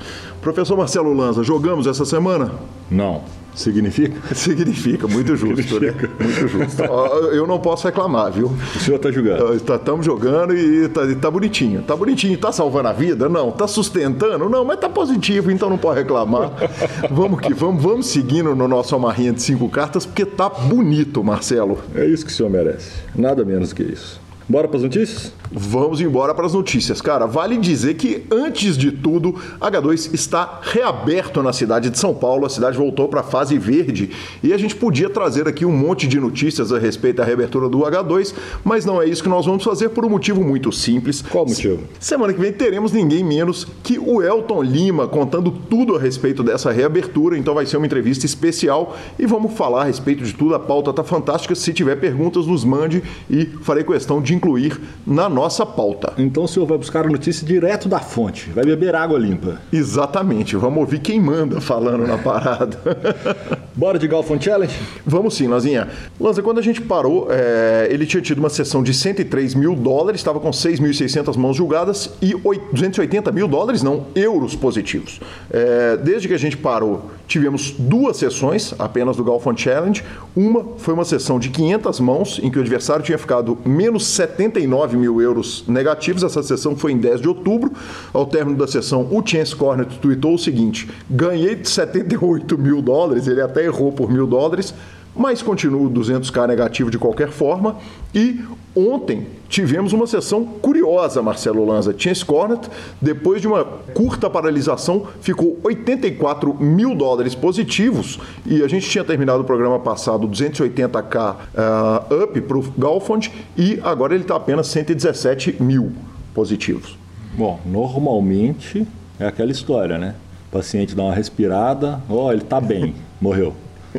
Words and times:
Professor 0.48 0.78
Marcelo 0.78 1.12
Lanza, 1.12 1.44
jogamos 1.44 1.88
essa 1.88 2.06
semana? 2.06 2.54
Não. 2.90 3.22
Significa? 3.54 4.18
Significa, 4.34 5.06
muito 5.06 5.36
justo, 5.36 5.78
né? 5.78 5.94
Muito 6.18 6.48
justo. 6.48 6.84
Eu 7.36 7.46
não 7.46 7.60
posso 7.60 7.86
reclamar, 7.86 8.32
viu? 8.32 8.48
O 8.48 8.80
senhor 8.80 8.96
está 8.96 9.12
jogando. 9.12 9.54
Estamos 9.54 10.06
tá, 10.06 10.12
jogando 10.14 10.56
e 10.56 10.86
está 10.86 11.02
tá 11.16 11.30
bonitinho. 11.30 11.82
Está 11.82 11.98
bonitinho. 11.98 12.36
Está 12.36 12.54
salvando 12.54 12.88
a 12.88 12.94
vida? 12.94 13.28
Não. 13.28 13.50
Está 13.50 13.68
sustentando? 13.68 14.48
Não, 14.48 14.64
mas 14.64 14.76
está 14.76 14.88
positivo, 14.88 15.52
então 15.52 15.70
não 15.70 15.78
pode 15.78 16.00
reclamar. 16.00 16.50
vamos 17.12 17.42
que 17.42 17.54
vamos, 17.54 17.84
vamos 17.84 18.08
seguindo 18.08 18.56
no 18.56 18.70
nosso 18.70 18.96
amarrinha 18.96 19.34
de 19.34 19.42
cinco 19.42 19.68
cartas, 19.68 20.06
porque 20.06 20.26
tá 20.26 20.48
bonito, 20.48 21.22
Marcelo. 21.22 21.80
É 21.94 22.06
isso 22.06 22.26
que 22.26 22.32
o 22.32 22.34
senhor 22.34 22.50
merece. 22.50 22.90
Nada 23.14 23.44
menos 23.44 23.74
que 23.74 23.84
isso. 23.84 24.22
Bora 24.48 24.66
para 24.66 24.78
as 24.78 24.84
notícias? 24.84 25.34
Vamos 25.52 26.02
embora 26.02 26.34
para 26.34 26.46
as 26.46 26.54
notícias. 26.54 27.02
Cara, 27.02 27.26
vale 27.26 27.58
dizer 27.58 27.96
que, 27.96 28.24
antes 28.32 28.78
de 28.78 28.92
tudo, 28.92 29.36
H2 29.60 30.14
está 30.14 30.60
reaberto 30.62 31.42
na 31.42 31.54
cidade 31.54 31.90
de 31.90 31.98
São 31.98 32.14
Paulo. 32.14 32.46
A 32.46 32.50
cidade 32.50 32.78
voltou 32.78 33.08
para 33.08 33.22
a 33.22 33.24
fase 33.24 33.58
verde 33.58 34.10
e 34.44 34.54
a 34.54 34.58
gente 34.58 34.76
podia 34.76 35.10
trazer 35.10 35.48
aqui 35.48 35.66
um 35.66 35.72
monte 35.72 36.08
de 36.08 36.20
notícias 36.20 36.72
a 36.72 36.80
respeito 36.80 37.18
da 37.18 37.24
reabertura 37.24 37.70
do 37.70 37.80
H2, 37.80 38.34
mas 38.64 38.86
não 38.86 39.02
é 39.02 39.08
isso 39.08 39.24
que 39.24 39.30
nós 39.30 39.46
vamos 39.46 39.64
fazer 39.64 39.90
por 39.90 40.06
um 40.06 40.10
motivo 40.10 40.44
muito 40.44 40.72
simples. 40.72 41.22
Qual 41.22 41.46
motivo? 41.46 41.84
Semana 42.00 42.34
que 42.34 42.40
vem 42.40 42.52
teremos 42.52 42.92
ninguém 42.92 43.24
menos 43.24 43.66
que 43.84 43.98
o 43.98 44.22
Elton 44.22 44.62
Lima 44.64 45.08
contando 45.08 45.52
tudo 45.52 45.96
a 45.96 46.00
respeito 46.00 46.44
dessa 46.44 46.72
reabertura. 46.72 47.38
Então 47.38 47.54
vai 47.54 47.66
ser 47.66 47.78
uma 47.78 47.86
entrevista 47.86 48.26
especial 48.26 48.96
e 49.18 49.26
vamos 49.26 49.54
falar 49.54 49.82
a 49.82 49.86
respeito 49.86 50.24
de 50.24 50.34
tudo. 50.34 50.56
A 50.56 50.60
pauta 50.60 50.92
tá 50.94 51.04
fantástica. 51.04 51.56
Se 51.56 51.74
tiver 51.74 51.96
perguntas, 51.96 52.46
nos 52.48 52.64
mande 52.64 53.04
e 53.30 53.46
farei 53.62 53.84
questão 53.84 54.22
de 54.22 54.34
incluir 54.34 54.80
na 55.06 55.30
nossa 55.38 55.64
pauta. 55.68 56.14
Então 56.18 56.46
o 56.46 56.48
senhor 56.48 56.66
vai 56.66 56.80
buscar 56.80 57.06
a 57.06 57.10
notícia 57.10 57.46
direto 57.46 57.88
da 57.88 58.00
fonte, 58.00 58.50
vai 58.50 58.66
beber 58.66 58.96
água 58.96 59.20
limpa. 59.20 59.62
Exatamente, 59.72 60.56
vamos 60.56 60.80
ouvir 60.80 61.00
quem 61.00 61.22
manda 61.22 61.62
falando 61.62 62.08
na 62.08 62.18
parada. 62.18 62.80
Bora 63.78 64.00
de 64.00 64.08
Galfon 64.08 64.42
Challenge? 64.42 64.74
Vamos 65.06 65.36
sim, 65.36 65.48
Lanzinha. 65.48 65.90
Lanza, 66.20 66.42
quando 66.42 66.58
a 66.58 66.64
gente 66.64 66.82
parou, 66.82 67.28
é, 67.30 67.88
ele 67.92 68.08
tinha 68.08 68.20
tido 68.20 68.40
uma 68.40 68.50
sessão 68.50 68.82
de 68.82 68.92
103 68.92 69.54
mil 69.54 69.76
dólares, 69.76 70.20
estava 70.20 70.40
com 70.40 70.50
6.600 70.50 71.38
mãos 71.38 71.56
julgadas 71.56 72.10
e 72.20 72.34
280 72.34 73.32
mil 73.32 73.48
dólares, 73.48 73.84
não, 73.84 74.08
euros 74.16 74.56
positivos. 74.56 75.20
É, 75.52 75.96
desde 75.98 76.28
que 76.28 76.34
a 76.34 76.40
gente 76.40 76.58
parou, 76.58 77.12
tivemos 77.28 77.70
duas 77.78 78.18
sessões 78.18 78.74
apenas 78.80 79.16
do 79.16 79.24
Galfon 79.24 79.56
Challenge. 79.56 80.04
Uma 80.36 80.66
foi 80.78 80.96
uma 80.96 81.06
sessão 81.06 81.38
de 81.38 81.50
500 81.50 82.00
mãos, 82.00 82.40
em 82.42 82.50
que 82.50 82.58
o 82.58 82.62
adversário 82.62 83.06
tinha 83.06 83.20
ficado 83.20 83.60
menos 83.64 84.08
79 84.08 84.98
mil 84.98 85.22
euros 85.22 85.27
negativos. 85.68 86.24
Essa 86.24 86.44
sessão 86.44 86.76
foi 86.76 86.92
em 86.92 86.98
10 86.98 87.22
de 87.22 87.28
outubro. 87.28 87.72
Ao 88.14 88.26
término 88.26 88.58
da 88.58 88.68
sessão, 88.68 89.08
o 89.12 89.26
Chance 89.26 89.56
Cornet 89.56 89.98
tweetou 90.00 90.36
o 90.36 90.40
seguinte: 90.40 90.90
ganhei 91.10 91.60
78 91.64 92.58
mil 92.58 92.82
dólares, 92.82 93.28
ele 93.28 93.42
até 93.42 93.64
errou 93.66 93.92
por 93.92 94.12
mil 94.12 94.28
dólares, 94.28 94.74
mas 95.16 95.42
continuo 95.42 95.90
200k 95.90 96.48
negativo 96.48 96.92
de 96.92 96.98
qualquer 96.98 97.30
forma. 97.30 97.78
E 98.14 98.42
ontem 98.78 99.26
tivemos 99.50 99.94
uma 99.94 100.06
sessão 100.06 100.46
curiosa, 100.46 101.22
Marcelo 101.22 101.66
Lanza. 101.66 101.94
Chance 101.98 102.24
Cornet, 102.24 102.70
depois 103.02 103.42
de 103.42 103.48
uma 103.48 103.64
curta 103.66 104.30
paralisação, 104.30 105.08
ficou 105.22 105.58
84 105.64 106.54
mil 106.62 106.94
dólares 106.96 107.34
positivos 107.34 108.20
e 108.46 108.62
a 108.62 108.68
gente 108.68 108.88
tinha 108.90 109.04
terminado 109.04 109.42
o 109.42 109.46
programa 109.46 109.80
passado 109.80 110.28
280k 110.28 111.36
uh, 111.36 112.24
up 112.24 112.42
para 112.42 112.58
o 112.58 112.62
Galfond 112.78 113.32
e 113.58 113.80
agora 113.84 114.14
ele 114.14 114.24
está 114.24 114.36
apenas 114.36 114.68
117 114.68 115.62
mil 115.62 115.92
positivos. 116.34 116.98
Bom, 117.38 117.60
normalmente 117.66 118.88
é 119.20 119.26
aquela 119.26 119.52
história, 119.52 119.98
né? 119.98 120.16
O 120.50 120.52
paciente 120.52 120.96
dá 120.96 121.04
uma 121.04 121.14
respirada, 121.14 122.02
ó, 122.10 122.28
oh, 122.28 122.32
ele 122.32 122.42
está 122.42 122.62
bem, 122.62 122.96
morreu. 123.20 123.54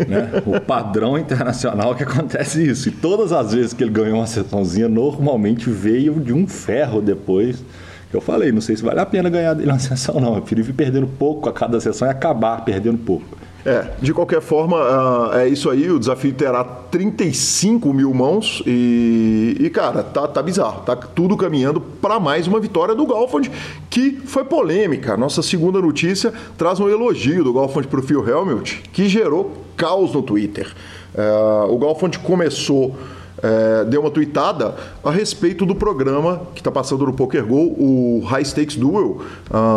Né? 0.07 0.43
O 0.47 0.61
padrão 0.61 1.19
internacional 1.19 1.95
que 1.95 2.03
acontece 2.03 2.67
isso. 2.67 2.89
E 2.89 2.93
todas 2.93 3.33
as 3.33 3.53
vezes 3.53 3.73
que 3.73 3.83
ele 3.83 3.91
ganhou 3.91 4.19
uma 4.19 4.27
sessãozinha, 4.27 4.89
normalmente 4.89 5.71
veio 5.71 6.15
de 6.21 6.33
um 6.33 6.47
ferro 6.47 7.01
depois. 7.01 7.63
Eu 8.13 8.21
falei, 8.21 8.53
não 8.53 8.61
sei 8.61 8.77
se 8.77 8.83
vale 8.83 9.01
a 9.01 9.07
pena 9.07 9.29
ganhar 9.29 9.55
dele 9.55 9.71
uma 9.71 9.79
sessão, 9.79 10.21
não. 10.21 10.35
Eu 10.35 10.43
prefiro 10.43 10.69
ir 10.69 10.73
perdendo 10.73 11.07
pouco 11.07 11.49
a 11.49 11.53
cada 11.53 11.81
sessão 11.81 12.09
e 12.09 12.11
acabar 12.11 12.65
perdendo 12.65 12.99
pouco. 12.99 13.37
É, 13.67 13.95
de 14.01 14.15
qualquer 14.15 14.41
forma, 14.41 14.77
uh, 14.77 15.37
é 15.37 15.49
isso 15.49 15.69
aí. 15.69 15.91
O 15.91 15.99
desafio 15.99 16.33
terá 16.33 16.65
35 16.65 17.93
mil 17.93 18.15
mãos 18.15 18.63
e, 18.67 19.57
e 19.59 19.71
cara, 19.71 20.03
tá, 20.03 20.27
tá 20.29 20.43
bizarro. 20.43 20.83
Tá 20.83 20.95
tudo 20.95 21.37
caminhando 21.37 21.81
para 21.81 22.21
mais 22.21 22.47
uma 22.47 22.61
vitória 22.61 22.95
do 22.95 23.05
Golfond, 23.05 23.51
que 23.91 24.13
foi 24.25 24.45
polêmica. 24.45 25.17
Nossa 25.17 25.43
segunda 25.43 25.81
notícia 25.81 26.33
traz 26.57 26.79
um 26.79 26.89
elogio 26.89 27.43
do 27.43 27.53
Golfond 27.53 27.89
para 27.89 28.01
o 28.01 28.03
Phil 28.03 28.27
Helmut, 28.27 28.83
que 28.93 29.09
gerou 29.09 29.65
caos 29.77 30.13
no 30.13 30.23
Twitter. 30.23 30.73
Uh, 31.15 31.73
o 31.73 31.79
Golfond 31.79 32.19
começou 32.21 32.97
é, 33.43 33.85
deu 33.85 34.01
uma 34.01 34.11
tweetada 34.11 34.75
a 35.03 35.11
respeito 35.11 35.65
do 35.65 35.75
programa 35.75 36.43
que 36.55 36.61
está 36.61 36.71
passando 36.71 37.07
no 37.07 37.13
Poker 37.13 37.45
Go, 37.45 37.57
o 37.57 38.23
High 38.27 38.45
Stakes 38.45 38.77
Duel. 38.77 39.23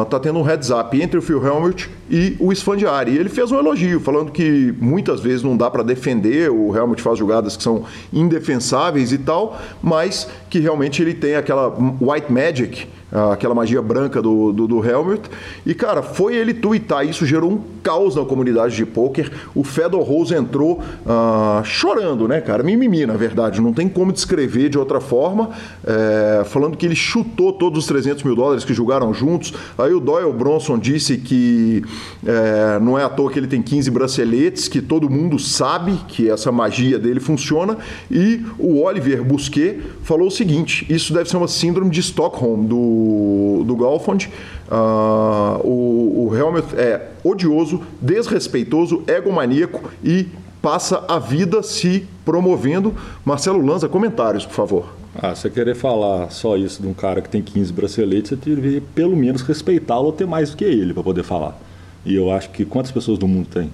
Está 0.03 0.17
uh, 0.17 0.19
tendo 0.19 0.39
um 0.39 0.41
heads 0.41 0.69
up 0.69 0.99
entre 0.99 1.17
o 1.17 1.21
Phil 1.21 1.43
Helmut 1.45 1.89
e 2.09 2.35
o 2.39 2.51
Sfandiari. 2.51 3.11
E 3.11 3.17
ele 3.17 3.29
fez 3.29 3.51
um 3.51 3.57
elogio, 3.57 3.99
falando 3.99 4.31
que 4.31 4.73
muitas 4.79 5.21
vezes 5.21 5.43
não 5.43 5.55
dá 5.55 5.69
para 5.69 5.83
defender, 5.83 6.49
o 6.49 6.75
Helmut 6.75 7.01
faz 7.01 7.17
jogadas 7.17 7.55
que 7.55 7.63
são 7.63 7.83
indefensáveis 8.11 9.11
e 9.11 9.17
tal, 9.17 9.59
mas 9.81 10.27
que 10.49 10.59
realmente 10.59 11.01
ele 11.01 11.13
tem 11.13 11.35
aquela 11.35 11.75
white 12.01 12.31
magic 12.31 12.87
aquela 13.11 13.53
magia 13.53 13.81
branca 13.81 14.21
do, 14.21 14.51
do, 14.53 14.67
do 14.67 14.85
Helmut. 14.85 15.29
E, 15.65 15.73
cara, 15.73 16.01
foi 16.01 16.35
ele 16.35 16.53
twittar, 16.53 17.05
isso 17.05 17.25
gerou 17.25 17.51
um 17.51 17.61
caos 17.83 18.15
na 18.15 18.23
comunidade 18.23 18.75
de 18.75 18.85
poker. 18.85 19.31
O 19.53 19.63
Fedor 19.63 20.01
Rose 20.01 20.33
entrou 20.33 20.79
uh, 20.79 21.63
chorando, 21.63 22.27
né, 22.27 22.39
cara? 22.39 22.63
Mimimi, 22.63 23.05
na 23.05 23.15
verdade, 23.15 23.59
não 23.59 23.73
tem 23.73 23.89
como 23.89 24.13
descrever 24.13 24.69
de 24.69 24.77
outra 24.77 25.01
forma, 25.01 25.49
é, 25.85 26.43
falando 26.45 26.77
que 26.77 26.85
ele 26.85 26.95
chutou 26.95 27.53
todos 27.53 27.79
os 27.79 27.85
300 27.87 28.23
mil 28.23 28.35
dólares 28.35 28.63
que 28.63 28.73
jogaram 28.73 29.13
juntos. 29.13 29.53
Aí 29.77 29.93
o 29.93 29.99
Doyle 29.99 30.31
Bronson 30.31 30.77
disse 30.77 31.17
que 31.17 31.83
é, 32.25 32.79
não 32.79 32.97
é 32.97 33.03
à 33.03 33.09
toa 33.09 33.31
que 33.31 33.39
ele 33.39 33.47
tem 33.47 33.61
15 33.61 33.91
braceletes, 33.91 34.67
que 34.67 34.81
todo 34.81 35.09
mundo 35.09 35.39
sabe 35.39 35.99
que 36.07 36.29
essa 36.29 36.51
magia 36.51 36.99
dele 36.99 37.19
funciona. 37.19 37.77
E 38.09 38.41
o 38.57 38.81
Oliver 38.81 39.23
Busquet 39.23 39.79
falou 40.03 40.27
o 40.27 40.31
seguinte: 40.31 40.85
isso 40.89 41.13
deve 41.13 41.29
ser 41.29 41.37
uma 41.37 41.47
síndrome 41.47 41.89
de 41.89 41.99
Stockholm 41.99 42.65
do 42.65 43.00
do, 43.65 43.75
Golfond. 43.75 44.29
Uh, 44.69 45.67
o, 45.67 46.27
o 46.29 46.35
Helmut 46.35 46.75
é 46.75 47.09
odioso, 47.23 47.81
desrespeitoso, 48.01 49.03
egomaníaco 49.07 49.91
e 50.03 50.27
passa 50.61 51.03
a 51.07 51.19
vida 51.19 51.63
se 51.63 52.07
promovendo. 52.23 52.95
Marcelo 53.25 53.65
Lanza, 53.65 53.89
comentários, 53.89 54.45
por 54.45 54.53
favor. 54.53 55.01
Ah, 55.15 55.35
você 55.35 55.49
querer 55.49 55.75
falar 55.75 56.29
só 56.29 56.55
isso 56.55 56.81
de 56.81 56.87
um 56.87 56.93
cara 56.93 57.21
que 57.21 57.29
tem 57.29 57.41
15 57.41 57.73
braceletes, 57.73 58.29
você 58.29 58.35
deveria 58.35 58.81
pelo 58.95 59.15
menos 59.15 59.41
respeitá-lo 59.41 60.05
ou 60.05 60.13
ter 60.13 60.25
mais 60.25 60.51
do 60.51 60.57
que 60.57 60.63
ele 60.63 60.93
para 60.93 61.03
poder 61.03 61.23
falar. 61.23 61.59
E 62.05 62.15
eu 62.15 62.31
acho 62.31 62.49
que 62.49 62.63
quantas 62.63 62.91
pessoas 62.91 63.17
do 63.17 63.27
mundo 63.27 63.47
tem? 63.47 63.71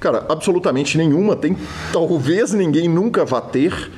Cara, 0.00 0.26
absolutamente 0.28 0.98
nenhuma. 0.98 1.36
Tem 1.36 1.56
talvez 1.92 2.52
ninguém 2.52 2.88
nunca 2.88 3.24
vá 3.24 3.40
ter. 3.40 3.90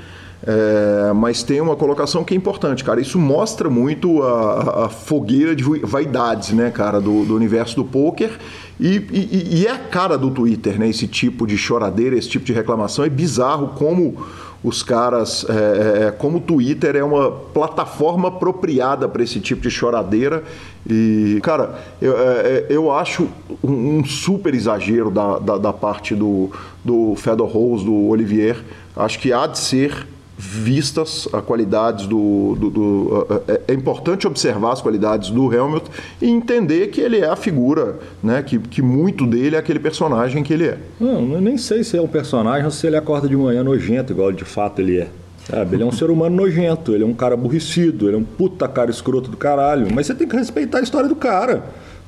É, 0.44 1.12
mas 1.14 1.42
tem 1.42 1.60
uma 1.60 1.76
colocação 1.76 2.22
que 2.22 2.34
é 2.34 2.36
importante, 2.36 2.84
cara. 2.84 3.00
Isso 3.00 3.18
mostra 3.18 3.70
muito 3.70 4.22
a, 4.22 4.86
a 4.86 4.88
fogueira 4.88 5.56
de 5.56 5.62
vaidades, 5.82 6.50
né, 6.50 6.70
cara, 6.70 7.00
do, 7.00 7.24
do 7.24 7.34
universo 7.34 7.76
do 7.76 7.84
poker. 7.84 8.38
E, 8.78 8.96
e, 9.10 9.60
e, 9.60 9.66
é 9.66 9.70
a 9.70 9.78
cara 9.78 10.18
do 10.18 10.30
Twitter, 10.30 10.78
né? 10.78 10.88
Esse 10.88 11.06
tipo 11.08 11.46
de 11.46 11.56
choradeira, 11.56 12.16
esse 12.16 12.28
tipo 12.28 12.44
de 12.44 12.52
reclamação. 12.52 13.04
É 13.04 13.08
bizarro 13.08 13.68
como 13.68 14.16
os 14.62 14.82
caras, 14.82 15.46
é, 15.48 16.06
é, 16.06 16.10
como 16.10 16.38
o 16.38 16.40
Twitter 16.40 16.94
é 16.96 17.02
uma 17.02 17.30
plataforma 17.30 18.28
apropriada 18.28 19.08
para 19.08 19.22
esse 19.22 19.40
tipo 19.40 19.62
de 19.62 19.70
choradeira. 19.70 20.44
E, 20.88 21.40
cara, 21.42 21.78
eu, 22.02 22.18
é, 22.18 22.24
é, 22.24 22.66
eu 22.68 22.92
acho 22.92 23.28
um, 23.64 24.04
super 24.04 24.54
exagero 24.54 25.10
da, 25.10 25.38
da, 25.38 25.56
da 25.56 25.72
parte 25.72 26.14
do, 26.14 26.50
do 26.84 27.14
Fedor 27.16 27.48
Rose, 27.48 27.84
do 27.84 28.08
Olivier. 28.08 28.62
Acho 28.94 29.18
que 29.18 29.32
há 29.32 29.46
de 29.46 29.58
ser 29.58 30.06
vistas 30.38 31.26
as 31.32 31.44
qualidades 31.44 32.06
do, 32.06 32.54
do, 32.58 32.70
do, 32.70 33.42
é, 33.48 33.60
é 33.68 33.74
importante 33.74 34.26
observar 34.26 34.72
as 34.72 34.82
qualidades 34.82 35.30
do 35.30 35.46
Hamilton 35.46 35.90
e 36.20 36.28
entender 36.28 36.88
que 36.88 37.00
ele 37.00 37.18
é 37.18 37.28
a 37.28 37.36
figura, 37.36 37.98
né? 38.22 38.42
Que, 38.42 38.58
que 38.58 38.82
muito 38.82 39.26
dele 39.26 39.56
é 39.56 39.58
aquele 39.58 39.78
personagem 39.78 40.42
que 40.42 40.52
ele 40.52 40.66
é. 40.66 40.78
Não, 41.00 41.32
eu 41.32 41.40
nem 41.40 41.56
sei 41.56 41.82
se 41.82 41.96
é 41.96 42.02
um 42.02 42.08
personagem 42.08 42.64
ou 42.64 42.70
se 42.70 42.86
ele 42.86 42.96
acorda 42.96 43.28
de 43.28 43.36
manhã 43.36 43.64
nojento, 43.64 44.12
igual 44.12 44.30
de 44.30 44.44
fato 44.44 44.80
ele 44.80 44.98
é. 44.98 45.08
Sabe? 45.48 45.76
Ele 45.76 45.82
é 45.84 45.86
um 45.86 45.92
ser 45.92 46.10
humano 46.10 46.34
nojento, 46.34 46.92
ele 46.92 47.04
é 47.04 47.06
um 47.06 47.14
cara 47.14 47.34
aborrecido, 47.34 48.08
ele 48.08 48.16
é 48.16 48.18
um 48.18 48.24
puta 48.24 48.66
cara 48.66 48.90
escroto 48.90 49.30
do 49.30 49.36
caralho. 49.36 49.86
Mas 49.94 50.06
você 50.06 50.14
tem 50.14 50.26
que 50.26 50.36
respeitar 50.36 50.78
a 50.78 50.82
história 50.82 51.08
do 51.08 51.16
cara 51.16 51.62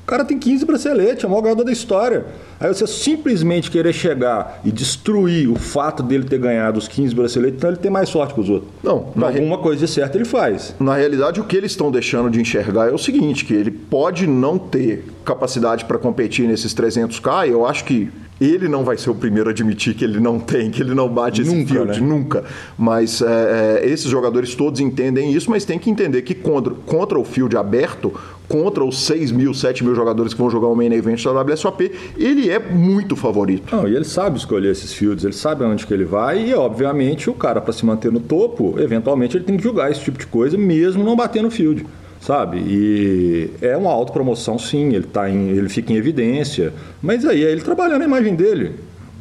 cara 0.09 0.25
tem 0.25 0.39
15 0.39 0.65
braceletes, 0.65 1.23
é 1.23 1.27
o 1.27 1.29
maior 1.29 1.43
ganhador 1.43 1.63
da 1.63 1.71
história. 1.71 2.25
Aí 2.59 2.67
você 2.67 2.87
simplesmente 2.87 3.69
querer 3.69 3.93
chegar 3.93 4.59
e 4.65 4.71
destruir 4.71 5.49
o 5.49 5.55
fato 5.55 6.01
dele 6.01 6.23
ter 6.23 6.39
ganhado 6.39 6.79
os 6.79 6.87
15 6.87 7.13
braceletes, 7.13 7.57
então 7.57 7.69
ele 7.69 7.77
tem 7.77 7.91
mais 7.91 8.09
sorte 8.09 8.33
que 8.33 8.41
os 8.41 8.49
outros. 8.49 8.71
Não, 8.83 9.13
alguma 9.15 9.57
re... 9.57 9.63
coisa 9.63 9.85
de 9.85 9.91
certo 9.91 10.15
ele 10.15 10.25
faz. 10.25 10.75
Na 10.79 10.95
realidade, 10.95 11.39
o 11.39 11.43
que 11.43 11.55
eles 11.55 11.71
estão 11.71 11.91
deixando 11.91 12.29
de 12.29 12.41
enxergar 12.41 12.89
é 12.89 12.91
o 12.91 12.97
seguinte, 12.97 13.45
que 13.45 13.53
ele 13.53 13.71
pode 13.71 14.25
não 14.25 14.57
ter 14.57 15.05
capacidade 15.23 15.85
para 15.85 15.97
competir 15.97 16.47
nesses 16.47 16.73
300k, 16.73 17.47
eu 17.47 17.65
acho 17.65 17.85
que 17.85 18.09
ele 18.39 18.69
não 18.69 18.83
vai 18.83 18.97
ser 18.97 19.09
o 19.09 19.15
primeiro 19.15 19.49
a 19.49 19.51
admitir 19.51 19.93
que 19.93 20.03
ele 20.03 20.19
não 20.19 20.39
tem, 20.39 20.71
que 20.71 20.81
ele 20.81 20.95
não 20.95 21.09
bate 21.09 21.41
esse 21.41 21.53
nunca, 21.53 21.73
field, 21.73 22.01
né? 22.01 22.07
nunca. 22.07 22.43
Mas 22.77 23.21
é, 23.21 23.81
é, 23.83 23.89
esses 23.89 24.09
jogadores 24.09 24.55
todos 24.55 24.79
entendem 24.79 25.33
isso, 25.33 25.49
mas 25.49 25.65
tem 25.65 25.77
que 25.77 25.89
entender 25.89 26.21
que 26.21 26.33
contra, 26.33 26.73
contra 26.73 27.19
o 27.19 27.25
field 27.25 27.57
aberto, 27.57 28.13
contra 28.49 28.83
os 28.83 29.05
6 29.05 29.31
mil, 29.31 29.53
7 29.53 29.83
mil 29.83 29.95
jogadores 29.95 30.33
que 30.33 30.39
vão 30.39 30.49
jogar 30.49 30.67
o 30.67 30.75
main 30.75 30.91
event 30.91 31.23
da 31.23 31.41
WSOP, 31.41 31.91
ele 32.17 32.49
é 32.49 32.57
muito 32.59 33.15
favorito. 33.15 33.73
Não, 33.73 33.87
e 33.87 33.95
ele 33.95 34.03
sabe 34.03 34.37
escolher 34.37 34.71
esses 34.71 34.91
fields, 34.91 35.23
ele 35.23 35.33
sabe 35.33 35.63
aonde 35.63 35.85
que 35.85 35.93
ele 35.93 36.03
vai 36.03 36.49
e, 36.49 36.53
obviamente, 36.55 37.29
o 37.29 37.33
cara, 37.33 37.61
para 37.61 37.71
se 37.71 37.85
manter 37.85 38.11
no 38.11 38.19
topo, 38.19 38.75
eventualmente 38.79 39.37
ele 39.37 39.45
tem 39.45 39.55
que 39.55 39.63
jogar 39.63 39.91
esse 39.91 40.01
tipo 40.01 40.17
de 40.17 40.25
coisa, 40.25 40.57
mesmo 40.57 41.03
não 41.03 41.15
bater 41.15 41.43
no 41.43 41.51
field 41.51 41.85
sabe? 42.19 42.57
E 42.57 43.49
é 43.61 43.77
uma 43.77 43.91
autopromoção, 43.91 44.59
sim, 44.59 44.93
ele, 44.93 45.05
tá 45.05 45.29
em, 45.29 45.51
ele 45.51 45.69
fica 45.69 45.93
em 45.93 45.95
evidência, 45.95 46.73
mas 47.01 47.25
aí 47.25 47.45
é 47.45 47.51
ele 47.51 47.61
trabalhando 47.61 48.01
a 48.01 48.05
imagem 48.05 48.35
dele. 48.35 48.75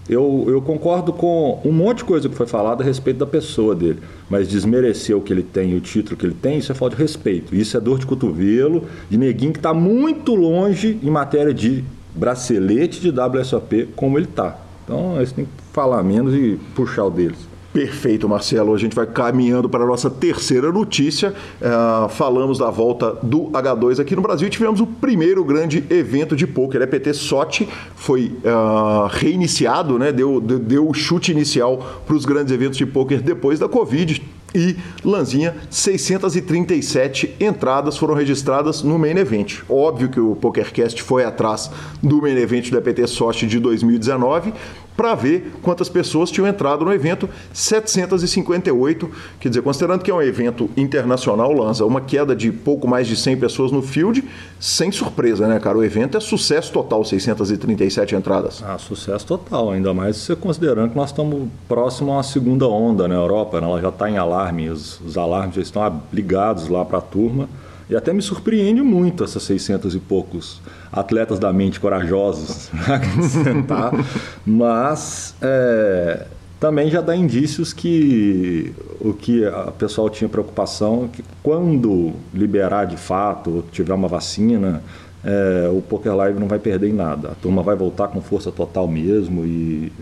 Eu, 0.09 0.47
eu 0.49 0.63
concordo 0.63 1.13
com 1.13 1.61
um 1.65 1.73
monte 1.73 1.99
de 1.99 2.05
coisa 2.05 2.29
que 2.29 2.35
foi 2.35 2.47
falada 2.47 2.83
a 2.83 2.87
respeito 2.87 3.19
da 3.19 3.27
pessoa 3.27 3.75
dele, 3.75 3.99
mas 4.31 4.49
desmerecer 4.49 5.17
o 5.17 5.21
que 5.21 5.33
ele 5.33 5.43
tem, 5.43 5.75
o 5.75 5.81
título 5.81 6.17
que 6.17 6.25
ele 6.25 6.35
tem, 6.35 6.59
isso 6.59 6.73
é 6.73 6.75
falta 6.75 6.97
de 6.97 7.03
respeito. 7.03 7.55
Isso 7.55 7.77
é 7.77 7.81
dor 7.81 7.99
de 7.99 8.07
cotovelo, 8.07 8.85
de 9.11 9.19
neguinho 9.19 9.53
que 9.53 9.59
está 9.59 9.75
muito 9.75 10.35
longe 10.35 10.99
em 11.03 11.11
matéria 11.11 11.53
de 11.53 11.85
bracelete 12.15 13.01
de 13.01 13.11
WSOP 13.11 13.91
como 13.95 14.19
ele 14.19 14.27
está. 14.27 14.59
Então, 14.85 15.17
eles 15.17 15.33
têm 15.33 15.45
que 15.45 15.51
falar 15.73 16.03
menos 16.03 16.35
e 16.35 16.59
puxar 16.75 17.05
o 17.05 17.11
deles. 17.11 17.48
Perfeito, 17.79 18.29
Marcelo. 18.29 18.75
A 18.75 18.77
gente 18.77 18.97
vai 18.97 19.07
caminhando 19.07 19.69
para 19.69 19.85
a 19.85 19.87
nossa 19.87 20.11
terceira 20.11 20.73
notícia. 20.73 21.33
Uh, 21.63 22.09
falamos 22.09 22.59
da 22.59 22.71
volta 22.71 23.17
do 23.23 23.53
H2 23.53 24.01
aqui 24.01 24.17
no 24.17 24.23
Brasil. 24.23 24.51
Tivemos 24.51 24.81
o 24.81 24.87
primeiro 24.87 25.45
grande 25.45 25.85
evento 25.89 26.35
de 26.35 26.45
pôquer. 26.45 26.83
EPT 26.83 27.15
Sochi 27.15 27.69
foi 27.95 28.37
uh, 28.43 29.07
reiniciado, 29.13 29.97
né? 29.97 30.11
deu, 30.11 30.41
deu 30.41 30.89
o 30.89 30.93
chute 30.93 31.31
inicial 31.31 32.03
para 32.05 32.17
os 32.17 32.25
grandes 32.25 32.53
eventos 32.53 32.77
de 32.77 32.85
pôquer 32.85 33.21
depois 33.21 33.61
da 33.61 33.69
Covid. 33.69 34.21
E 34.53 34.77
Lanzinha, 35.05 35.55
637 35.71 37.37
entradas 37.39 37.97
foram 37.97 38.15
registradas 38.15 38.83
no 38.83 38.99
Main 38.99 39.19
Event. 39.19 39.61
Óbvio 39.69 40.09
que 40.09 40.19
o 40.19 40.35
PokerCast 40.35 41.01
foi 41.03 41.23
atrás 41.23 41.71
do 42.03 42.23
Main 42.23 42.37
Event 42.39 42.71
do 42.71 42.79
EPT 42.79 43.07
Sochi 43.07 43.47
de 43.47 43.61
2019 43.61 44.53
para 44.99 45.15
ver 45.15 45.53
quantas 45.63 45.89
pessoas 45.89 46.29
tinham 46.29 46.49
entrado 46.49 46.85
no 46.85 46.93
evento, 46.93 47.31
758. 47.53 49.09
Quer 49.39 49.49
dizer, 49.49 49.63
considerando 49.63 50.03
que 50.03 50.11
é 50.11 50.15
um 50.15 50.21
evento 50.21 50.69
internacional, 50.77 51.53
lança 51.53 51.85
uma 51.85 52.01
queda 52.01 52.35
de 52.35 52.51
pouco 52.51 52.89
mais 52.89 53.07
de 53.07 53.15
100 53.15 53.37
pessoas 53.37 53.71
no 53.71 53.81
field, 53.81 54.25
sem 54.59 54.91
surpresa, 54.91 55.47
né, 55.47 55.61
cara? 55.61 55.79
O 55.79 55.85
evento 55.85 56.17
é 56.17 56.21
sucesso 56.21 56.73
total, 56.73 57.05
637 57.05 58.17
entradas. 58.17 58.61
Ah, 58.67 58.77
sucesso 58.77 59.25
total, 59.25 59.71
ainda 59.71 59.95
mais 59.95 60.17
você 60.17 60.35
considerando 60.35 60.91
que 60.91 60.97
nós 60.97 61.11
estamos 61.11 61.49
próximo 61.69 62.11
a 62.11 62.17
uma 62.17 62.23
segunda 62.25 62.67
onda 62.67 63.07
na 63.07 63.15
Europa, 63.15 63.61
né? 63.61 63.69
ela 63.69 63.81
já 63.81 63.91
está 63.91 64.11
em 64.11 64.19
alarme, 64.19 64.69
os, 64.69 65.01
os 65.03 65.17
alarmes 65.17 65.55
já 65.55 65.63
estão 65.63 66.03
ligados 66.13 66.69
lá 66.69 66.85
para 66.85 66.99
a 66.99 67.03
turma. 67.03 67.49
E 67.91 67.97
até 67.97 68.13
me 68.13 68.21
surpreende 68.21 68.83
muito 68.83 69.25
essas 69.25 69.43
600 69.45 69.95
e 69.95 69.99
poucos 69.99 70.61
atletas 70.93 71.39
da 71.39 71.53
mente 71.53 71.81
corajosos 71.81 72.71
tá? 73.67 73.93
Mas 74.45 75.35
é, 75.41 76.27
também 76.61 76.91
já 76.91 77.01
dá 77.01 77.17
indícios 77.17 77.73
que 77.73 78.75
o 79.01 79.13
que 79.13 79.45
a 79.45 79.71
pessoal 79.71 80.11
tinha 80.11 80.29
preocupação 80.29 81.05
é 81.05 81.17
que 81.17 81.25
quando 81.43 82.13
liberar 82.35 82.85
de 82.85 82.97
fato, 82.97 83.51
ou 83.51 83.63
tiver 83.63 83.95
uma 83.95 84.09
vacina, 84.09 84.83
é, 85.25 85.69
o 85.73 85.81
Poker 85.81 86.15
Live 86.15 86.39
não 86.39 86.49
vai 86.49 86.59
perder 86.59 86.89
em 86.89 86.93
nada. 86.93 87.29
A 87.29 87.35
turma 87.35 87.63
vai 87.63 87.77
voltar 87.77 88.09
com 88.09 88.21
força 88.21 88.51
total 88.51 88.89
mesmo 88.89 89.45
e 89.45 89.93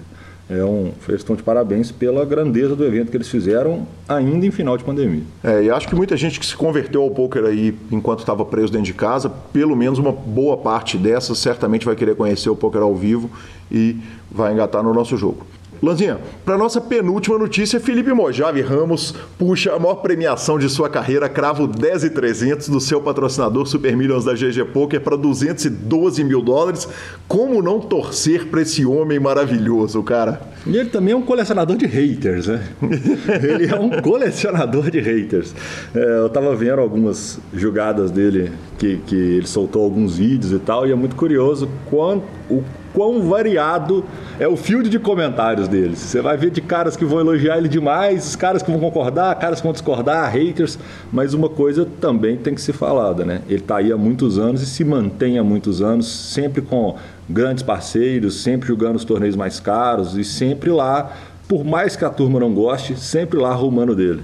é 0.48 0.64
um, 0.64 0.92
eles 1.08 1.20
estão 1.20 1.34
de 1.34 1.42
parabéns 1.42 1.90
pela 1.90 2.24
grandeza 2.24 2.76
do 2.76 2.84
evento 2.84 3.10
que 3.10 3.16
eles 3.16 3.28
fizeram 3.28 3.86
ainda 4.08 4.46
em 4.46 4.50
final 4.52 4.78
de 4.78 4.84
pandemia. 4.84 5.24
É, 5.42 5.64
e 5.64 5.70
acho 5.70 5.88
que 5.88 5.94
muita 5.94 6.16
gente 6.16 6.38
que 6.38 6.46
se 6.46 6.56
converteu 6.56 7.02
ao 7.02 7.10
poker 7.10 7.44
aí 7.44 7.74
enquanto 7.90 8.20
estava 8.20 8.44
preso 8.44 8.72
dentro 8.72 8.86
de 8.86 8.94
casa, 8.94 9.28
pelo 9.28 9.74
menos 9.74 9.98
uma 9.98 10.12
boa 10.12 10.56
parte 10.56 10.96
dessas 10.96 11.38
certamente 11.38 11.84
vai 11.84 11.96
querer 11.96 12.14
conhecer 12.14 12.48
o 12.48 12.54
poker 12.54 12.80
ao 12.80 12.94
vivo 12.94 13.28
e 13.70 13.96
vai 14.30 14.52
engatar 14.52 14.84
no 14.84 14.94
nosso 14.94 15.16
jogo. 15.16 15.44
Lanzinha, 15.82 16.18
para 16.44 16.56
nossa 16.56 16.80
penúltima 16.80 17.38
notícia, 17.38 17.78
Felipe 17.78 18.12
Mojave 18.12 18.62
Ramos 18.62 19.14
puxa 19.38 19.74
a 19.74 19.78
maior 19.78 19.96
premiação 19.96 20.58
de 20.58 20.68
sua 20.68 20.88
carreira, 20.88 21.28
cravo 21.28 21.66
10,300 21.66 22.68
do 22.68 22.80
seu 22.80 23.00
patrocinador 23.00 23.66
Super 23.66 23.96
Millions 23.96 24.24
da 24.24 24.32
GG 24.32 24.72
Poker 24.72 25.00
para 25.00 25.16
212 25.16 26.24
mil 26.24 26.40
dólares. 26.40 26.88
Como 27.28 27.62
não 27.62 27.78
torcer 27.80 28.46
para 28.46 28.62
esse 28.62 28.86
homem 28.86 29.18
maravilhoso, 29.18 30.02
cara? 30.02 30.40
E 30.66 30.76
ele 30.76 30.88
também 30.88 31.12
é 31.12 31.16
um 31.16 31.22
colecionador 31.22 31.76
de 31.76 31.86
haters, 31.86 32.46
né? 32.46 32.66
ele 33.42 33.66
é 33.66 33.78
um 33.78 34.00
colecionador 34.00 34.90
de 34.90 34.98
haters. 34.98 35.54
É, 35.94 36.18
eu 36.18 36.26
estava 36.26 36.54
vendo 36.56 36.80
algumas 36.80 37.38
jogadas 37.54 38.10
dele, 38.10 38.50
que, 38.78 38.96
que 39.06 39.14
ele 39.14 39.46
soltou 39.46 39.84
alguns 39.84 40.16
vídeos 40.16 40.52
e 40.52 40.58
tal, 40.58 40.86
e 40.86 40.92
é 40.92 40.94
muito 40.94 41.14
curioso 41.14 41.68
quanto, 41.88 42.24
o 42.50 42.64
quão 42.96 43.20
variado 43.28 44.02
é 44.40 44.48
o 44.48 44.56
field 44.56 44.88
de 44.88 44.98
comentários 44.98 45.68
deles. 45.68 45.98
Você 45.98 46.22
vai 46.22 46.34
ver 46.38 46.50
de 46.50 46.62
caras 46.62 46.96
que 46.96 47.04
vão 47.04 47.20
elogiar 47.20 47.58
ele 47.58 47.68
demais, 47.68 48.34
caras 48.34 48.62
que 48.62 48.70
vão 48.70 48.80
concordar, 48.80 49.38
caras 49.38 49.60
que 49.60 49.64
vão 49.64 49.72
discordar, 49.74 50.32
haters, 50.32 50.78
mas 51.12 51.34
uma 51.34 51.50
coisa 51.50 51.86
também 52.00 52.38
tem 52.38 52.54
que 52.54 52.60
ser 52.62 52.72
falada, 52.72 53.22
né? 53.22 53.42
Ele 53.46 53.60
está 53.60 53.76
aí 53.76 53.92
há 53.92 53.98
muitos 53.98 54.38
anos 54.38 54.62
e 54.62 54.66
se 54.66 54.82
mantém 54.82 55.38
há 55.38 55.44
muitos 55.44 55.82
anos, 55.82 56.06
sempre 56.06 56.62
com 56.62 56.96
grandes 57.28 57.62
parceiros, 57.62 58.42
sempre 58.42 58.68
jogando 58.68 58.96
os 58.96 59.04
torneios 59.04 59.36
mais 59.36 59.60
caros 59.60 60.16
e 60.16 60.24
sempre 60.24 60.70
lá, 60.70 61.12
por 61.46 61.66
mais 61.66 61.96
que 61.96 62.04
a 62.06 62.08
turma 62.08 62.40
não 62.40 62.54
goste, 62.54 62.98
sempre 62.98 63.38
lá 63.38 63.50
arrumando 63.50 63.94
dele. 63.94 64.22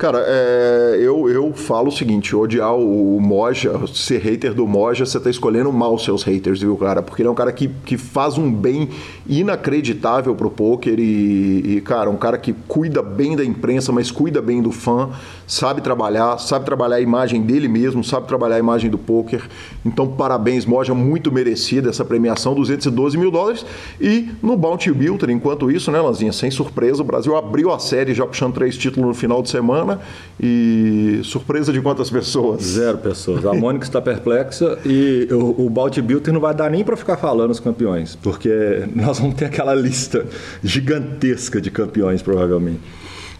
Cara, 0.00 0.24
é, 0.26 0.96
eu, 0.98 1.28
eu 1.28 1.52
falo 1.52 1.88
o 1.88 1.92
seguinte: 1.92 2.34
odiar 2.34 2.74
o, 2.74 3.18
o 3.18 3.20
Moja, 3.20 3.78
ser 3.88 4.18
hater 4.18 4.54
do 4.54 4.66
Moja, 4.66 5.04
você 5.04 5.20
tá 5.20 5.28
escolhendo 5.28 5.70
mal 5.70 5.98
seus 5.98 6.22
haters, 6.22 6.62
viu, 6.62 6.74
cara? 6.78 7.02
Porque 7.02 7.20
ele 7.20 7.28
é 7.28 7.30
um 7.30 7.34
cara 7.34 7.52
que, 7.52 7.68
que 7.84 7.98
faz 7.98 8.38
um 8.38 8.50
bem 8.50 8.88
inacreditável 9.28 10.34
pro 10.34 10.50
poker 10.50 10.98
e, 10.98 11.76
e, 11.76 11.80
cara, 11.82 12.08
um 12.08 12.16
cara 12.16 12.38
que 12.38 12.54
cuida 12.66 13.02
bem 13.02 13.36
da 13.36 13.44
imprensa, 13.44 13.92
mas 13.92 14.10
cuida 14.10 14.40
bem 14.40 14.62
do 14.62 14.72
fã, 14.72 15.10
sabe 15.46 15.82
trabalhar, 15.82 16.38
sabe 16.38 16.64
trabalhar 16.64 16.96
a 16.96 17.00
imagem 17.02 17.42
dele 17.42 17.68
mesmo, 17.68 18.02
sabe 18.02 18.26
trabalhar 18.26 18.56
a 18.56 18.58
imagem 18.58 18.88
do 18.90 18.96
poker. 18.96 19.42
Então, 19.84 20.08
parabéns, 20.08 20.64
Moja, 20.64 20.94
muito 20.94 21.30
merecida 21.30 21.90
essa 21.90 22.06
premiação, 22.06 22.54
212 22.54 23.18
mil 23.18 23.30
dólares. 23.30 23.66
E 24.00 24.30
no 24.42 24.56
Bounty 24.56 24.90
Builder, 24.92 25.28
enquanto 25.28 25.70
isso, 25.70 25.92
né, 25.92 26.00
Lanzinha, 26.00 26.32
sem 26.32 26.50
surpresa, 26.50 27.02
o 27.02 27.04
Brasil 27.04 27.36
abriu 27.36 27.70
a 27.70 27.78
série 27.78 28.14
já 28.14 28.26
puxando 28.26 28.54
três 28.54 28.78
títulos 28.78 29.06
no 29.06 29.14
final 29.14 29.42
de 29.42 29.50
semana 29.50 29.89
semana 29.90 30.00
e 30.38 31.20
surpresa 31.24 31.72
de 31.72 31.80
quantas 31.80 32.10
pessoas? 32.10 32.62
Zero 32.62 32.98
pessoas. 32.98 33.44
A 33.44 33.52
Mônica 33.52 33.84
está 33.84 34.00
perplexa 34.00 34.78
e 34.84 35.28
o, 35.30 35.66
o 35.66 35.70
Balti 35.70 36.00
Bilter 36.00 36.32
não 36.32 36.40
vai 36.40 36.54
dar 36.54 36.70
nem 36.70 36.84
para 36.84 36.96
ficar 36.96 37.16
falando 37.16 37.50
os 37.50 37.60
campeões, 37.60 38.16
porque 38.16 38.84
nós 38.94 39.18
vamos 39.18 39.34
ter 39.34 39.46
aquela 39.46 39.74
lista 39.74 40.26
gigantesca 40.62 41.60
de 41.60 41.70
campeões, 41.70 42.22
provavelmente. 42.22 42.80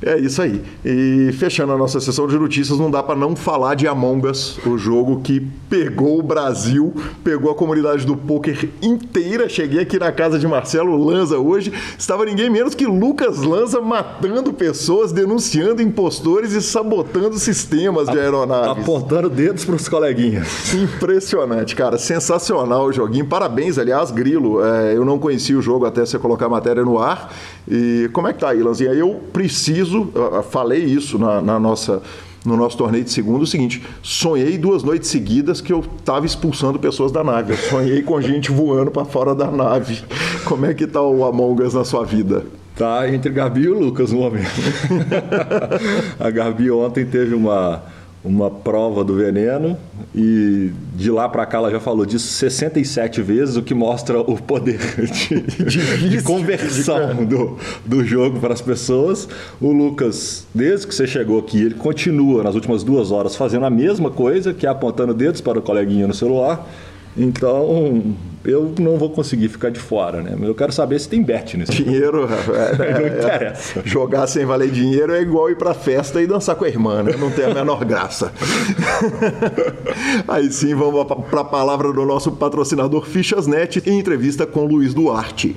É 0.02 0.18
isso 0.18 0.40
aí. 0.40 0.62
E 0.84 1.30
fechando 1.32 1.72
a 1.72 1.76
nossa 1.76 2.00
sessão 2.00 2.26
de 2.26 2.38
notícias, 2.38 2.78
não 2.78 2.90
dá 2.90 3.02
para 3.02 3.14
não 3.14 3.36
falar 3.36 3.74
de 3.74 3.86
Among 3.86 4.26
Us, 4.26 4.58
o 4.66 4.78
jogo 4.78 5.20
que 5.20 5.40
pegou 5.68 6.18
o 6.18 6.22
Brasil, 6.22 6.94
pegou 7.22 7.50
a 7.50 7.54
comunidade 7.54 8.06
do 8.06 8.16
poker 8.16 8.68
inteira. 8.80 9.48
Cheguei 9.48 9.80
aqui 9.80 9.98
na 9.98 10.10
casa 10.10 10.38
de 10.38 10.46
Marcelo 10.46 10.96
Lanza 10.96 11.38
hoje, 11.38 11.72
estava 11.98 12.24
ninguém 12.24 12.48
menos 12.48 12.74
que 12.74 12.86
Lucas 12.86 13.42
Lanza 13.42 13.80
matando 13.80 14.52
pessoas, 14.52 15.12
denunciando 15.12 15.82
impostores 15.82 16.52
e 16.52 16.62
sabotando 16.62 17.38
sistemas 17.38 18.08
de 18.08 18.18
aeronaves. 18.18 18.82
Apontando 18.82 19.28
dedos 19.28 19.64
para 19.64 19.74
os 19.74 19.88
coleguinhas. 19.88 20.72
Impressionante, 20.74 21.76
cara. 21.76 21.98
Sensacional 21.98 22.86
o 22.86 22.92
joguinho. 22.92 23.26
Parabéns, 23.26 23.78
aliás, 23.78 24.10
Grilo. 24.10 24.64
É, 24.64 24.96
eu 24.96 25.04
não 25.04 25.18
conhecia 25.18 25.58
o 25.58 25.62
jogo 25.62 25.84
até 25.84 26.04
você 26.04 26.18
colocar 26.18 26.46
a 26.46 26.48
matéria 26.48 26.84
no 26.84 26.98
ar. 26.98 27.32
E 27.68 28.08
como 28.12 28.26
é 28.26 28.32
que 28.32 28.40
tá 28.40 28.50
aí, 28.50 28.62
Lanzinha? 28.62 28.92
Eu 28.92 29.20
preciso, 29.32 29.89
eu 29.92 30.42
falei 30.42 30.84
isso 30.84 31.18
na, 31.18 31.40
na 31.40 31.58
nossa 31.58 32.02
no 32.44 32.56
nosso 32.56 32.76
torneio 32.76 33.04
de 33.04 33.10
segundo 33.10 33.42
o 33.42 33.46
seguinte: 33.46 33.82
sonhei 34.02 34.56
duas 34.56 34.82
noites 34.82 35.08
seguidas 35.08 35.60
que 35.60 35.72
eu 35.72 35.84
estava 35.98 36.24
expulsando 36.26 36.78
pessoas 36.78 37.12
da 37.12 37.22
nave. 37.22 37.52
Eu 37.52 37.58
sonhei 37.58 38.02
com 38.02 38.20
gente 38.20 38.50
voando 38.50 38.90
para 38.90 39.04
fora 39.04 39.34
da 39.34 39.50
nave. 39.50 40.02
Como 40.44 40.66
é 40.66 40.74
que 40.74 40.86
tá 40.86 41.02
o 41.02 41.24
Among 41.24 41.62
Us 41.62 41.74
na 41.74 41.84
sua 41.84 42.04
vida? 42.04 42.44
Tá 42.76 43.12
entre 43.12 43.30
Gabi 43.30 43.62
e 43.62 43.68
o 43.68 43.78
Lucas 43.78 44.10
no 44.10 44.20
momento. 44.20 44.48
a 46.18 46.30
Gabi 46.30 46.70
ontem 46.70 47.04
teve 47.04 47.34
uma 47.34 47.82
uma 48.22 48.50
prova 48.50 49.02
do 49.02 49.14
veneno 49.14 49.78
e 50.14 50.70
de 50.94 51.10
lá 51.10 51.26
para 51.28 51.46
cá 51.46 51.56
ela 51.56 51.70
já 51.70 51.80
falou 51.80 52.04
disso 52.04 52.26
67 52.26 53.22
vezes, 53.22 53.56
o 53.56 53.62
que 53.62 53.72
mostra 53.72 54.20
o 54.20 54.36
poder 54.36 54.78
de, 55.64 56.08
de, 56.10 56.22
conversão 56.22 57.24
do, 57.24 57.56
do 57.84 58.04
jogo 58.04 58.38
para 58.38 58.52
as 58.52 58.60
pessoas. 58.60 59.26
O 59.60 59.72
Lucas, 59.72 60.46
desde 60.54 60.86
que 60.86 60.94
você 60.94 61.06
chegou 61.06 61.38
aqui, 61.38 61.62
ele 61.62 61.74
continua 61.74 62.42
nas 62.44 62.54
últimas 62.54 62.84
duas 62.84 63.10
horas 63.10 63.34
fazendo 63.34 63.64
a 63.64 63.70
mesma 63.70 64.10
coisa, 64.10 64.52
que 64.52 64.66
é 64.66 64.68
apontando 64.68 65.14
dedos 65.14 65.40
para 65.40 65.58
o 65.58 65.62
coleguinha 65.62 66.06
no 66.06 66.14
celular. 66.14 66.68
Então, 67.16 68.14
eu 68.44 68.72
não 68.78 68.96
vou 68.96 69.10
conseguir 69.10 69.48
ficar 69.48 69.70
de 69.70 69.80
fora, 69.80 70.22
né? 70.22 70.36
Eu 70.40 70.54
quero 70.54 70.72
saber 70.72 70.98
se 70.98 71.08
tem 71.08 71.22
bet 71.22 71.56
nisso. 71.56 71.72
Dinheiro, 71.72 72.28
é, 72.28 72.86
é, 72.86 73.00
não 73.00 73.06
interessa. 73.06 73.80
É, 73.80 73.82
jogar 73.84 74.26
sem 74.26 74.44
valer 74.46 74.70
dinheiro 74.70 75.12
é 75.12 75.20
igual 75.20 75.50
ir 75.50 75.56
pra 75.56 75.74
festa 75.74 76.22
e 76.22 76.26
dançar 76.26 76.56
com 76.56 76.64
a 76.64 76.68
irmã, 76.68 77.02
né? 77.02 77.14
Não 77.18 77.30
tem 77.30 77.44
a 77.44 77.54
menor 77.54 77.84
graça. 77.84 78.32
Aí 80.26 80.50
sim, 80.52 80.74
vamos 80.74 81.04
para 81.04 81.40
a 81.40 81.44
palavra 81.44 81.92
do 81.92 82.06
nosso 82.06 82.32
patrocinador 82.32 83.04
Fichasnet 83.06 83.82
em 83.86 83.98
entrevista 83.98 84.46
com 84.46 84.64
Luiz 84.64 84.94
Duarte. 84.94 85.56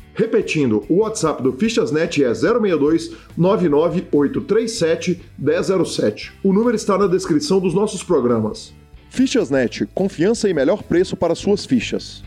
Repetindo, 0.13 0.83
o 0.89 0.99
WhatsApp 0.99 1.41
do 1.41 1.53
Fichasnet 1.53 2.23
é 2.23 2.33
062 2.33 3.11
99837 3.37 5.21
1007. 5.37 6.33
O 6.43 6.51
número 6.51 6.75
está 6.75 6.97
na 6.97 7.07
descrição 7.07 7.59
dos 7.59 7.73
nossos 7.73 8.03
programas. 8.03 8.73
Fichasnet, 9.09 9.87
confiança 9.93 10.49
e 10.49 10.53
melhor 10.53 10.83
preço 10.83 11.15
para 11.15 11.35
suas 11.35 11.65
fichas. 11.65 12.23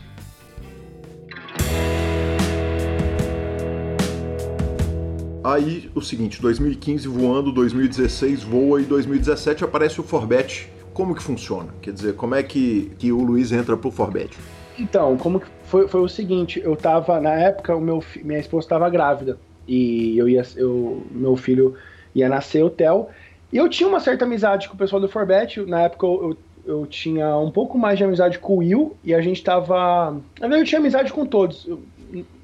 Aí, 5.43 5.91
o 5.93 6.01
seguinte, 6.01 6.41
2015 6.41 7.07
voando, 7.07 7.51
2016 7.51 8.41
voa 8.41 8.81
e 8.81 8.83
2017 8.85 9.63
aparece 9.63 10.01
o 10.01 10.03
Forbet. 10.03 10.71
Como 10.91 11.13
que 11.13 11.21
funciona? 11.21 11.69
Quer 11.83 11.93
dizer, 11.93 12.15
como 12.15 12.33
é 12.33 12.41
que, 12.41 12.91
que 12.97 13.11
o 13.11 13.21
Luiz 13.21 13.51
entra 13.51 13.77
pro 13.77 13.91
Forbet? 13.91 14.35
Então, 14.77 15.15
como 15.17 15.39
que 15.39 15.47
foi, 15.65 15.87
foi 15.87 16.01
o 16.01 16.07
seguinte, 16.07 16.61
eu 16.63 16.75
tava, 16.75 17.19
na 17.19 17.33
época, 17.33 17.75
o 17.75 17.81
meu, 17.81 18.03
minha 18.23 18.39
esposa 18.39 18.65
estava 18.65 18.89
grávida. 18.89 19.37
E 19.67 20.17
eu 20.17 20.29
ia, 20.29 20.43
eu, 20.55 21.05
meu 21.11 21.35
filho 21.35 21.75
ia 22.13 22.29
nascer, 22.29 22.63
o 22.63 22.69
Theo, 22.69 23.07
e 23.51 23.57
eu 23.57 23.69
tinha 23.69 23.87
uma 23.87 23.99
certa 23.99 24.25
amizade 24.25 24.67
com 24.67 24.75
o 24.75 24.77
pessoal 24.77 25.01
do 25.01 25.07
Forbet, 25.07 25.61
na 25.61 25.81
época 25.81 26.05
eu, 26.05 26.37
eu, 26.65 26.73
eu 26.79 26.85
tinha 26.85 27.37
um 27.37 27.51
pouco 27.51 27.77
mais 27.77 27.97
de 27.97 28.03
amizade 28.03 28.39
com 28.39 28.53
o 28.53 28.57
Will, 28.57 28.95
e 29.03 29.13
a 29.13 29.21
gente 29.21 29.43
tava, 29.43 30.11
na 30.11 30.47
verdade 30.47 30.61
eu 30.61 30.65
tinha 30.65 30.79
amizade 30.79 31.11
com 31.11 31.25
todos, 31.25 31.67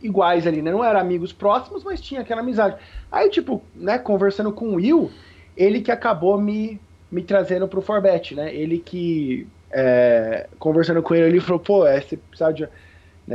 iguais 0.02 0.48
ali, 0.48 0.62
né, 0.62 0.72
não 0.72 0.84
eram 0.84 1.00
amigos 1.00 1.32
próximos, 1.32 1.84
mas 1.84 2.02
tinha 2.02 2.22
aquela 2.22 2.42
amizade. 2.42 2.76
Aí, 3.12 3.30
tipo, 3.30 3.62
né, 3.76 3.98
conversando 3.98 4.52
com 4.52 4.70
o 4.70 4.76
Will, 4.76 5.12
ele 5.56 5.82
que 5.82 5.92
acabou 5.92 6.40
me, 6.40 6.80
me 7.12 7.22
trazendo 7.22 7.68
pro 7.68 7.82
Forbet, 7.82 8.36
né, 8.36 8.54
ele 8.54 8.80
que, 8.80 9.48
é, 9.72 10.48
conversando 10.60 11.02
com 11.02 11.14
ele, 11.16 11.28
ele 11.28 11.40
falou, 11.40 11.60
pô, 11.60 11.86
é, 11.86 12.02
você 12.02 12.18
precisa 12.18 12.52
de 12.52 12.68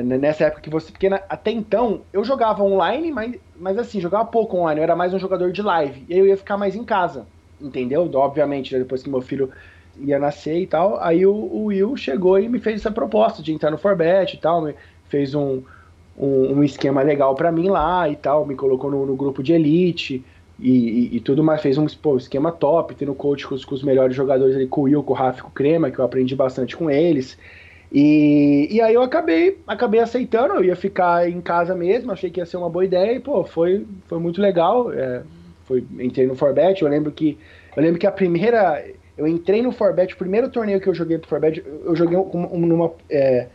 nessa 0.02 0.44
época 0.44 0.62
que 0.62 0.70
você. 0.70 0.90
Porque 0.90 1.06
até 1.06 1.50
então 1.50 2.02
eu 2.12 2.24
jogava 2.24 2.62
online, 2.62 3.10
mas, 3.12 3.36
mas 3.58 3.78
assim, 3.78 4.00
jogava 4.00 4.24
pouco 4.26 4.56
online, 4.56 4.80
eu 4.80 4.84
era 4.84 4.96
mais 4.96 5.12
um 5.14 5.18
jogador 5.18 5.52
de 5.52 5.62
live. 5.62 6.04
E 6.08 6.14
aí 6.14 6.18
eu 6.20 6.26
ia 6.26 6.36
ficar 6.36 6.56
mais 6.56 6.74
em 6.74 6.84
casa, 6.84 7.26
entendeu? 7.60 8.10
Obviamente, 8.14 8.72
né, 8.72 8.80
depois 8.80 9.02
que 9.02 9.10
meu 9.10 9.20
filho 9.20 9.50
ia 9.98 10.18
nascer 10.18 10.60
e 10.60 10.66
tal. 10.66 10.98
Aí 11.00 11.26
o, 11.26 11.32
o, 11.32 11.64
Will 11.66 11.96
chegou 11.96 12.38
e 12.38 12.48
me 12.48 12.58
fez 12.58 12.80
essa 12.80 12.90
proposta 12.90 13.42
de 13.42 13.52
entrar 13.52 13.70
no 13.70 13.78
Forbet 13.78 14.34
e 14.34 14.38
tal, 14.38 14.62
me 14.62 14.74
fez 15.08 15.34
um, 15.34 15.62
um, 16.18 16.58
um 16.58 16.64
esquema 16.64 17.02
legal 17.02 17.34
para 17.34 17.50
mim 17.50 17.68
lá 17.68 18.08
e 18.08 18.16
tal, 18.16 18.46
me 18.46 18.54
colocou 18.54 18.90
no, 18.90 19.06
no 19.06 19.16
grupo 19.16 19.42
de 19.42 19.52
elite. 19.52 20.24
E, 20.58 20.70
e, 20.70 21.16
e, 21.16 21.20
tudo 21.20 21.44
mais, 21.44 21.60
fez 21.60 21.76
um 21.76 21.86
pô, 21.86 22.16
esquema 22.16 22.50
top, 22.50 22.94
tendo 22.94 23.14
coach 23.14 23.46
com 23.46 23.54
os, 23.54 23.62
com 23.62 23.74
os 23.74 23.82
melhores 23.82 24.16
jogadores 24.16 24.56
ali, 24.56 24.66
com 24.66 24.80
o 24.80 24.84
Will, 24.84 25.02
com 25.02 25.12
o 25.12 25.16
Rafa, 25.16 25.42
com 25.42 25.48
o 25.48 25.52
Crema, 25.52 25.90
que 25.90 25.98
eu 25.98 26.04
aprendi 26.04 26.34
bastante 26.34 26.74
com 26.74 26.90
eles. 26.90 27.36
E, 27.92 28.68
e 28.70 28.80
aí 28.80 28.94
eu 28.94 29.02
acabei, 29.02 29.58
acabei 29.66 30.00
aceitando, 30.00 30.54
eu 30.54 30.64
ia 30.64 30.76
ficar 30.76 31.28
em 31.28 31.40
casa 31.40 31.74
mesmo, 31.74 32.10
achei 32.10 32.30
que 32.30 32.40
ia 32.40 32.46
ser 32.46 32.56
uma 32.56 32.68
boa 32.68 32.84
ideia 32.84 33.12
e, 33.12 33.20
pô, 33.20 33.44
foi, 33.44 33.86
foi 34.06 34.18
muito 34.18 34.40
legal. 34.40 34.92
É, 34.92 35.22
foi, 35.64 35.84
entrei 35.98 36.26
no 36.26 36.34
Forbet, 36.34 36.82
eu 36.82 36.88
lembro 36.88 37.12
que. 37.12 37.38
Eu 37.76 37.82
lembro 37.82 37.98
que 37.98 38.06
a 38.06 38.12
primeira. 38.12 38.84
Eu 39.16 39.26
entrei 39.26 39.62
no 39.62 39.72
Forbet, 39.72 40.14
o 40.14 40.18
primeiro 40.18 40.50
torneio 40.50 40.80
que 40.80 40.88
eu 40.88 40.94
joguei 40.94 41.18
pro 41.18 41.28
Forbet, 41.28 41.64
eu 41.84 41.94
joguei 41.94 42.18
numa. 42.18 42.92
É, 43.08 43.46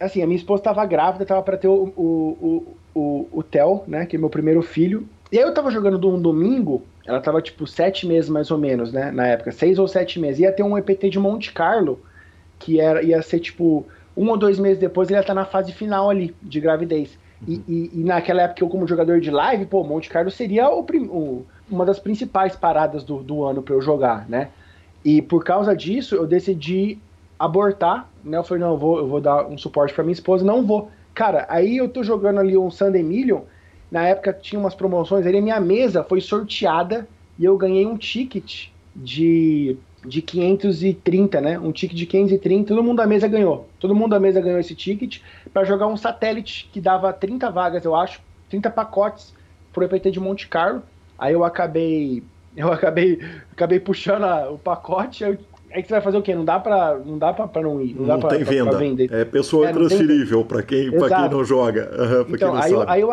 assim, 0.00 0.22
a 0.22 0.26
minha 0.26 0.36
esposa 0.36 0.60
estava 0.60 0.84
grávida, 0.84 1.24
tava 1.24 1.42
para 1.42 1.56
ter 1.56 1.68
o, 1.68 1.92
o, 1.96 2.76
o, 2.94 3.28
o, 3.32 3.42
Theo, 3.42 3.82
né? 3.86 4.06
Que 4.06 4.16
é 4.16 4.18
meu 4.18 4.30
primeiro 4.30 4.62
filho. 4.62 5.08
E 5.30 5.38
aí 5.38 5.44
eu 5.44 5.54
tava 5.54 5.70
jogando 5.70 6.08
um 6.08 6.20
domingo, 6.20 6.82
ela 7.06 7.20
tava 7.20 7.42
tipo 7.42 7.66
sete 7.66 8.06
meses 8.06 8.30
mais 8.30 8.50
ou 8.50 8.58
menos, 8.58 8.92
né? 8.92 9.10
Na 9.10 9.26
época, 9.26 9.52
seis 9.52 9.78
ou 9.78 9.86
sete 9.86 10.18
meses. 10.18 10.40
Ia 10.40 10.52
ter 10.52 10.62
um 10.62 10.76
EPT 10.76 11.10
de 11.10 11.18
Monte 11.18 11.52
Carlo 11.52 12.00
que 12.58 12.80
era, 12.80 13.02
ia 13.02 13.20
ser 13.22 13.40
tipo 13.40 13.84
um 14.16 14.28
ou 14.28 14.36
dois 14.36 14.58
meses 14.58 14.78
depois 14.78 15.08
ele 15.08 15.18
ia 15.18 15.20
estar 15.20 15.34
na 15.34 15.44
fase 15.44 15.72
final 15.72 16.08
ali 16.08 16.34
de 16.42 16.60
gravidez. 16.60 17.18
Uhum. 17.46 17.62
E, 17.68 17.72
e, 17.72 18.00
e, 18.00 18.04
naquela 18.04 18.42
época 18.42 18.64
eu, 18.64 18.68
como 18.68 18.86
jogador 18.86 19.20
de 19.20 19.30
live, 19.30 19.66
pô, 19.66 19.84
Monte 19.84 20.08
Carlo 20.08 20.30
seria 20.30 20.70
o, 20.70 20.80
o, 20.80 21.46
uma 21.70 21.84
das 21.84 21.98
principais 21.98 22.56
paradas 22.56 23.04
do, 23.04 23.22
do 23.22 23.44
ano 23.44 23.62
para 23.62 23.74
eu 23.74 23.82
jogar, 23.82 24.28
né? 24.28 24.48
E 25.04 25.20
por 25.20 25.44
causa 25.44 25.76
disso 25.76 26.14
eu 26.14 26.26
decidi 26.26 26.98
abortar, 27.38 28.08
né? 28.24 28.38
Eu 28.38 28.44
falei, 28.44 28.62
não, 28.62 28.72
eu 28.72 28.78
vou, 28.78 28.98
eu 28.98 29.06
vou 29.06 29.20
dar 29.20 29.46
um 29.46 29.58
suporte 29.58 29.92
para 29.92 30.02
minha 30.02 30.14
esposa, 30.14 30.44
não 30.44 30.64
vou. 30.64 30.90
Cara, 31.14 31.46
aí 31.48 31.76
eu 31.76 31.88
tô 31.88 32.02
jogando 32.02 32.40
ali 32.40 32.56
um 32.56 32.70
Sunday 32.70 33.02
Million, 33.02 33.42
na 33.90 34.06
época 34.08 34.32
tinha 34.32 34.58
umas 34.58 34.74
promoções, 34.74 35.26
aí 35.26 35.36
a 35.36 35.42
minha 35.42 35.60
mesa 35.60 36.02
foi 36.02 36.20
sorteada 36.20 37.06
e 37.38 37.44
eu 37.44 37.56
ganhei 37.56 37.86
um 37.86 37.96
ticket 37.96 38.68
de 38.94 39.76
de 40.06 40.22
530, 40.22 41.40
né? 41.40 41.58
Um 41.58 41.72
ticket 41.72 41.96
de 41.96 42.06
530, 42.06 42.68
todo 42.68 42.82
mundo 42.82 42.98
da 42.98 43.06
mesa 43.06 43.26
ganhou. 43.26 43.68
Todo 43.80 43.94
mundo 43.94 44.10
da 44.10 44.20
mesa 44.20 44.40
ganhou 44.40 44.60
esse 44.60 44.74
ticket 44.74 45.20
para 45.52 45.64
jogar 45.64 45.86
um 45.86 45.96
satélite 45.96 46.68
que 46.72 46.80
dava 46.80 47.12
30 47.12 47.50
vagas, 47.50 47.84
eu 47.84 47.94
acho, 47.94 48.20
30 48.48 48.70
pacotes 48.70 49.34
pro 49.72 49.84
EPT 49.84 50.10
de 50.10 50.20
Monte 50.20 50.48
Carlo. 50.48 50.82
Aí 51.18 51.32
eu 51.32 51.44
acabei 51.44 52.22
eu 52.56 52.72
acabei 52.72 53.20
acabei 53.52 53.80
puxando 53.80 54.24
a, 54.24 54.50
o 54.50 54.58
pacote, 54.58 55.24
aí, 55.24 55.38
aí 55.72 55.82
você 55.82 55.90
vai 55.90 56.00
fazer 56.00 56.16
o 56.16 56.22
quê? 56.22 56.34
Não 56.34 56.44
dá 56.44 56.58
para 56.58 56.98
não 56.98 57.18
dá 57.18 57.32
para 57.32 57.62
não 57.62 57.80
ir, 57.80 57.94
não, 57.94 58.06
não 58.06 58.18
dá 58.18 58.28
para 58.28 58.78
vender. 58.78 59.12
É 59.12 59.24
pessoa 59.24 59.68
é, 59.68 59.72
transferível 59.72 60.44
para 60.44 60.62
quem 60.62 60.90
para 60.90 61.08
quem 61.08 61.28
não 61.28 61.44
joga. 61.44 61.90
Uhum, 61.98 62.34
então, 62.34 62.54
aí, 62.54 62.72
eu, 62.72 62.88
aí, 62.88 63.00
eu, 63.00 63.12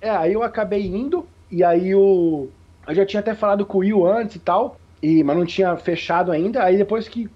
é, 0.00 0.10
aí 0.10 0.32
eu 0.32 0.42
acabei 0.42 0.86
indo 0.86 1.26
e 1.50 1.64
aí 1.64 1.94
o 1.94 2.48
eu 2.86 2.94
já 2.94 3.04
tinha 3.04 3.20
até 3.20 3.34
falado 3.34 3.66
com 3.66 3.78
o 3.78 3.80
Will 3.80 4.06
antes 4.06 4.36
e 4.36 4.38
tal. 4.38 4.78
E, 5.02 5.22
mas 5.22 5.36
não 5.36 5.46
tinha 5.46 5.76
fechado 5.76 6.32
ainda. 6.32 6.62
Aí 6.62 6.76
depois 6.76 7.08
que. 7.08 7.28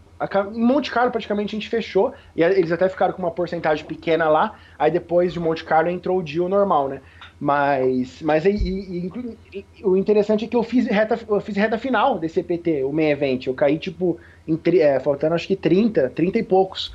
Em 0.55 0.61
Monte 0.61 0.91
Carlo 0.91 1.11
praticamente 1.11 1.55
a 1.55 1.59
gente 1.59 1.69
fechou. 1.69 2.13
E 2.37 2.43
eles 2.43 2.71
até 2.71 2.89
ficaram 2.89 3.13
com 3.13 3.23
uma 3.23 3.31
porcentagem 3.31 3.85
pequena 3.85 4.29
lá. 4.29 4.57
Aí 4.79 4.91
depois 4.91 5.33
de 5.33 5.41
Monte 5.41 5.65
Carlo 5.65 5.91
entrou 5.91 6.19
o 6.19 6.23
deal 6.23 6.49
normal, 6.49 6.89
né? 6.89 7.01
Mas, 7.41 8.23
mas 8.23 8.45
e, 8.45 8.51
e, 8.51 9.11
e, 9.53 9.65
o 9.85 9.97
interessante 9.97 10.45
é 10.45 10.49
que 10.49 10.55
eu 10.55 10.63
fiz 10.63 10.87
reta, 10.87 11.19
eu 11.29 11.41
fiz 11.41 11.57
reta 11.57 11.77
final 11.77 12.17
desse 12.17 12.39
EPT, 12.39 12.85
o 12.85 12.93
main 12.93 13.11
event. 13.11 13.49
Eu 13.49 13.55
caí, 13.55 13.79
tipo, 13.79 14.17
em, 14.47 14.57
é, 14.79 15.01
faltando 15.01 15.35
acho 15.35 15.49
que 15.49 15.57
30, 15.57 16.11
30 16.11 16.39
e 16.39 16.43
poucos. 16.45 16.95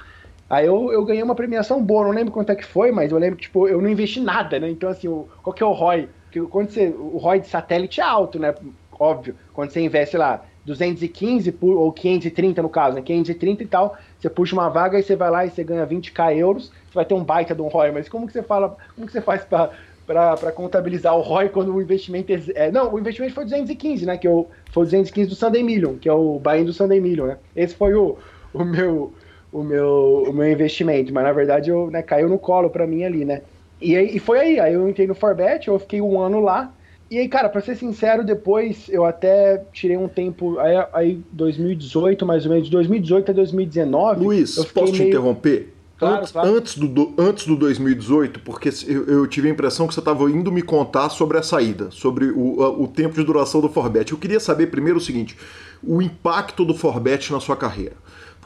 Aí 0.50 0.66
eu, 0.66 0.90
eu 0.94 1.04
ganhei 1.04 1.22
uma 1.22 1.36
premiação 1.36 1.84
boa, 1.84 2.06
não 2.06 2.12
lembro 2.12 2.32
quanto 2.32 2.54
é 2.54 2.56
que 2.56 2.64
foi, 2.64 2.94
mas 2.94 3.12
eu 3.12 3.18
lembro 3.18 3.36
que, 3.36 3.44
tipo, 3.44 3.68
eu 3.68 3.82
não 3.82 3.90
investi 3.90 4.22
nada, 4.22 4.58
né? 4.58 4.70
Então, 4.70 4.90
assim, 4.90 5.10
o, 5.10 5.28
qual 5.44 5.54
que 5.54 5.62
é 5.62 5.66
o 5.66 5.74
ROI? 5.74 6.08
Porque 6.24 6.42
quando 6.44 6.70
você, 6.70 6.88
o 6.98 7.18
ROI 7.18 7.42
de 7.42 7.48
satélite 7.48 8.00
é 8.00 8.06
alto, 8.06 8.40
né? 8.40 8.56
Óbvio. 8.98 9.36
Quando 9.54 9.72
você 9.72 9.82
investe, 9.82 10.16
lá, 10.16 10.46
215 10.68 11.52
por, 11.54 11.76
ou 11.78 11.92
530 11.94 12.62
no 12.62 12.70
caso, 12.70 12.96
né? 12.96 13.02
530 13.02 13.64
e 13.64 13.66
tal, 13.66 13.98
você 14.20 14.30
puxa 14.30 14.54
uma 14.54 14.70
vaga 14.70 15.00
e 15.00 15.04
você 15.04 15.16
vai 15.16 15.32
lá 15.32 15.46
e 15.46 15.50
você 15.50 15.64
ganha 15.64 15.88
20k 15.88 16.38
euros, 16.38 16.66
você 16.66 16.94
vai 16.94 17.06
ter 17.06 17.14
um 17.14 17.24
baita 17.24 17.56
de 17.56 17.62
um 17.62 17.68
ROI, 17.68 17.92
mas 17.92 18.10
como 18.10 18.28
que 18.28 18.34
você 18.34 18.44
fala, 18.44 18.76
como 18.94 19.08
que 19.08 19.14
você 19.14 19.22
faz 19.22 19.46
para 19.46 19.72
para 20.06 20.54
contabilizar 20.54 21.18
o 21.18 21.22
ROI 21.22 21.50
quando 21.50 21.76
o 21.76 21.82
investimento 21.82 22.32
é, 22.32 22.42
é, 22.56 22.72
Não, 22.72 22.94
o 22.94 22.98
investimento 22.98 23.34
foi 23.34 23.44
215, 23.44 24.06
né? 24.06 24.18
Que 24.18 24.26
eu, 24.26 24.50
foi 24.72 24.84
o 24.84 24.86
215 24.86 25.30
do 25.30 25.36
Sunday 25.36 25.62
Million, 25.62 25.98
que 25.98 26.08
é 26.08 26.14
o 26.14 26.40
buy 26.40 26.64
do 26.64 26.72
Sunday 26.72 27.02
Million, 27.02 27.28
né? 27.28 27.38
Esse 27.54 27.76
foi 27.76 27.94
o, 27.94 28.18
o, 28.54 28.64
meu, 28.64 29.14
o, 29.52 29.62
meu, 29.62 30.24
o 30.30 30.32
meu 30.32 30.50
investimento, 30.50 31.14
mas 31.14 31.26
na 31.26 31.34
verdade 31.34 31.70
eu, 31.70 31.92
né, 31.92 32.02
caiu 32.02 32.30
no 32.30 32.40
colo 32.40 32.70
para 32.70 32.88
mim 32.88 33.04
ali, 33.04 33.26
né? 33.26 33.42
E, 33.82 33.96
e 33.96 34.18
foi 34.18 34.40
aí, 34.40 34.60
aí 34.62 34.74
eu 34.74 34.88
entrei 34.88 35.08
no 35.08 35.14
Forbet, 35.14 35.68
eu 35.68 35.78
fiquei 35.78 36.00
um 36.00 36.22
ano 36.22 36.40
lá, 36.40 36.72
e 37.10 37.18
aí, 37.18 37.28
cara, 37.28 37.48
pra 37.50 37.62
ser 37.62 37.76
sincero, 37.76 38.26
depois 38.26 38.90
eu 38.90 39.06
até 39.06 39.64
tirei 39.72 39.98
um 39.98 40.08
tempo, 40.08 40.60
aí, 40.60 40.88
aí 40.94 41.22
2018, 41.32 42.26
mais 42.26 42.46
ou 42.46 42.52
menos, 42.52 42.66
de 42.66 42.72
2018 42.72 43.32
a 43.32 43.34
2019. 43.34 44.26
Luiz, 44.26 44.56
posso 44.56 44.92
te 44.92 45.00
meio... 45.00 45.10
interromper? 45.10 45.74
Claro, 45.98 46.20
antes, 46.20 46.32
claro. 46.32 46.56
Antes, 46.56 46.78
do, 46.78 47.14
antes 47.18 47.48
do 47.48 47.56
2018, 47.56 48.42
porque 48.42 48.70
eu, 48.88 49.06
eu 49.06 49.28
tive 49.28 49.48
a 49.48 49.52
impressão 49.52 49.88
que 49.88 49.94
você 49.94 50.00
estava 50.00 50.30
indo 50.30 50.52
me 50.52 50.62
contar 50.62 51.10
sobre 51.10 51.38
a 51.38 51.44
saída, 51.44 51.90
sobre 51.90 52.26
o, 52.26 52.84
o 52.84 52.88
tempo 52.88 53.16
de 53.16 53.24
duração 53.24 53.62
do 53.62 53.70
Forbet. 53.70 54.12
Eu 54.12 54.18
queria 54.18 54.40
saber 54.40 54.68
primeiro 54.68 55.00
o 55.00 55.02
seguinte: 55.02 55.36
o 55.84 56.02
impacto 56.02 56.64
do 56.64 56.76
Forbet 56.76 57.32
na 57.32 57.40
sua 57.40 57.56
carreira. 57.56 57.96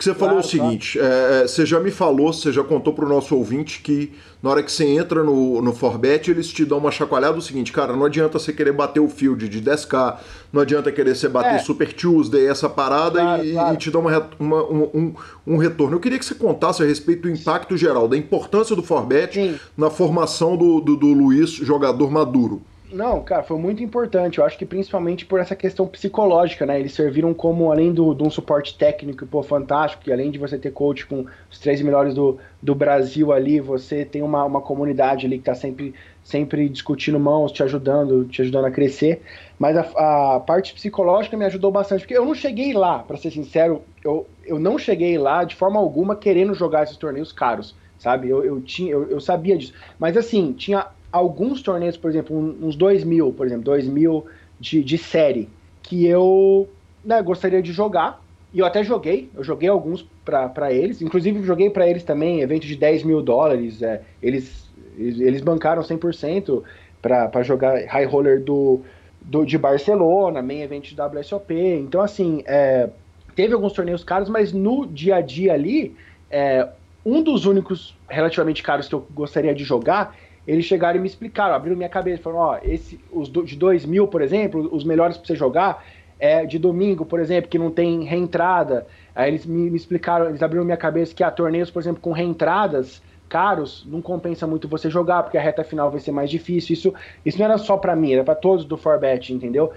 Porque 0.01 0.10
você 0.10 0.15
falou 0.15 0.41
claro, 0.41 0.48
o 0.48 0.50
seguinte: 0.50 0.98
claro. 0.98 1.13
É, 1.13 1.43
é, 1.43 1.48
você 1.48 1.63
já 1.63 1.79
me 1.79 1.91
falou, 1.91 2.34
você 2.34 2.51
já 2.51 2.63
contou 2.63 2.91
para 2.91 3.05
o 3.05 3.08
nosso 3.08 3.36
ouvinte 3.36 3.81
que 3.81 4.12
na 4.41 4.50
hora 4.50 4.63
que 4.63 4.72
você 4.72 4.84
entra 4.84 5.24
no, 5.24 5.62
no 5.62 5.72
Forbet, 5.72 6.31
eles 6.31 6.48
te 6.48 6.65
dão 6.65 6.79
uma 6.79 6.89
chacoalhada 6.89 7.38
o 7.38 7.41
seguinte, 7.41 7.72
cara, 7.72 7.96
não 7.96 8.05
adianta 8.05 8.39
você 8.39 8.51
querer 8.51 8.72
bater 8.72 9.00
o 9.00 9.08
field 9.08 9.48
de 9.48 9.62
10k, 9.62 10.17
não 10.51 10.63
adianta 10.63 10.91
querer 10.91 11.15
você 11.15 11.29
bater 11.29 11.55
é. 11.55 11.60
Super 11.60 11.93
Tuesday, 11.93 12.48
essa 12.48 12.67
parada, 12.67 13.22
claro, 13.22 13.43
e, 13.46 13.55
e, 13.55 13.77
te 13.77 13.91
dá 13.91 14.00
uma, 14.00 14.29
uma, 14.39 14.63
um, 14.63 15.13
um, 15.46 15.58
retorno. 15.58 15.98
Eu 15.98 16.00
queria 16.00 16.17
que 16.17 16.25
você 16.25 16.34
contasse 16.34 16.81
a 16.81 16.86
respeito 16.86 17.22
do 17.22 17.29
impacto 17.29 17.77
geral, 17.77 18.08
da 18.08 18.17
importância 18.17 18.75
do 18.75 18.81
Forbet 18.81 19.36
Sim. 19.36 19.60
na 19.77 19.91
formação 19.91 20.58
do, 20.58 20.81
do, 20.81 20.96
do 20.96 21.13
Luiz, 21.13 21.51
jogador 21.51 22.10
maduro. 22.10 22.63
Não, 22.93 23.24
cara, 23.24 23.41
foi 23.41 23.57
muito 23.57 23.81
importante. 23.81 24.39
Eu 24.39 24.43
acho 24.45 24.57
que 24.57 24.65
principalmente 24.65 25.25
por 25.25 25.39
essa 25.39 25.55
questão 25.55 25.88
psicológica, 25.88 26.65
né? 26.65 26.77
Eles 26.77 26.93
serviram 26.93 27.33
como, 27.33 27.71
além 27.71 27.93
do, 27.93 28.13
de 28.13 28.21
um 28.21 28.29
suporte 28.29 28.77
técnico, 28.77 29.25
pô, 29.25 29.41
fantástico, 29.41 30.03
que 30.03 30.12
além 30.12 30.29
de 30.29 30.38
você 30.38 30.57
ter 30.57 30.71
coach 30.71 31.05
com 31.05 31.25
os 31.50 31.57
três 31.57 31.81
melhores 31.81 32.13
do, 32.13 32.38
do 32.62 32.75
Brasil 32.75 33.31
ali, 33.31 33.62
você 33.62 34.03
tem 34.03 34.21
uma, 34.21 34.43
uma 34.43 34.60
comunidade 34.62 35.25
ali 35.25 35.38
que 35.38 35.45
tá 35.45 35.55
sempre, 35.55 35.95
sempre 36.21 36.67
discutindo 36.67 37.17
mãos, 37.17 37.53
te 37.53 37.63
ajudando, 37.63 38.25
te 38.25 38.41
ajudando 38.41 38.65
a 38.65 38.71
crescer. 38.71 39.21
Mas 39.57 39.77
a, 39.77 40.36
a 40.36 40.39
parte 40.41 40.74
psicológica 40.74 41.38
me 41.38 41.45
ajudou 41.45 41.71
bastante, 41.71 42.01
porque 42.01 42.17
eu 42.17 42.25
não 42.25 42.36
cheguei 42.36 42.74
lá, 42.74 43.00
para 43.00 43.15
ser 43.15 43.31
sincero, 43.31 43.83
eu, 44.03 44.27
eu 44.45 44.60
não 44.60 44.77
cheguei 44.77 45.17
lá 45.17 45.45
de 45.45 45.55
forma 45.55 45.79
alguma 45.79 46.13
querendo 46.13 46.53
jogar 46.53 46.83
esses 46.83 46.98
torneios 46.98 47.31
caros, 47.31 47.74
sabe? 47.98 48.27
Eu, 48.27 48.43
eu, 48.43 48.60
tinha, 48.62 48.91
eu, 48.91 49.10
eu 49.10 49.21
sabia 49.21 49.57
disso. 49.57 49.74
Mas 49.98 50.17
assim, 50.17 50.51
tinha 50.51 50.88
alguns 51.12 51.62
torneios, 51.62 51.98
por 51.98 52.10
exemplo, 52.10 52.38
uns 52.38 52.75
2 52.75 53.03
mil, 53.03 53.34
por 53.34 53.46
exemplo, 53.46 53.63
2 53.65 53.88
mil 53.88 54.25
de, 54.60 54.84
de 54.84 54.98
série, 54.98 55.50
que 55.84 56.06
eu 56.06 56.70
né, 57.03 57.22
gostaria 57.22 57.62
de 57.62 57.72
jogar. 57.74 58.22
E 58.53 58.60
eu 58.60 58.65
até 58.65 58.84
joguei, 58.84 59.30
eu 59.34 59.44
joguei 59.44 59.70
alguns 59.70 60.06
para 60.25 60.72
eles, 60.72 61.01
inclusive 61.01 61.41
joguei 61.44 61.70
para 61.70 61.88
eles 61.88 62.03
também 62.03 62.41
evento 62.41 62.68
de 62.68 62.75
10 62.75 63.03
mil 63.03 63.22
dólares. 63.22 63.82
É, 63.82 64.01
eles, 64.22 64.70
eles 64.98 65.41
bancaram 65.41 65.82
100% 65.82 66.62
para 67.01 67.44
jogar 67.44 67.86
High 67.86 68.06
Roller 68.06 68.44
do, 68.44 68.82
do, 69.22 69.46
de 69.46 69.58
Barcelona, 69.58 70.42
main 70.42 70.62
event 70.62 70.94
de 70.94 71.01
WSOP. 71.01 71.53
Então, 71.53 72.01
assim, 72.01 72.44
é, 72.46 72.90
teve 73.35 73.53
alguns 73.53 73.74
torneios 73.74 74.03
caros, 74.03 74.29
mas 74.29 74.51
no 74.51 74.85
dia 74.85 75.16
a 75.16 75.22
dia 75.22 75.53
ali, 75.53 75.96
é, 76.29 76.68
um 77.05 77.24
dos 77.24 77.46
únicos 77.46 77.96
relativamente 78.07 78.62
caros 78.62 78.88
que 78.88 78.96
eu 78.96 79.07
gostaria 79.14 79.55
de 79.55 79.64
jogar 79.64 80.16
eles 80.48 80.66
chegaram 80.66 80.98
e 80.98 81.01
me 81.01 81.08
explicaram, 81.08 81.54
abriram 81.54 81.77
minha 81.77 81.90
cabeça, 81.90 82.24
falaram, 82.24 82.42
ó, 82.42 82.60
esse, 82.64 83.00
os 83.12 83.30
do, 83.30 83.44
de 83.44 83.56
2 83.56 83.86
mil, 83.86 84.08
por 84.08 84.22
exemplo, 84.22 84.70
os 84.72 84.84
melhores 84.84 85.18
para 85.18 85.27
você 85.27 85.36
jogar 85.36 85.84
é 86.20 86.46
de 86.46 86.60
domingo, 86.60 87.06
por 87.06 87.20
exemplo, 87.20 87.50
que 87.50 87.58
não 87.58 87.72
tem 87.72 88.04
reentrada. 88.04 88.86
Aí 89.16 89.30
eles 89.30 89.46
me, 89.46 89.70
me 89.70 89.77
explicaram, 89.77 90.30
eles 90.30 90.44
abriram 90.44 90.64
minha 90.64 90.77
cabeça 90.77 91.16
que 91.16 91.24
há 91.24 91.32
torneios, 91.32 91.72
por 91.72 91.82
exemplo, 91.82 92.01
com 92.01 92.12
reentradas 92.12 93.01
caros, 93.32 93.88
não 93.88 94.01
compensa 94.01 94.46
muito 94.46 94.68
você 94.68 94.90
jogar, 94.90 95.24
porque 95.24 95.38
a 95.38 95.42
reta 95.42 95.64
final 95.64 95.90
vai 95.90 96.01
ser 96.01 96.12
mais 96.12 96.30
difícil. 96.30 96.74
Isso, 96.74 96.94
isso 97.25 97.40
não 97.40 97.46
era 97.46 97.58
só 97.58 97.77
para 97.77 97.96
mim, 97.96 98.12
era 98.12 98.25
para 98.25 98.36
todos 98.36 98.66
do 98.66 98.75
Forbet, 98.75 99.34
entendeu? 99.34 99.72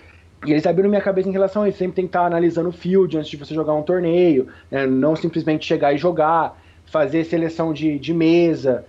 E 0.44 0.50
eles 0.50 0.66
abriram 0.66 0.90
minha 0.90 1.00
cabeça 1.00 1.28
em 1.28 1.32
relação 1.32 1.62
a 1.62 1.68
isso. 1.68 1.78
Sempre 1.78 1.94
tem 1.94 2.04
que 2.04 2.08
estar 2.08 2.26
analisando 2.26 2.70
o 2.70 2.72
field 2.72 3.16
antes 3.16 3.30
de 3.30 3.36
você 3.36 3.54
jogar 3.54 3.72
um 3.74 3.82
torneio, 3.82 4.48
né? 4.70 4.86
não 4.86 5.14
simplesmente 5.14 5.64
chegar 5.64 5.94
e 5.94 5.98
jogar, 5.98 6.60
fazer 6.84 7.24
seleção 7.24 7.72
de, 7.72 7.96
de 7.96 8.12
mesa. 8.12 8.84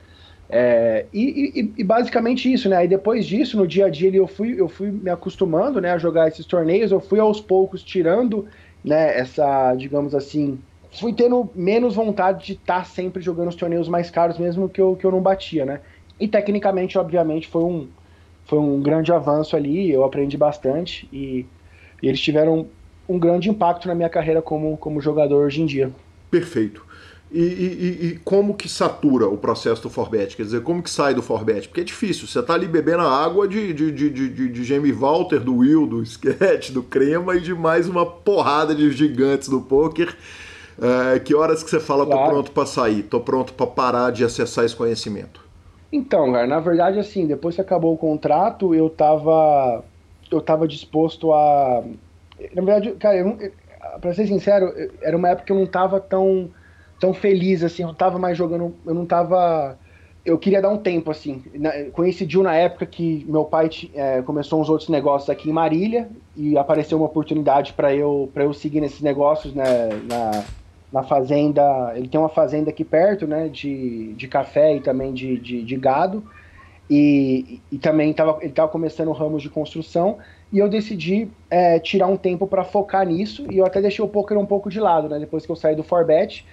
É, 0.50 1.06
e, 1.12 1.60
e, 1.60 1.74
e, 1.78 1.84
basicamente 1.84 2.52
isso, 2.52 2.70
né? 2.70 2.78
Aí 2.78 2.88
depois 2.88 3.26
disso, 3.26 3.58
no 3.58 3.68
dia 3.68 3.88
a 3.88 3.90
dia, 3.90 4.14
eu 4.16 4.28
fui, 4.28 4.60
eu 4.60 4.68
fui 4.68 4.92
me 4.92 5.10
acostumando 5.10 5.82
né, 5.82 5.92
a 5.92 5.98
jogar 5.98 6.28
esses 6.28 6.46
torneios, 6.46 6.92
eu 6.92 7.00
fui 7.00 7.20
aos 7.20 7.42
poucos 7.42 7.84
tirando 7.84 8.48
né, 8.84 9.18
essa, 9.18 9.74
digamos 9.74 10.14
assim, 10.14 10.60
fui 11.00 11.14
tendo 11.14 11.50
menos 11.56 11.96
vontade 11.96 12.46
de 12.46 12.54
estar 12.54 12.80
tá 12.80 12.84
sempre 12.84 13.22
jogando 13.22 13.50
os 13.50 13.56
torneios 13.56 13.90
mais 13.90 14.12
caros, 14.12 14.38
mesmo 14.38 14.70
que 14.70 14.80
eu, 14.80 14.96
que 14.96 15.06
eu 15.06 15.12
não 15.12 15.22
batia, 15.22 15.66
né? 15.66 15.82
E 16.20 16.28
tecnicamente, 16.28 16.98
obviamente, 16.98 17.48
foi 17.48 17.64
um, 17.64 17.88
foi 18.46 18.60
um 18.60 18.82
grande 18.82 19.12
avanço 19.12 19.56
ali, 19.56 19.92
eu 19.92 20.04
aprendi 20.04 20.38
bastante 20.38 21.10
e, 21.12 21.46
e 22.02 22.08
eles 22.08 22.22
tiveram 22.22 22.68
um 23.10 23.20
grande 23.20 23.50
impacto 23.50 23.88
na 23.88 23.96
minha 23.96 24.10
carreira 24.10 24.42
como, 24.42 24.78
como 24.78 25.02
jogador 25.02 25.46
hoje 25.46 25.62
em 25.62 25.66
dia. 25.66 25.92
Perfeito. 26.30 26.85
E, 27.36 27.42
e, 27.42 28.08
e, 28.08 28.20
como 28.24 28.54
que 28.54 28.70
satura 28.70 29.28
o 29.28 29.36
processo 29.36 29.82
do 29.82 29.90
Forbet? 29.90 30.38
Quer 30.38 30.44
dizer, 30.44 30.64
como 30.64 30.82
que 30.82 30.90
sai 30.90 31.14
do 31.14 31.22
Forbet? 31.22 31.68
Porque 31.68 31.82
é 31.82 31.84
difícil, 31.84 32.28
você 32.28 32.42
tá 32.42 32.54
ali 32.54 32.66
bebendo 32.66 33.02
a 33.02 33.12
água 33.12 33.46
de, 33.46 33.74
de, 33.74 33.92
de, 33.92 34.10
de, 34.10 34.50
de 34.50 34.64
Jamie 34.64 34.94
Walter, 34.94 35.42
do 35.42 35.58
Will, 35.58 35.86
do 35.86 36.02
Sketch, 36.02 36.72
do 36.72 36.82
Crema 36.82 37.36
e 37.36 37.42
de 37.42 37.54
mais 37.54 37.90
uma 37.90 38.06
porrada 38.06 38.74
de 38.74 38.90
gigantes 38.90 39.50
do 39.50 39.60
poker. 39.60 40.16
É, 40.82 41.20
que 41.20 41.36
horas 41.36 41.62
que 41.62 41.70
você 41.70 41.78
fala, 41.78 42.06
claro. 42.06 42.24
tô 42.24 42.30
pronto 42.30 42.52
para 42.52 42.66
sair, 42.66 43.04
tô 43.04 43.20
pronto 43.20 43.52
para 43.52 43.68
parar 43.68 44.12
de 44.14 44.24
acessar 44.24 44.64
esse 44.64 44.76
conhecimento? 44.76 45.44
Então, 45.92 46.32
cara, 46.32 46.48
na 46.48 46.62
verdade, 46.62 47.00
assim, 47.00 47.28
depois 47.28 47.56
que 47.56 47.60
acabou 47.60 47.94
o 47.94 47.98
contrato, 47.98 48.74
eu 48.74 48.90
tava, 48.90 49.84
eu 50.32 50.40
tava 50.40 50.66
disposto 50.66 51.34
a... 51.34 51.84
Na 52.54 52.62
verdade, 52.62 52.92
cara, 52.94 53.18
eu, 53.18 53.38
pra 54.00 54.14
ser 54.14 54.26
sincero, 54.26 54.74
era 55.02 55.18
uma 55.18 55.28
época 55.28 55.48
que 55.48 55.52
eu 55.52 55.60
não 55.60 55.68
tava 55.68 56.00
tão 56.00 56.50
tão 57.06 57.14
feliz, 57.14 57.64
assim, 57.64 57.84
eu 57.84 57.90
não 57.90 57.94
tava 57.94 58.18
mais 58.18 58.36
jogando, 58.36 58.74
eu 58.84 58.94
não 58.94 59.06
tava... 59.06 59.78
Eu 60.26 60.40
queria 60.40 60.60
dar 60.60 60.70
um 60.70 60.78
tempo, 60.78 61.12
assim. 61.12 61.44
Coincidiu 61.94 62.42
na 62.42 62.56
época 62.56 62.84
que 62.88 63.24
meu 63.30 63.46
pai 63.46 63.70
é, 63.94 64.24
começou 64.24 64.60
uns 64.60 64.70
outros 64.70 64.90
negócios 64.90 65.30
aqui 65.30 65.48
em 65.48 65.54
Marília 65.54 66.10
e 66.36 66.58
apareceu 66.58 66.98
uma 66.98 67.06
oportunidade 67.06 67.74
para 67.74 67.94
eu, 67.94 68.28
eu 68.36 68.52
seguir 68.52 68.82
nesses 68.82 69.02
negócios, 69.02 69.54
né, 69.54 69.90
na, 70.10 70.44
na 70.92 71.04
fazenda. 71.04 71.94
Ele 71.96 72.08
tem 72.08 72.20
uma 72.20 72.30
fazenda 72.30 72.72
aqui 72.72 72.84
perto, 72.84 73.28
né, 73.28 73.50
de, 73.50 74.14
de 74.14 74.28
café 74.28 74.76
e 74.76 74.80
também 74.80 75.14
de, 75.14 75.38
de, 75.38 75.62
de 75.62 75.76
gado. 75.76 76.24
E, 76.90 77.62
e, 77.72 77.78
também 77.78 78.12
tava, 78.12 78.38
ele 78.42 78.50
estava 78.50 78.72
começando 78.72 79.12
ramos 79.12 79.44
de 79.44 79.50
construção 79.50 80.18
e 80.52 80.58
eu 80.58 80.70
decidi 80.70 81.28
é, 81.50 81.80
tirar 81.80 82.08
um 82.08 82.18
tempo 82.18 82.46
para 82.48 82.64
focar 82.64 83.06
nisso 83.06 83.46
e 83.52 83.58
eu 83.58 83.66
até 83.66 83.82
deixei 83.82 84.04
o 84.04 84.08
poker 84.08 84.38
um 84.38 84.46
pouco 84.46 84.70
de 84.70 84.80
lado, 84.80 85.10
né? 85.10 85.20
Depois 85.20 85.46
que 85.46 85.52
eu 85.52 85.56
saí 85.56 85.76
do 85.76 85.84
Forbet, 85.84 86.46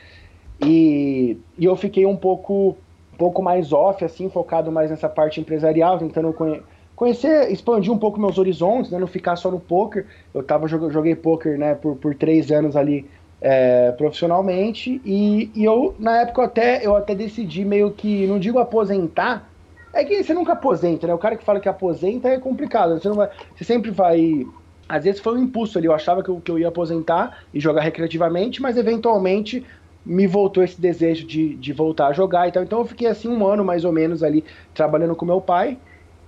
e, 0.64 1.38
e 1.58 1.64
eu 1.64 1.76
fiquei 1.76 2.06
um 2.06 2.16
pouco, 2.16 2.76
um 3.12 3.16
pouco 3.16 3.42
mais 3.42 3.72
off, 3.72 4.04
assim, 4.04 4.28
focado 4.28 4.70
mais 4.70 4.90
nessa 4.90 5.08
parte 5.08 5.40
empresarial, 5.40 5.98
tentando 5.98 6.32
conhe 6.32 6.62
conhecer, 6.94 7.50
expandir 7.50 7.92
um 7.92 7.98
pouco 7.98 8.20
meus 8.20 8.38
horizontes, 8.38 8.90
né, 8.90 8.98
não 8.98 9.08
ficar 9.08 9.34
só 9.34 9.50
no 9.50 9.58
poker. 9.58 10.06
Eu 10.32 10.42
tava, 10.42 10.68
joguei 10.68 11.16
poker 11.16 11.58
né, 11.58 11.74
por, 11.74 11.96
por 11.96 12.14
três 12.14 12.52
anos 12.52 12.76
ali 12.76 13.08
é, 13.40 13.90
profissionalmente, 13.92 15.00
e, 15.04 15.50
e 15.52 15.64
eu, 15.64 15.96
na 15.98 16.20
época, 16.20 16.40
eu 16.40 16.44
até, 16.44 16.86
eu 16.86 16.96
até 16.96 17.14
decidi 17.14 17.64
meio 17.64 17.90
que, 17.90 18.24
não 18.26 18.38
digo 18.38 18.58
aposentar, 18.60 19.50
é 19.92 20.04
que 20.04 20.22
você 20.22 20.32
nunca 20.32 20.52
aposenta, 20.52 21.06
né? 21.06 21.12
O 21.12 21.18
cara 21.18 21.36
que 21.36 21.44
fala 21.44 21.60
que 21.60 21.68
aposenta 21.68 22.28
é 22.28 22.38
complicado. 22.38 22.98
Você, 22.98 23.08
não 23.08 23.16
vai, 23.16 23.28
você 23.54 23.62
sempre 23.62 23.90
vai. 23.90 24.46
Às 24.88 25.04
vezes 25.04 25.20
foi 25.20 25.34
um 25.34 25.42
impulso 25.42 25.76
ali. 25.76 25.86
Eu 25.86 25.92
achava 25.92 26.22
que 26.22 26.30
eu, 26.30 26.40
que 26.40 26.50
eu 26.50 26.58
ia 26.58 26.68
aposentar 26.68 27.42
e 27.52 27.60
jogar 27.60 27.82
recreativamente, 27.82 28.62
mas 28.62 28.78
eventualmente 28.78 29.66
me 30.04 30.26
voltou 30.26 30.62
esse 30.64 30.80
desejo 30.80 31.26
de, 31.26 31.56
de 31.56 31.72
voltar 31.72 32.08
a 32.08 32.12
jogar 32.12 32.48
e 32.48 32.52
tal. 32.52 32.62
Então 32.62 32.80
eu 32.80 32.86
fiquei 32.86 33.08
assim 33.08 33.28
um 33.28 33.46
ano 33.46 33.64
mais 33.64 33.84
ou 33.84 33.92
menos 33.92 34.22
ali 34.22 34.44
trabalhando 34.74 35.16
com 35.16 35.24
meu 35.26 35.40
pai. 35.40 35.78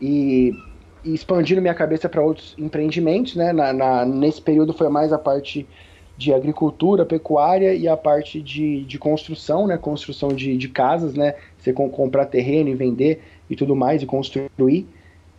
e, 0.00 0.64
e 1.04 1.14
expandindo 1.14 1.60
minha 1.62 1.74
cabeça 1.74 2.08
para 2.08 2.22
outros 2.22 2.54
empreendimentos, 2.58 3.36
né? 3.36 3.52
Na, 3.52 3.72
na, 3.72 4.04
nesse 4.06 4.40
período 4.42 4.72
foi 4.72 4.88
mais 4.88 5.12
a 5.12 5.18
parte 5.18 5.68
de 6.16 6.32
agricultura, 6.32 7.04
pecuária 7.06 7.74
e 7.74 7.88
a 7.88 7.96
parte 7.96 8.40
de, 8.42 8.84
de 8.86 8.98
construção, 8.98 9.66
né? 9.66 9.76
Construção 9.78 10.34
de, 10.34 10.56
de 10.56 10.68
casas, 10.68 11.14
né? 11.14 11.34
Você 11.58 11.72
comprar 11.72 12.26
terreno 12.26 12.70
e 12.70 12.74
vender 12.74 13.22
e 13.50 13.56
tudo 13.56 13.74
mais, 13.76 14.02
e 14.02 14.06
construir, 14.06 14.88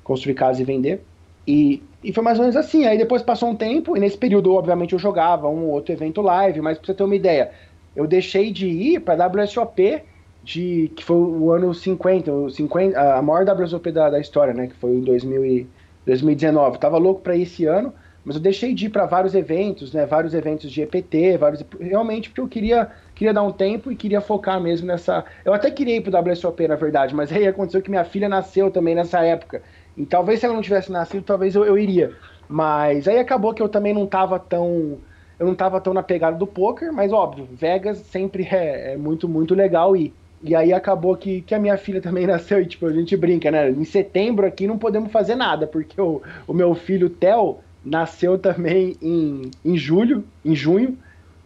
construir 0.04 0.36
casa 0.36 0.62
e 0.62 0.66
vender. 0.66 1.08
E, 1.48 1.88
e 2.04 2.14
foi 2.14 2.24
mais 2.24 2.38
ou 2.40 2.44
menos 2.44 2.56
assim. 2.56 2.86
Aí 2.86 2.98
depois 2.98 3.22
passou 3.24 3.50
um 3.50 3.56
tempo, 3.56 3.96
e 3.96 4.00
nesse 4.00 4.18
período, 4.18 4.54
obviamente, 4.54 4.94
eu 4.94 5.00
jogava 5.00 5.48
um 5.50 5.70
outro 5.70 5.94
evento 5.94 6.22
live, 6.22 6.62
mas 6.62 6.78
pra 6.78 6.88
você 6.88 6.94
ter 6.96 7.04
uma 7.04 7.16
ideia, 7.16 7.52
eu 7.96 8.06
deixei 8.06 8.52
de 8.52 8.68
ir 8.68 9.00
para 9.00 9.28
WSOP, 9.28 10.04
de, 10.44 10.92
que 10.96 11.04
foi 11.04 11.16
o 11.16 11.52
ano 11.52 11.74
50, 11.74 12.32
o 12.32 12.50
50 12.50 13.00
a 13.00 13.22
maior 13.22 13.46
WSOP 13.50 13.92
da, 13.92 14.10
da 14.10 14.20
história, 14.20 14.54
né? 14.54 14.68
Que 14.68 14.76
foi 14.76 14.92
em 14.92 15.02
2019. 15.02 16.78
tava 16.78 16.98
louco 16.98 17.22
para 17.22 17.36
esse 17.36 17.66
ano, 17.66 17.92
mas 18.24 18.36
eu 18.36 18.42
deixei 18.42 18.74
de 18.74 18.86
ir 18.86 18.90
para 18.90 19.06
vários 19.06 19.34
eventos, 19.34 19.92
né? 19.92 20.06
Vários 20.06 20.34
eventos 20.34 20.72
de 20.72 20.82
EPT, 20.82 21.38
vários 21.38 21.66
realmente 21.80 22.30
porque 22.30 22.42
eu 22.42 22.48
queria 22.48 22.92
queria 23.16 23.34
dar 23.34 23.44
um 23.44 23.52
tempo 23.52 23.92
e 23.92 23.96
queria 23.96 24.22
focar 24.22 24.62
mesmo 24.62 24.86
nessa. 24.86 25.24
Eu 25.44 25.54
até 25.54 25.72
queria 25.72 25.96
ir 25.96 26.02
pro 26.02 26.16
WSOP 26.16 26.68
na 26.68 26.76
verdade, 26.76 27.16
mas 27.16 27.32
aí 27.32 27.48
aconteceu 27.48 27.82
que 27.82 27.90
minha 27.90 28.04
filha 28.04 28.30
nasceu 28.30 28.70
também 28.70 28.94
nessa 28.94 29.24
época. 29.24 29.64
E 29.98 30.06
talvez 30.06 30.40
se 30.40 30.46
ela 30.46 30.54
não 30.54 30.62
tivesse 30.62 30.92
nascido, 30.92 31.24
talvez 31.24 31.56
eu, 31.56 31.64
eu 31.64 31.78
iria. 31.78 32.14
Mas 32.48 33.08
aí 33.08 33.18
acabou 33.18 33.54
que 33.54 33.62
eu 33.62 33.70
também 33.70 33.94
não 33.94 34.06
tava 34.06 34.38
tão 34.38 35.00
eu 35.40 35.46
não 35.46 35.56
tava 35.56 35.82
tão 35.82 35.94
na 35.94 36.04
pegada 36.04 36.38
do 36.38 36.48
poker, 36.48 36.92
mas 36.94 37.12
óbvio, 37.12 37.48
Vegas 37.52 37.98
sempre 37.98 38.44
é, 38.44 38.94
é 38.94 38.98
muito, 38.98 39.28
muito 39.28 39.54
legal 39.54 39.96
ir. 39.96 40.14
E 40.42 40.56
aí 40.56 40.72
acabou 40.74 41.16
que, 41.16 41.42
que 41.42 41.56
a 41.56 41.60
minha 41.60 41.78
filha 41.78 42.02
também 42.02 42.26
nasceu 42.28 42.62
e, 42.62 42.66
tipo, 42.66 42.86
a 42.86 42.94
gente 42.94 43.16
brinca, 43.18 43.50
né? 43.52 43.70
Em 43.70 43.84
setembro 43.84 44.46
aqui 44.46 44.68
não 44.68 44.78
podemos 44.78 45.12
fazer 45.12 45.36
nada, 45.36 45.66
porque 45.66 46.00
o, 46.00 46.22
o 46.48 46.54
meu 46.54 46.74
filho, 46.76 47.10
Theo, 47.10 47.60
nasceu 47.84 48.38
também 48.38 48.96
em, 49.02 49.52
em 49.64 49.78
julho, 49.78 50.24
em 50.44 50.56
junho, 50.56 50.98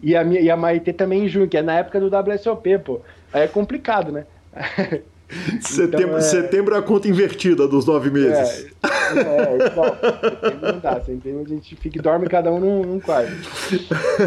e 0.01 0.15
a, 0.15 0.23
minha, 0.23 0.39
e 0.39 0.49
a 0.49 0.55
Maite 0.55 0.93
também 0.93 1.25
em 1.25 1.27
junho, 1.27 1.47
que 1.47 1.57
é 1.57 1.61
na 1.61 1.79
época 1.79 1.99
do 1.99 2.07
WSOP, 2.07 2.77
pô. 2.79 3.01
Aí 3.33 3.43
é 3.43 3.47
complicado, 3.47 4.11
né? 4.11 4.25
Setembro, 5.61 6.01
então, 6.01 6.17
é... 6.17 6.21
setembro 6.21 6.75
é 6.75 6.77
a 6.79 6.81
conta 6.81 7.07
invertida 7.07 7.67
dos 7.67 7.85
nove 7.85 8.09
meses. 8.09 8.67
É, 8.81 9.19
é, 9.19 9.63
é 9.63 9.67
igual. 9.67 9.95
Setembro 9.95 10.73
não 10.73 10.79
dá. 10.79 11.01
Setembro 11.01 11.43
a 11.45 11.49
gente 11.49 11.75
fica, 11.75 12.01
dorme 12.01 12.27
cada 12.27 12.51
um 12.51 12.59
num, 12.59 12.81
num 12.83 12.99
quarto. 12.99 13.31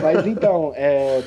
Mas 0.01 0.27
então, 0.27 0.73
é, 0.77 1.23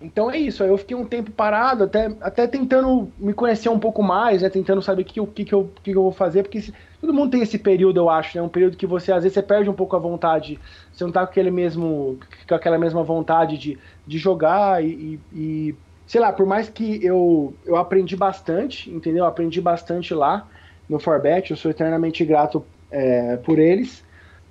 então 0.00 0.30
é 0.30 0.36
isso, 0.36 0.62
eu 0.62 0.76
fiquei 0.76 0.94
um 0.94 1.06
tempo 1.06 1.30
parado, 1.30 1.84
até, 1.84 2.14
até 2.20 2.46
tentando 2.46 3.10
me 3.18 3.32
conhecer 3.32 3.70
um 3.70 3.78
pouco 3.78 4.02
mais, 4.02 4.42
né, 4.42 4.50
tentando 4.50 4.82
saber 4.82 5.02
o 5.02 5.04
que, 5.04 5.26
que, 5.26 5.44
que, 5.46 5.54
eu, 5.54 5.70
que, 5.82 5.92
que 5.92 5.96
eu 5.96 6.02
vou 6.02 6.12
fazer, 6.12 6.42
porque 6.42 6.60
se, 6.60 6.74
todo 7.00 7.14
mundo 7.14 7.30
tem 7.30 7.40
esse 7.40 7.58
período, 7.58 7.98
eu 7.98 8.10
acho, 8.10 8.36
né, 8.36 8.42
um 8.42 8.48
período 8.48 8.76
que 8.76 8.86
você, 8.86 9.10
às 9.10 9.22
vezes, 9.22 9.32
você 9.32 9.42
perde 9.42 9.70
um 9.70 9.74
pouco 9.74 9.96
a 9.96 9.98
vontade, 9.98 10.60
você 10.92 11.02
não 11.02 11.10
tá 11.10 11.24
com, 11.24 11.30
aquele 11.30 11.50
mesmo, 11.50 12.18
com 12.46 12.54
aquela 12.54 12.76
mesma 12.76 13.02
vontade 13.02 13.56
de, 13.56 13.78
de 14.06 14.18
jogar 14.18 14.84
e, 14.84 15.18
e, 15.32 15.74
sei 16.06 16.20
lá, 16.20 16.32
por 16.32 16.46
mais 16.46 16.68
que 16.68 17.04
eu, 17.04 17.54
eu 17.64 17.76
aprendi 17.76 18.16
bastante, 18.16 18.90
entendeu, 18.90 19.24
eu 19.24 19.28
aprendi 19.28 19.60
bastante 19.60 20.14
lá 20.14 20.46
no 20.88 20.98
Forbet, 20.98 21.50
eu 21.50 21.56
sou 21.56 21.70
eternamente 21.70 22.24
grato 22.24 22.64
é, 22.90 23.36
por 23.38 23.58
eles, 23.58 24.04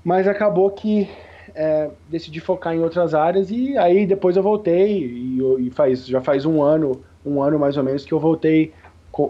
mas 0.03 0.27
acabou 0.27 0.69
que 0.71 1.09
é, 1.53 1.89
decidi 2.09 2.39
focar 2.39 2.75
em 2.75 2.79
outras 2.79 3.13
áreas 3.13 3.49
e 3.49 3.77
aí 3.77 4.05
depois 4.05 4.35
eu 4.35 4.43
voltei 4.43 4.99
e, 4.99 5.39
e, 5.59 5.71
faz, 5.71 6.05
já 6.05 6.19
faz 6.19 6.45
um 6.45 6.61
ano, 6.61 7.01
um 7.25 7.41
ano 7.41 7.57
mais 7.57 7.77
ou 7.77 7.83
menos 7.83 8.03
que 8.03 8.13
eu 8.13 8.19
voltei, 8.19 8.73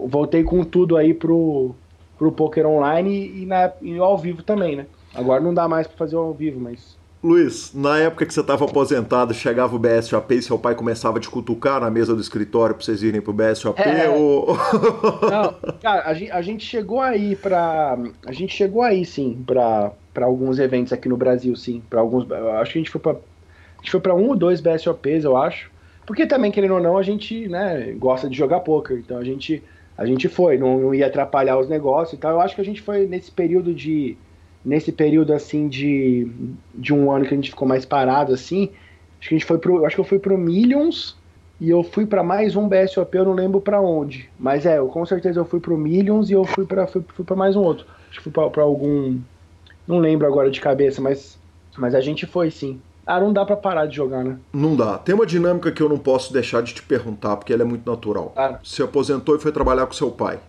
voltei 0.08 0.42
com 0.42 0.64
tudo 0.64 0.96
aí 0.96 1.14
pro, 1.14 1.74
pro 2.18 2.32
poker 2.32 2.66
online 2.66 3.42
e, 3.42 3.46
na, 3.46 3.72
e 3.80 3.96
ao 3.98 4.18
vivo 4.18 4.42
também, 4.42 4.74
né? 4.74 4.86
Agora 5.14 5.40
não 5.40 5.54
dá 5.54 5.68
mais 5.68 5.86
para 5.86 5.96
fazer 5.96 6.16
ao 6.16 6.34
vivo, 6.34 6.60
mas 6.60 6.95
Luiz, 7.26 7.74
na 7.74 7.98
época 7.98 8.24
que 8.24 8.32
você 8.32 8.40
estava 8.40 8.64
aposentado, 8.64 9.34
chegava 9.34 9.74
o 9.74 9.78
BSOP 9.80 10.36
e 10.36 10.42
seu 10.42 10.56
pai 10.56 10.76
começava 10.76 11.18
a 11.18 11.20
te 11.20 11.28
cutucar 11.28 11.80
na 11.80 11.90
mesa 11.90 12.14
do 12.14 12.20
escritório 12.20 12.76
para 12.76 12.84
vocês 12.84 13.02
irem 13.02 13.20
pro 13.20 13.32
BSOP? 13.32 13.80
É... 13.80 14.08
Ou... 14.08 14.56
Não, 15.28 15.54
cara, 15.82 16.04
a 16.06 16.14
gente, 16.14 16.30
a 16.30 16.40
gente 16.40 16.64
chegou 16.64 17.00
aí 17.00 17.34
para, 17.34 17.98
a 18.24 18.32
gente 18.32 18.54
chegou 18.54 18.80
aí 18.80 19.04
sim 19.04 19.42
para 19.44 19.90
para 20.14 20.24
alguns 20.24 20.58
eventos 20.58 20.94
aqui 20.94 21.10
no 21.10 21.16
Brasil, 21.16 21.54
sim. 21.56 21.82
Para 21.90 22.00
alguns, 22.00 22.30
acho 22.30 22.72
que 22.72 22.78
a 22.78 22.80
gente 22.80 22.90
foi 22.90 23.00
para 23.00 23.12
a 23.12 23.82
gente 23.82 23.90
foi 23.90 24.00
para 24.00 24.14
um 24.14 24.28
ou 24.28 24.36
dois 24.36 24.60
BSOPs, 24.60 25.24
eu 25.24 25.36
acho. 25.36 25.70
Porque 26.06 26.26
também 26.26 26.52
querendo 26.52 26.74
ou 26.74 26.80
não, 26.80 26.96
a 26.96 27.02
gente, 27.02 27.48
né, 27.48 27.92
gosta 27.98 28.30
de 28.30 28.36
jogar 28.36 28.60
poker, 28.60 28.96
então 28.98 29.18
a 29.18 29.24
gente 29.24 29.62
a 29.98 30.06
gente 30.06 30.28
foi, 30.28 30.58
não, 30.58 30.78
não 30.78 30.94
ia 30.94 31.08
atrapalhar 31.08 31.58
os 31.58 31.68
negócios 31.68 32.16
e 32.16 32.20
tal. 32.20 32.32
Eu 32.32 32.40
acho 32.40 32.54
que 32.54 32.60
a 32.60 32.64
gente 32.64 32.80
foi 32.80 33.06
nesse 33.06 33.30
período 33.32 33.74
de 33.74 34.16
nesse 34.66 34.92
período 34.92 35.32
assim 35.32 35.68
de, 35.68 36.28
de 36.74 36.92
um 36.92 37.10
ano 37.10 37.24
que 37.24 37.32
a 37.32 37.36
gente 37.36 37.50
ficou 37.50 37.66
mais 37.66 37.86
parado 37.86 38.34
assim, 38.34 38.70
acho 39.18 39.28
que 39.28 39.34
a 39.34 39.38
gente 39.38 39.46
foi 39.46 39.58
pro, 39.58 39.86
acho 39.86 39.94
que 39.94 40.00
eu 40.00 40.04
fui 40.04 40.18
pro 40.18 40.36
Millions 40.36 41.16
e 41.60 41.70
eu 41.70 41.82
fui 41.82 42.04
para 42.04 42.22
mais 42.22 42.56
um 42.56 42.68
BSOP, 42.68 43.16
eu 43.16 43.24
não 43.24 43.32
lembro 43.32 43.60
para 43.60 43.80
onde, 43.80 44.28
mas 44.38 44.66
é, 44.66 44.78
eu, 44.78 44.88
com 44.88 45.06
certeza 45.06 45.40
eu 45.40 45.44
fui 45.44 45.60
pro 45.60 45.78
Millions 45.78 46.28
e 46.28 46.32
eu 46.32 46.44
fui 46.44 46.66
para 46.66 46.86
fui, 46.86 47.02
fui 47.14 47.24
para 47.24 47.36
mais 47.36 47.54
um 47.54 47.62
outro. 47.62 47.86
Acho 48.10 48.18
que 48.18 48.30
fui 48.30 48.32
para 48.32 48.62
algum 48.62 49.18
não 49.86 49.98
lembro 49.98 50.26
agora 50.26 50.50
de 50.50 50.60
cabeça, 50.60 51.00
mas, 51.00 51.38
mas 51.76 51.94
a 51.94 52.00
gente 52.00 52.26
foi 52.26 52.50
sim. 52.50 52.80
Ah, 53.06 53.20
não 53.20 53.32
dá 53.32 53.44
para 53.44 53.56
parar 53.56 53.86
de 53.86 53.94
jogar, 53.94 54.24
né? 54.24 54.36
Não 54.52 54.74
dá. 54.74 54.98
Tem 54.98 55.14
uma 55.14 55.24
dinâmica 55.24 55.70
que 55.70 55.80
eu 55.80 55.88
não 55.88 55.98
posso 55.98 56.32
deixar 56.32 56.60
de 56.60 56.74
te 56.74 56.82
perguntar, 56.82 57.36
porque 57.36 57.52
ela 57.52 57.62
é 57.62 57.64
muito 57.64 57.88
natural. 57.88 58.32
Ah. 58.36 58.58
Se 58.64 58.82
aposentou 58.82 59.36
e 59.36 59.38
foi 59.38 59.52
trabalhar 59.52 59.86
com 59.86 59.92
seu 59.92 60.10
pai. 60.10 60.40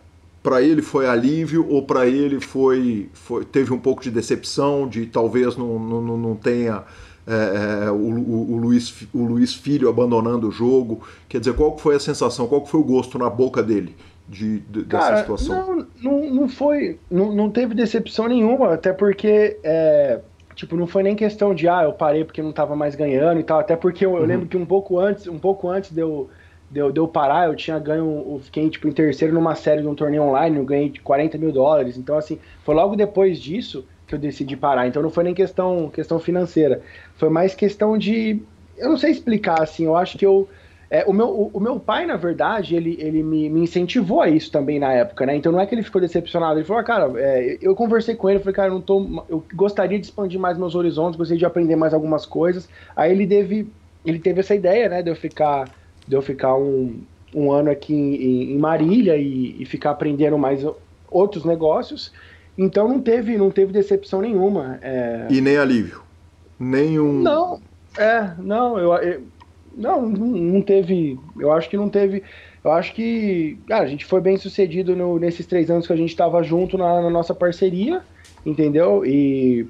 Para 0.47 0.61
ele 0.61 0.81
foi 0.81 1.05
alívio 1.05 1.67
ou 1.69 1.83
para 1.83 2.07
ele 2.07 2.39
foi, 2.39 3.09
foi 3.11 3.43
teve 3.43 3.73
um 3.73 3.77
pouco 3.77 4.01
de 4.01 4.09
decepção, 4.09 4.87
de 4.87 5.05
talvez 5.05 5.57
não, 5.57 5.77
não, 5.77 6.17
não 6.17 6.35
tenha 6.35 6.85
é, 7.27 7.87
é, 7.87 7.91
o, 7.91 7.95
o, 7.95 8.53
o, 8.53 8.57
Luiz, 8.57 9.05
o 9.13 9.25
Luiz 9.25 9.53
Filho 9.53 9.89
abandonando 9.89 10.47
o 10.47 10.51
jogo? 10.51 11.01
Quer 11.27 11.39
dizer, 11.39 11.53
qual 11.53 11.77
foi 11.77 11.97
a 11.97 11.99
sensação, 11.99 12.47
qual 12.47 12.65
foi 12.65 12.79
o 12.79 12.83
gosto 12.85 13.19
na 13.19 13.29
boca 13.29 13.61
dele 13.61 13.93
de, 14.25 14.59
de 14.59 14.85
Cara, 14.85 15.09
dessa 15.09 15.21
situação? 15.23 15.75
Não, 15.75 15.87
não, 16.01 16.33
não 16.33 16.47
foi. 16.47 16.97
Não, 17.11 17.35
não 17.35 17.49
teve 17.49 17.75
decepção 17.75 18.29
nenhuma, 18.29 18.73
até 18.73 18.93
porque. 18.93 19.59
É, 19.61 20.21
tipo, 20.55 20.77
não 20.77 20.87
foi 20.87 21.03
nem 21.03 21.13
questão 21.13 21.53
de 21.53 21.67
ah, 21.67 21.83
eu 21.83 21.91
parei 21.91 22.23
porque 22.23 22.41
não 22.41 22.53
tava 22.53 22.73
mais 22.73 22.95
ganhando 22.95 23.37
e 23.37 23.43
tal. 23.43 23.59
Até 23.59 23.75
porque 23.75 24.05
eu, 24.05 24.11
uhum. 24.11 24.19
eu 24.19 24.25
lembro 24.25 24.47
que 24.47 24.55
um 24.55 24.65
pouco 24.65 24.97
antes, 24.97 25.27
um 25.27 25.37
pouco 25.37 25.69
antes 25.69 25.91
de 25.91 25.99
eu, 25.99 26.29
de 26.69 26.79
eu, 26.79 26.91
de 26.91 26.99
eu 26.99 27.07
parar, 27.07 27.47
eu 27.47 27.55
tinha 27.55 27.79
ganho. 27.79 28.25
Eu 28.27 28.39
fiquei 28.43 28.69
tipo, 28.69 28.87
em 28.87 28.91
terceiro 28.91 29.33
numa 29.33 29.55
série 29.55 29.81
de 29.81 29.87
um 29.87 29.95
torneio 29.95 30.23
online, 30.23 30.57
eu 30.57 30.65
ganhei 30.65 30.93
40 31.03 31.37
mil 31.37 31.51
dólares. 31.51 31.97
Então, 31.97 32.17
assim, 32.17 32.39
foi 32.63 32.75
logo 32.75 32.95
depois 32.95 33.39
disso 33.39 33.85
que 34.05 34.15
eu 34.15 34.19
decidi 34.19 34.55
parar. 34.55 34.87
Então 34.87 35.01
não 35.01 35.09
foi 35.09 35.23
nem 35.23 35.33
questão, 35.33 35.89
questão 35.89 36.19
financeira. 36.19 36.81
Foi 37.15 37.29
mais 37.29 37.53
questão 37.53 37.97
de. 37.97 38.41
Eu 38.77 38.89
não 38.89 38.97
sei 38.97 39.11
explicar, 39.11 39.61
assim, 39.61 39.85
eu 39.85 39.95
acho 39.95 40.17
que 40.17 40.25
eu 40.25 40.47
é, 40.89 41.03
o, 41.05 41.11
meu, 41.11 41.27
o, 41.27 41.51
o, 41.53 41.59
meu 41.59 41.77
pai, 41.79 42.05
na 42.05 42.15
verdade, 42.15 42.73
ele, 42.73 42.95
ele 42.99 43.21
me, 43.21 43.49
me, 43.49 43.61
incentivou 43.61 44.21
a 44.21 44.29
isso 44.29 44.49
também 44.49 44.79
na 44.79 44.93
época, 44.93 45.25
né? 45.25 45.35
Então 45.35 45.51
não 45.51 45.59
é 45.59 45.65
que 45.65 45.75
ele 45.75 45.83
ficou 45.83 45.99
decepcionado. 45.99 46.57
Ele 46.57 46.65
falou, 46.65 46.79
ah, 46.79 46.83
cara, 46.83 47.11
é, 47.17 47.57
eu 47.61 47.75
conversei 47.75 48.15
com 48.15 48.29
ele, 48.29 48.39
falei, 48.39 48.55
cara, 48.55 48.69
eu 48.69 48.75
não 48.75 48.81
tô. 48.81 49.25
Eu 49.27 49.43
gostaria 49.53 49.99
de 49.99 50.05
expandir 50.05 50.39
mais 50.39 50.57
meus 50.57 50.75
horizontes, 50.75 51.17
gostaria 51.17 51.39
de 51.39 51.45
aprender 51.45 51.75
mais 51.75 51.93
algumas 51.93 52.25
coisas. 52.25 52.69
Aí 52.95 53.11
ele 53.11 53.27
teve, 53.27 53.69
ele 54.05 54.19
teve 54.19 54.39
essa 54.39 54.55
ideia, 54.55 54.87
né, 54.87 55.03
de 55.03 55.09
eu 55.09 55.15
ficar, 55.15 55.69
de 56.07 56.15
eu 56.15 56.21
ficar 56.21 56.55
um, 56.55 56.99
um 57.33 57.51
ano 57.51 57.69
aqui 57.69 57.93
em, 57.93 58.53
em 58.53 58.57
Marília 58.57 59.17
e, 59.17 59.61
e, 59.61 59.65
ficar 59.65 59.91
aprendendo 59.91 60.37
mais 60.37 60.65
outros 61.09 61.43
negócios. 61.43 62.11
Então 62.57 62.87
não 62.87 62.99
teve, 62.99 63.37
não 63.37 63.51
teve 63.51 63.71
decepção 63.71 64.21
nenhuma. 64.21 64.79
É... 64.81 65.27
E 65.29 65.41
nem 65.41 65.57
alívio. 65.57 66.01
Nenhum. 66.59 67.21
Não, 67.21 67.61
é, 67.97 68.31
não, 68.39 68.79
eu, 68.79 68.93
eu 68.95 69.21
não, 69.77 70.01
não 70.09 70.61
teve. 70.61 71.19
Eu 71.39 71.51
acho 71.51 71.69
que 71.69 71.77
não 71.77 71.87
teve. 71.87 72.23
Eu 72.63 72.71
acho 72.71 72.93
que 72.93 73.57
cara, 73.67 73.83
a 73.83 73.87
gente 73.87 74.05
foi 74.05 74.19
bem 74.19 74.35
sucedido 74.37 74.95
no, 74.95 75.19
nesses 75.19 75.45
três 75.45 75.69
anos 75.69 75.85
que 75.85 75.93
a 75.93 75.95
gente 75.97 76.09
estava 76.09 76.41
junto 76.41 76.77
na, 76.77 77.01
na, 77.03 77.09
nossa 77.09 77.33
parceria, 77.33 78.01
entendeu? 78.45 79.05
E 79.05 79.67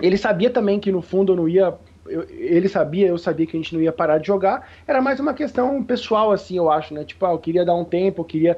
ele 0.00 0.16
sabia 0.16 0.50
também 0.50 0.80
que 0.80 0.90
no 0.90 1.02
fundo 1.02 1.32
eu 1.32 1.36
não 1.36 1.48
ia. 1.48 1.74
Eu, 2.10 2.26
ele 2.28 2.68
sabia, 2.68 3.06
eu 3.06 3.18
sabia 3.18 3.46
que 3.46 3.56
a 3.56 3.60
gente 3.60 3.74
não 3.74 3.80
ia 3.80 3.92
parar 3.92 4.18
de 4.18 4.26
jogar. 4.26 4.68
Era 4.86 5.00
mais 5.00 5.20
uma 5.20 5.32
questão 5.32 5.82
pessoal, 5.82 6.32
assim, 6.32 6.56
eu 6.56 6.70
acho, 6.70 6.92
né? 6.92 7.04
Tipo, 7.04 7.26
ah, 7.26 7.32
eu 7.32 7.38
queria 7.38 7.64
dar 7.64 7.74
um 7.74 7.84
tempo, 7.84 8.20
eu 8.20 8.24
queria. 8.24 8.56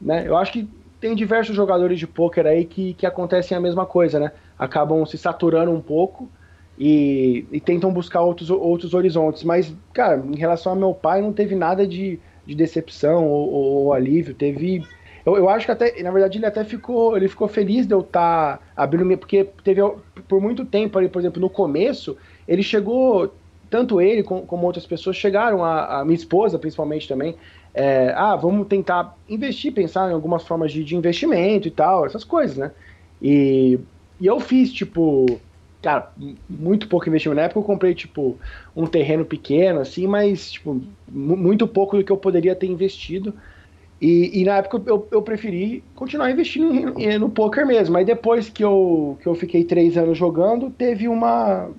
Né? 0.00 0.24
Eu 0.26 0.36
acho 0.36 0.52
que 0.52 0.68
tem 1.00 1.14
diversos 1.14 1.54
jogadores 1.54 1.98
de 1.98 2.06
pôquer 2.06 2.46
aí 2.46 2.64
que, 2.64 2.94
que 2.94 3.04
acontecem 3.04 3.54
a 3.56 3.60
mesma 3.60 3.84
coisa, 3.84 4.18
né? 4.18 4.32
Acabam 4.58 5.04
se 5.04 5.18
saturando 5.18 5.70
um 5.70 5.80
pouco 5.80 6.30
e, 6.78 7.44
e, 7.52 7.60
tentam 7.60 7.92
buscar 7.92 8.22
outros, 8.22 8.50
outros 8.50 8.94
horizontes. 8.94 9.44
Mas, 9.44 9.74
cara, 9.92 10.16
em 10.16 10.36
relação 10.36 10.72
ao 10.72 10.78
meu 10.78 10.94
pai, 10.94 11.20
não 11.20 11.32
teve 11.32 11.54
nada 11.54 11.86
de, 11.86 12.18
de 12.46 12.54
decepção 12.54 13.26
ou, 13.26 13.52
ou, 13.52 13.64
ou 13.84 13.92
alívio. 13.92 14.34
Teve. 14.34 14.82
Eu, 15.24 15.36
eu, 15.36 15.48
acho 15.48 15.66
que 15.66 15.72
até, 15.72 16.02
na 16.02 16.10
verdade, 16.10 16.38
ele 16.38 16.46
até 16.46 16.64
ficou, 16.64 17.16
ele 17.16 17.28
ficou 17.28 17.48
feliz 17.48 17.86
de 17.86 17.94
eu 17.94 18.00
estar 18.00 18.58
tá 18.58 18.64
abrindo, 18.76 19.16
porque 19.18 19.44
teve 19.62 19.80
por 20.28 20.40
muito 20.40 20.64
tempo 20.64 20.98
ali, 20.98 21.08
por 21.08 21.20
exemplo, 21.20 21.40
no 21.40 21.48
começo, 21.48 22.16
ele 22.46 22.62
chegou, 22.62 23.34
tanto 23.70 24.00
ele 24.00 24.22
como, 24.22 24.66
outras 24.66 24.86
pessoas 24.86 25.16
chegaram, 25.16 25.64
a, 25.64 26.00
a 26.00 26.04
minha 26.04 26.16
esposa 26.16 26.58
principalmente 26.58 27.08
também, 27.08 27.36
é, 27.72 28.12
ah, 28.16 28.36
vamos 28.36 28.68
tentar 28.68 29.16
investir, 29.28 29.72
pensar 29.72 30.10
em 30.10 30.14
algumas 30.14 30.46
formas 30.46 30.72
de, 30.72 30.84
de 30.84 30.94
investimento 30.94 31.66
e 31.66 31.70
tal, 31.70 32.06
essas 32.06 32.22
coisas, 32.22 32.56
né? 32.56 32.70
E, 33.20 33.78
e 34.20 34.26
eu 34.26 34.38
fiz, 34.38 34.72
tipo, 34.72 35.40
cara, 35.82 36.10
muito 36.48 36.88
pouco 36.88 37.08
investimento. 37.08 37.36
Na 37.36 37.42
época 37.42 37.60
eu 37.60 37.64
comprei, 37.64 37.94
tipo, 37.94 38.38
um 38.74 38.86
terreno 38.86 39.24
pequeno, 39.24 39.80
assim, 39.80 40.06
mas, 40.06 40.52
tipo, 40.52 40.80
muito 41.06 41.66
pouco 41.66 41.96
do 41.96 42.04
que 42.04 42.12
eu 42.12 42.16
poderia 42.16 42.54
ter 42.54 42.66
investido. 42.66 43.34
E, 44.00 44.40
e 44.40 44.44
na 44.44 44.56
época 44.56 44.82
eu, 44.86 45.06
eu 45.10 45.22
preferi 45.22 45.82
continuar 45.94 46.30
investindo 46.30 46.72
no, 46.72 47.18
no 47.18 47.30
poker 47.30 47.66
mesmo. 47.66 47.96
Aí 47.96 48.04
depois 48.04 48.48
que 48.48 48.64
eu, 48.64 49.18
que 49.20 49.26
eu 49.26 49.34
fiquei 49.34 49.64
três 49.64 49.96
anos 49.96 50.16
jogando, 50.16 50.70
teve 50.70 51.08
uma. 51.08 51.70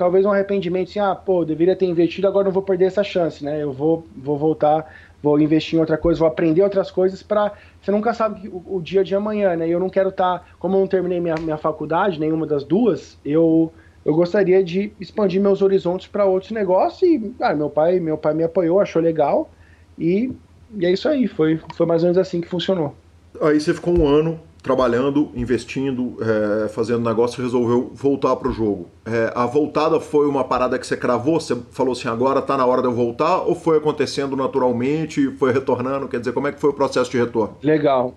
Talvez 0.00 0.24
um 0.24 0.32
arrependimento 0.32 0.88
assim, 0.88 0.98
ah, 0.98 1.14
pô, 1.14 1.44
deveria 1.44 1.76
ter 1.76 1.84
investido, 1.84 2.26
agora 2.26 2.46
não 2.46 2.50
vou 2.50 2.62
perder 2.62 2.86
essa 2.86 3.04
chance, 3.04 3.44
né? 3.44 3.62
Eu 3.62 3.70
vou, 3.70 4.06
vou 4.16 4.38
voltar, 4.38 4.90
vou 5.22 5.38
investir 5.38 5.76
em 5.76 5.78
outra 5.78 5.98
coisa, 5.98 6.20
vou 6.20 6.26
aprender 6.26 6.62
outras 6.62 6.90
coisas 6.90 7.22
para 7.22 7.52
Você 7.82 7.90
nunca 7.90 8.14
sabe 8.14 8.48
o, 8.48 8.76
o, 8.76 8.80
dia 8.80 9.04
de 9.04 9.14
amanhã, 9.14 9.54
né? 9.54 9.68
Eu 9.68 9.78
não 9.78 9.90
quero 9.90 10.08
estar. 10.08 10.38
Tá, 10.38 10.44
como 10.58 10.74
eu 10.74 10.80
não 10.80 10.86
terminei 10.86 11.20
minha, 11.20 11.34
minha 11.34 11.58
faculdade, 11.58 12.18
nenhuma 12.18 12.46
das 12.46 12.64
duas, 12.64 13.18
eu 13.22 13.70
eu 14.02 14.14
gostaria 14.14 14.64
de 14.64 14.90
expandir 14.98 15.38
meus 15.38 15.60
horizontes 15.60 16.06
para 16.06 16.24
outros 16.24 16.50
negócios 16.50 17.02
e 17.02 17.34
ah, 17.38 17.52
meu 17.52 17.68
pai 17.68 18.00
meu 18.00 18.16
pai 18.16 18.32
me 18.32 18.42
apoiou 18.42 18.80
achou 18.80 19.02
legal 19.02 19.50
e 19.98 20.32
e 20.78 20.86
é 20.86 20.92
isso 20.92 21.10
aí, 21.10 21.28
foi, 21.28 21.60
foi 21.74 21.84
mais 21.84 22.02
ou 22.02 22.06
menos 22.06 22.16
assim 22.16 22.40
que 22.40 22.48
funcionou. 22.48 22.94
Aí 23.38 23.60
você 23.60 23.74
ficou 23.74 23.98
um 23.98 24.06
ano 24.06 24.40
trabalhando, 24.62 25.30
investindo, 25.34 26.16
é, 26.20 26.68
fazendo 26.68 27.00
negócio 27.02 27.42
resolveu 27.42 27.90
voltar 27.94 28.36
para 28.36 28.48
o 28.48 28.52
jogo. 28.52 28.88
É, 29.06 29.32
a 29.34 29.46
voltada 29.46 29.98
foi 30.00 30.26
uma 30.26 30.44
parada 30.44 30.78
que 30.78 30.86
você 30.86 30.96
cravou? 30.96 31.40
Você 31.40 31.56
falou 31.70 31.92
assim, 31.92 32.08
agora 32.08 32.40
está 32.40 32.56
na 32.56 32.66
hora 32.66 32.82
de 32.82 32.88
eu 32.88 32.94
voltar? 32.94 33.38
Ou 33.42 33.54
foi 33.54 33.78
acontecendo 33.78 34.36
naturalmente, 34.36 35.30
foi 35.32 35.52
retornando? 35.52 36.08
Quer 36.08 36.20
dizer, 36.20 36.32
como 36.32 36.48
é 36.48 36.52
que 36.52 36.60
foi 36.60 36.70
o 36.70 36.74
processo 36.74 37.10
de 37.10 37.18
retorno? 37.18 37.56
Legal. 37.62 38.14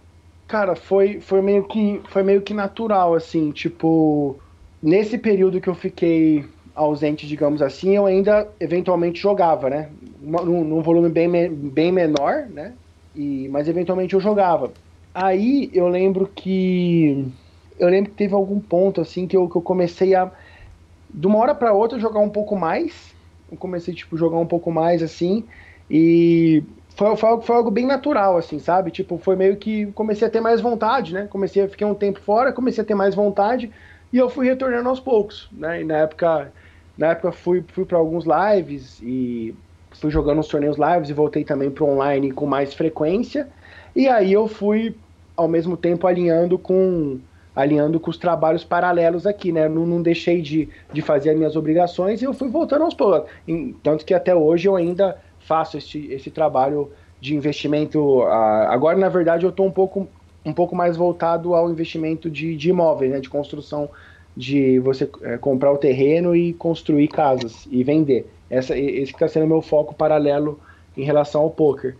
Cara, 0.48 0.76
foi, 0.76 1.20
foi, 1.22 1.42
meio, 1.42 1.64
que, 1.64 2.02
foi 2.10 2.24
meio 2.24 2.42
que 2.42 2.54
natural, 2.54 3.16
assim, 3.16 3.52
tipo... 3.52 4.38
Nesse 4.82 5.18
período 5.18 5.62
que 5.62 5.70
eu 5.70 5.76
fiquei 5.76 6.46
ausente, 6.76 7.26
digamos 7.26 7.62
assim, 7.62 7.96
eu 7.96 8.06
ainda 8.06 8.48
eventualmente 8.60 9.20
jogava, 9.20 9.70
né? 9.70 9.90
Num, 10.22 10.64
num 10.64 10.82
volume 10.82 11.08
bem, 11.08 11.50
bem 11.50 11.90
menor, 11.90 12.48
né? 12.50 12.74
E, 13.16 13.48
mas 13.50 13.70
eventualmente 13.70 14.14
eu 14.14 14.20
jogava. 14.20 14.72
Aí 15.14 15.70
eu 15.74 15.88
lembro 15.88 16.28
que. 16.28 17.28
Eu 17.80 17.90
lembro 17.90 18.12
que 18.12 18.18
teve 18.18 18.34
algum 18.34 18.60
ponto 18.60 19.02
assim 19.02 19.28
que 19.28 19.36
eu, 19.36 19.48
que 19.50 19.56
eu 19.56 19.62
comecei 19.62 20.16
a. 20.16 20.32
De 21.10 21.28
uma 21.28 21.38
hora 21.40 21.54
para 21.54 21.74
outra 21.74 22.00
jogar 22.00 22.20
um 22.20 22.30
pouco 22.30 22.56
mais. 22.56 23.14
Eu 23.52 23.58
comecei, 23.58 23.94
tipo, 23.94 24.18
jogar 24.18 24.38
um 24.38 24.48
pouco 24.48 24.72
mais 24.72 25.04
assim. 25.04 25.44
E 25.90 26.64
foi, 26.96 27.16
foi, 27.16 27.42
foi, 27.42 27.56
algo 27.56 27.70
bem 27.70 27.86
natural, 27.86 28.38
assim, 28.38 28.58
sabe? 28.58 28.90
Tipo, 28.90 29.18
foi 29.18 29.36
meio 29.36 29.58
que 29.58 29.88
comecei 29.94 30.28
a 30.28 30.32
ter 30.32 30.42
mais 30.42 30.62
vontade, 30.62 31.14
né? 31.14 31.28
Comecei 31.30 31.64
a 31.64 31.70
ficar 31.70 31.86
um 31.86 31.94
tempo 31.94 32.20
fora, 32.20 32.52
comecei 32.52 32.84
a 32.84 32.88
ter 32.88 32.96
mais 32.96 33.14
vontade 33.14 33.72
e 34.12 34.18
eu 34.18 34.30
fui 34.30 34.48
retornando 34.48 34.90
aos 34.90 35.00
poucos, 35.00 35.50
né? 35.52 35.82
E 35.82 35.84
na 35.84 35.98
época 35.98 36.52
na 36.98 37.08
época 37.08 37.32
fui, 37.32 37.64
fui 37.70 37.86
para 37.86 37.98
alguns 37.98 38.26
lives 38.26 39.00
e 39.02 39.56
fui 39.92 40.12
jogando 40.12 40.40
uns 40.40 40.48
torneios 40.48 40.78
lives 40.78 41.10
e 41.10 41.14
voltei 41.14 41.44
também 41.44 41.72
para 41.72 41.84
online 41.84 42.32
com 42.32 42.46
mais 42.46 42.74
frequência. 42.74 43.48
E 43.96 44.08
aí 44.08 44.32
eu 44.32 44.48
fui 44.48 44.96
ao 45.36 45.48
mesmo 45.48 45.76
tempo 45.76 46.08
alinhando 46.08 46.58
com 46.58 47.20
alinhando 47.56 48.00
com 48.00 48.10
os 48.10 48.18
trabalhos 48.18 48.64
paralelos 48.64 49.28
aqui, 49.28 49.52
né? 49.52 49.70
Não, 49.70 49.86
não 49.86 50.02
deixei 50.02 50.42
de, 50.42 50.68
de 50.92 51.02
fazer 51.02 51.32
as 51.32 51.38
minhas 51.38 51.56
obrigações 51.56 52.22
e 52.22 52.26
eu 52.26 52.34
fui 52.34 52.50
voltando 52.50 52.84
aos 52.84 52.94
poucos. 52.94 53.30
Tanto 53.84 54.04
que 54.06 54.14
até 54.14 54.34
hoje 54.34 54.68
eu 54.68 54.76
ainda 54.76 55.18
faço 55.40 55.78
esse, 55.78 56.08
esse 56.12 56.32
trabalho 56.32 56.92
de 57.22 57.36
investimento. 57.36 58.24
Agora, 58.24 58.98
na 58.98 59.08
verdade, 59.08 59.46
eu 59.46 59.52
estou 59.52 59.68
um 59.68 59.72
pouco, 59.72 60.08
um 60.44 60.52
pouco 60.52 60.76
mais 60.76 60.98
voltado 60.98 61.54
ao 61.54 61.70
investimento 61.70 62.30
de, 62.30 62.56
de 62.56 62.70
imóveis, 62.70 63.12
né? 63.12 63.20
De 63.20 63.30
construção 63.30 63.90
de 64.36 64.80
você 64.80 65.08
é, 65.22 65.38
comprar 65.38 65.72
o 65.72 65.78
terreno 65.78 66.36
e 66.36 66.54
construir 66.54 67.08
casas 67.08 67.68
e 67.70 67.84
vender. 67.84 68.28
Essa, 68.50 68.78
esse 68.78 69.12
está 69.12 69.28
sendo 69.28 69.46
meu 69.46 69.62
foco 69.62 69.94
paralelo 69.94 70.60
em 70.98 71.04
relação 71.04 71.42
ao 71.42 71.52
poker. 71.52 71.96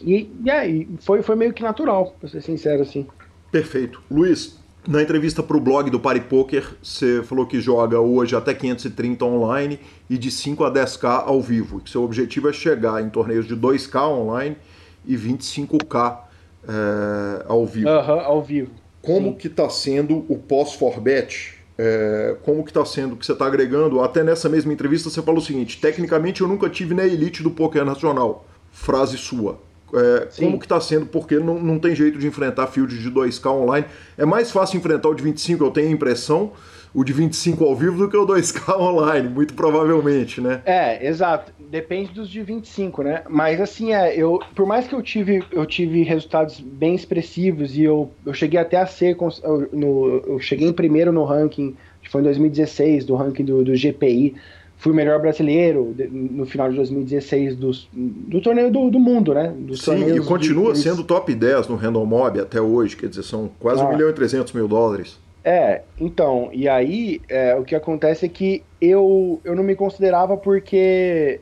E, 0.00 0.30
e 0.44 0.50
aí, 0.50 0.88
foi, 1.00 1.22
foi 1.22 1.36
meio 1.36 1.52
que 1.52 1.62
natural, 1.62 2.16
para 2.18 2.28
ser 2.28 2.42
sincero 2.42 2.82
assim. 2.82 3.06
Perfeito. 3.50 4.00
Luiz, 4.10 4.58
na 4.86 5.02
entrevista 5.02 5.42
para 5.42 5.56
o 5.56 5.60
blog 5.60 5.90
do 5.90 6.00
Pari 6.00 6.22
Poker, 6.22 6.76
você 6.82 7.22
falou 7.22 7.46
que 7.46 7.60
joga 7.60 8.00
hoje 8.00 8.34
até 8.34 8.54
530 8.54 9.24
online 9.24 9.78
e 10.08 10.16
de 10.16 10.30
5 10.30 10.64
a 10.64 10.72
10k 10.72 11.24
ao 11.26 11.40
vivo. 11.40 11.80
Que 11.80 11.90
seu 11.90 12.02
objetivo 12.02 12.48
é 12.48 12.52
chegar 12.52 13.02
em 13.02 13.10
torneios 13.10 13.46
de 13.46 13.56
2k 13.56 14.08
online 14.08 14.56
e 15.04 15.16
25k 15.16 16.18
é, 16.66 17.44
ao 17.46 17.66
vivo. 17.66 17.88
Aham, 17.88 18.20
ao 18.20 18.42
vivo. 18.42 18.70
Como 19.00 19.30
Sim. 19.30 19.36
que 19.36 19.46
está 19.48 19.68
sendo 19.68 20.24
o 20.28 20.36
pós-forbet 20.36 21.62
é, 21.78 22.36
como 22.42 22.62
que 22.64 22.70
está 22.70 22.84
sendo, 22.84 23.16
que 23.16 23.24
você 23.24 23.32
está 23.32 23.46
agregando. 23.46 24.00
Até 24.00 24.22
nessa 24.22 24.48
mesma 24.48 24.72
entrevista 24.72 25.10
você 25.10 25.22
falou 25.22 25.40
o 25.40 25.44
seguinte, 25.44 25.80
tecnicamente 25.80 26.40
eu 26.40 26.48
nunca 26.48 26.68
tive 26.68 26.94
na 26.94 27.04
elite 27.04 27.42
do 27.42 27.50
poker 27.50 27.84
nacional. 27.84 28.46
Frase 28.70 29.18
sua. 29.18 29.58
É, 29.94 30.28
como 30.38 30.58
que 30.58 30.64
está 30.64 30.80
sendo, 30.80 31.06
porque 31.06 31.38
não, 31.38 31.62
não 31.62 31.78
tem 31.78 31.94
jeito 31.94 32.18
de 32.18 32.26
enfrentar 32.26 32.66
field 32.68 32.98
de 32.98 33.10
2K 33.10 33.50
online. 33.50 33.86
É 34.16 34.24
mais 34.24 34.50
fácil 34.50 34.78
enfrentar 34.78 35.08
o 35.08 35.14
de 35.14 35.22
25, 35.22 35.62
eu 35.62 35.70
tenho 35.70 35.88
a 35.88 35.92
impressão, 35.92 36.52
o 36.94 37.04
de 37.04 37.12
25 37.12 37.64
ao 37.64 37.74
vivo 37.74 37.98
do 37.98 38.08
que 38.08 38.16
o 38.16 38.26
2K 38.26 38.76
online, 38.80 39.28
muito 39.28 39.54
provavelmente, 39.54 40.40
né? 40.40 40.62
É, 40.64 41.06
exato. 41.06 41.52
Depende 41.58 42.12
dos 42.12 42.28
de 42.28 42.42
25, 42.42 43.02
né? 43.02 43.22
Mas 43.28 43.60
assim, 43.60 43.92
é, 43.92 44.14
eu, 44.14 44.40
por 44.54 44.66
mais 44.66 44.86
que 44.86 44.94
eu 44.94 45.02
tive, 45.02 45.42
eu 45.52 45.64
tive 45.64 46.02
resultados 46.02 46.60
bem 46.60 46.94
expressivos 46.94 47.76
e 47.76 47.82
eu, 47.82 48.10
eu 48.24 48.34
cheguei 48.34 48.60
até 48.60 48.78
a 48.78 48.86
ser, 48.86 49.16
eu, 49.42 49.68
no, 49.72 50.22
eu 50.26 50.38
cheguei 50.38 50.68
em 50.68 50.72
primeiro 50.72 51.12
no 51.12 51.24
ranking, 51.24 51.76
que 52.02 52.10
foi 52.10 52.20
em 52.20 52.24
2016, 52.24 53.04
do 53.04 53.14
ranking 53.14 53.44
do, 53.44 53.64
do 53.64 53.74
GPI, 53.74 54.34
fui 54.82 54.90
o 54.90 54.94
melhor 54.94 55.20
brasileiro 55.20 55.94
no 56.10 56.44
final 56.44 56.68
de 56.68 56.74
2016 56.74 57.54
dos, 57.54 57.88
do 57.92 58.40
torneio 58.40 58.68
do, 58.68 58.90
do 58.90 58.98
mundo, 58.98 59.32
né? 59.32 59.54
Dos 59.56 59.82
Sim, 59.82 60.12
e 60.12 60.20
continua 60.20 60.72
de... 60.72 60.80
sendo 60.80 61.04
top 61.04 61.32
10 61.32 61.68
no 61.68 61.76
Random 61.76 62.04
Mob 62.04 62.40
até 62.40 62.60
hoje, 62.60 62.96
quer 62.96 63.08
dizer, 63.08 63.22
são 63.22 63.48
quase 63.60 63.80
ah. 63.80 63.84
1 63.84 63.90
milhão 63.90 64.10
e 64.10 64.12
300 64.12 64.52
mil 64.52 64.66
dólares. 64.66 65.20
É, 65.44 65.82
então, 66.00 66.50
e 66.52 66.68
aí 66.68 67.20
é, 67.28 67.54
o 67.54 67.62
que 67.62 67.76
acontece 67.76 68.26
é 68.26 68.28
que 68.28 68.64
eu, 68.80 69.40
eu 69.44 69.54
não 69.54 69.62
me 69.62 69.76
considerava 69.76 70.36
porque 70.36 71.40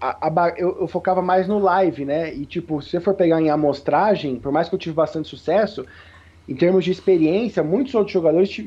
a, 0.00 0.28
a, 0.28 0.54
eu, 0.56 0.82
eu, 0.82 0.86
focava 0.86 1.20
mais 1.20 1.48
no 1.48 1.58
live, 1.58 2.04
né? 2.04 2.32
E 2.32 2.46
tipo, 2.46 2.80
se 2.80 2.90
você 2.90 3.00
for 3.00 3.14
pegar 3.14 3.40
em 3.40 3.50
amostragem, 3.50 4.36
por 4.36 4.52
mais 4.52 4.68
que 4.68 4.76
eu 4.76 4.78
tive 4.78 4.94
bastante 4.94 5.28
sucesso, 5.28 5.84
em 6.48 6.54
termos 6.54 6.84
de 6.84 6.92
experiência, 6.92 7.62
muitos 7.62 7.94
outros 7.94 8.12
jogadores 8.12 8.64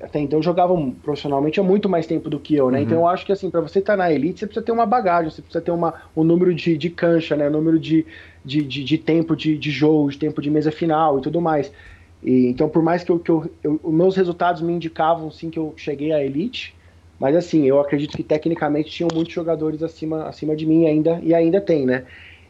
até 0.00 0.20
então 0.20 0.42
jogavam 0.42 0.90
profissionalmente 0.90 1.58
há 1.58 1.62
muito 1.62 1.88
mais 1.88 2.06
tempo 2.06 2.28
do 2.28 2.38
que 2.38 2.54
eu, 2.54 2.70
né? 2.70 2.78
Uhum. 2.78 2.84
Então 2.84 2.98
eu 2.98 3.08
acho 3.08 3.24
que 3.24 3.32
assim, 3.32 3.50
para 3.50 3.62
você 3.62 3.78
estar 3.78 3.94
tá 3.94 3.96
na 3.96 4.12
elite, 4.12 4.40
você 4.40 4.46
precisa 4.46 4.64
ter 4.64 4.72
uma 4.72 4.84
bagagem, 4.84 5.30
você 5.30 5.40
precisa 5.40 5.64
ter 5.64 5.70
uma, 5.70 5.94
um 6.14 6.22
número 6.22 6.54
de, 6.54 6.76
de 6.76 6.90
cancha, 6.90 7.34
né? 7.34 7.48
Um 7.48 7.52
número 7.52 7.78
de, 7.78 8.04
de, 8.44 8.62
de, 8.62 8.84
de 8.84 8.98
tempo 8.98 9.34
de, 9.34 9.56
de 9.56 9.70
jogo, 9.70 10.10
de 10.10 10.18
tempo 10.18 10.42
de 10.42 10.50
mesa 10.50 10.70
final 10.70 11.18
e 11.18 11.22
tudo 11.22 11.40
mais. 11.40 11.72
E, 12.22 12.46
então, 12.46 12.68
por 12.68 12.82
mais 12.82 13.02
que, 13.04 13.10
eu, 13.10 13.18
que 13.18 13.30
eu, 13.30 13.50
eu, 13.62 13.80
os 13.82 13.92
meus 13.92 14.16
resultados 14.16 14.60
me 14.60 14.72
indicavam 14.72 15.30
sim 15.30 15.50
que 15.50 15.58
eu 15.58 15.74
cheguei 15.76 16.12
à 16.12 16.22
elite, 16.22 16.74
mas 17.18 17.36
assim, 17.36 17.64
eu 17.64 17.80
acredito 17.80 18.16
que 18.16 18.22
tecnicamente 18.22 18.90
tinham 18.90 19.08
muitos 19.14 19.32
jogadores 19.32 19.82
acima, 19.82 20.24
acima 20.24 20.56
de 20.56 20.66
mim 20.66 20.86
ainda, 20.86 21.20
e 21.22 21.34
ainda 21.34 21.60
tem, 21.60 21.86
né? 21.86 22.04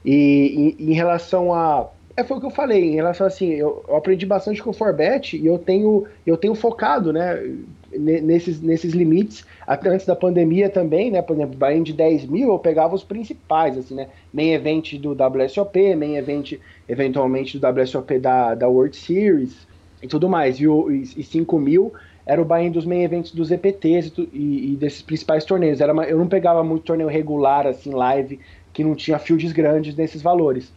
E, 0.04 0.76
e 0.78 0.90
em 0.90 0.94
relação 0.94 1.52
a. 1.52 1.88
É, 2.16 2.22
foi 2.22 2.36
o 2.36 2.40
que 2.40 2.46
eu 2.46 2.50
falei, 2.50 2.92
em 2.92 2.94
relação 2.94 3.26
assim, 3.26 3.50
eu, 3.54 3.84
eu 3.88 3.96
aprendi 3.96 4.24
bastante 4.24 4.62
com 4.62 4.70
o 4.70 4.72
Forbet 4.72 5.36
e 5.36 5.46
eu 5.46 5.58
tenho, 5.58 6.06
eu 6.24 6.36
tenho 6.36 6.54
focado, 6.54 7.12
né? 7.12 7.42
Nesses, 7.90 8.60
nesses 8.60 8.92
limites, 8.92 9.44
até 9.64 9.88
antes 9.88 10.04
da 10.04 10.16
pandemia 10.16 10.68
também, 10.68 11.10
né? 11.10 11.22
Por 11.22 11.34
exemplo, 11.34 11.56
Bahia 11.56 11.80
de 11.80 11.92
10 11.92 12.26
mil, 12.26 12.48
eu 12.50 12.58
pegava 12.58 12.94
os 12.94 13.04
principais, 13.04 13.76
assim, 13.76 13.94
né? 13.94 14.08
Main 14.32 14.52
event 14.52 14.94
do 14.94 15.10
WSOP, 15.12 15.94
main 15.96 16.16
event 16.16 16.54
eventualmente 16.88 17.58
do 17.58 17.66
WSOP 17.66 18.18
da, 18.18 18.54
da 18.54 18.68
World 18.68 18.96
Series 18.96 19.66
e 20.02 20.06
tudo 20.06 20.28
mais. 20.28 20.58
E, 20.60 20.68
o, 20.68 20.90
e, 20.90 21.02
e 21.02 21.22
5 21.22 21.58
mil 21.58 21.92
era 22.26 22.40
o 22.40 22.44
buy 22.44 22.70
dos 22.70 22.86
main 22.86 23.02
events 23.02 23.32
dos 23.32 23.50
EPTs 23.50 24.12
e, 24.16 24.28
e, 24.32 24.72
e 24.72 24.76
desses 24.76 25.02
principais 25.02 25.44
torneios. 25.44 25.80
Era 25.80 25.92
uma, 25.92 26.04
eu 26.04 26.18
não 26.18 26.28
pegava 26.28 26.62
muito 26.62 26.84
torneio 26.84 27.08
regular, 27.08 27.66
assim, 27.66 27.90
live, 27.90 28.40
que 28.72 28.84
não 28.84 28.94
tinha 28.94 29.18
fields 29.18 29.52
grandes 29.52 29.94
nesses 29.96 30.22
valores. 30.22 30.72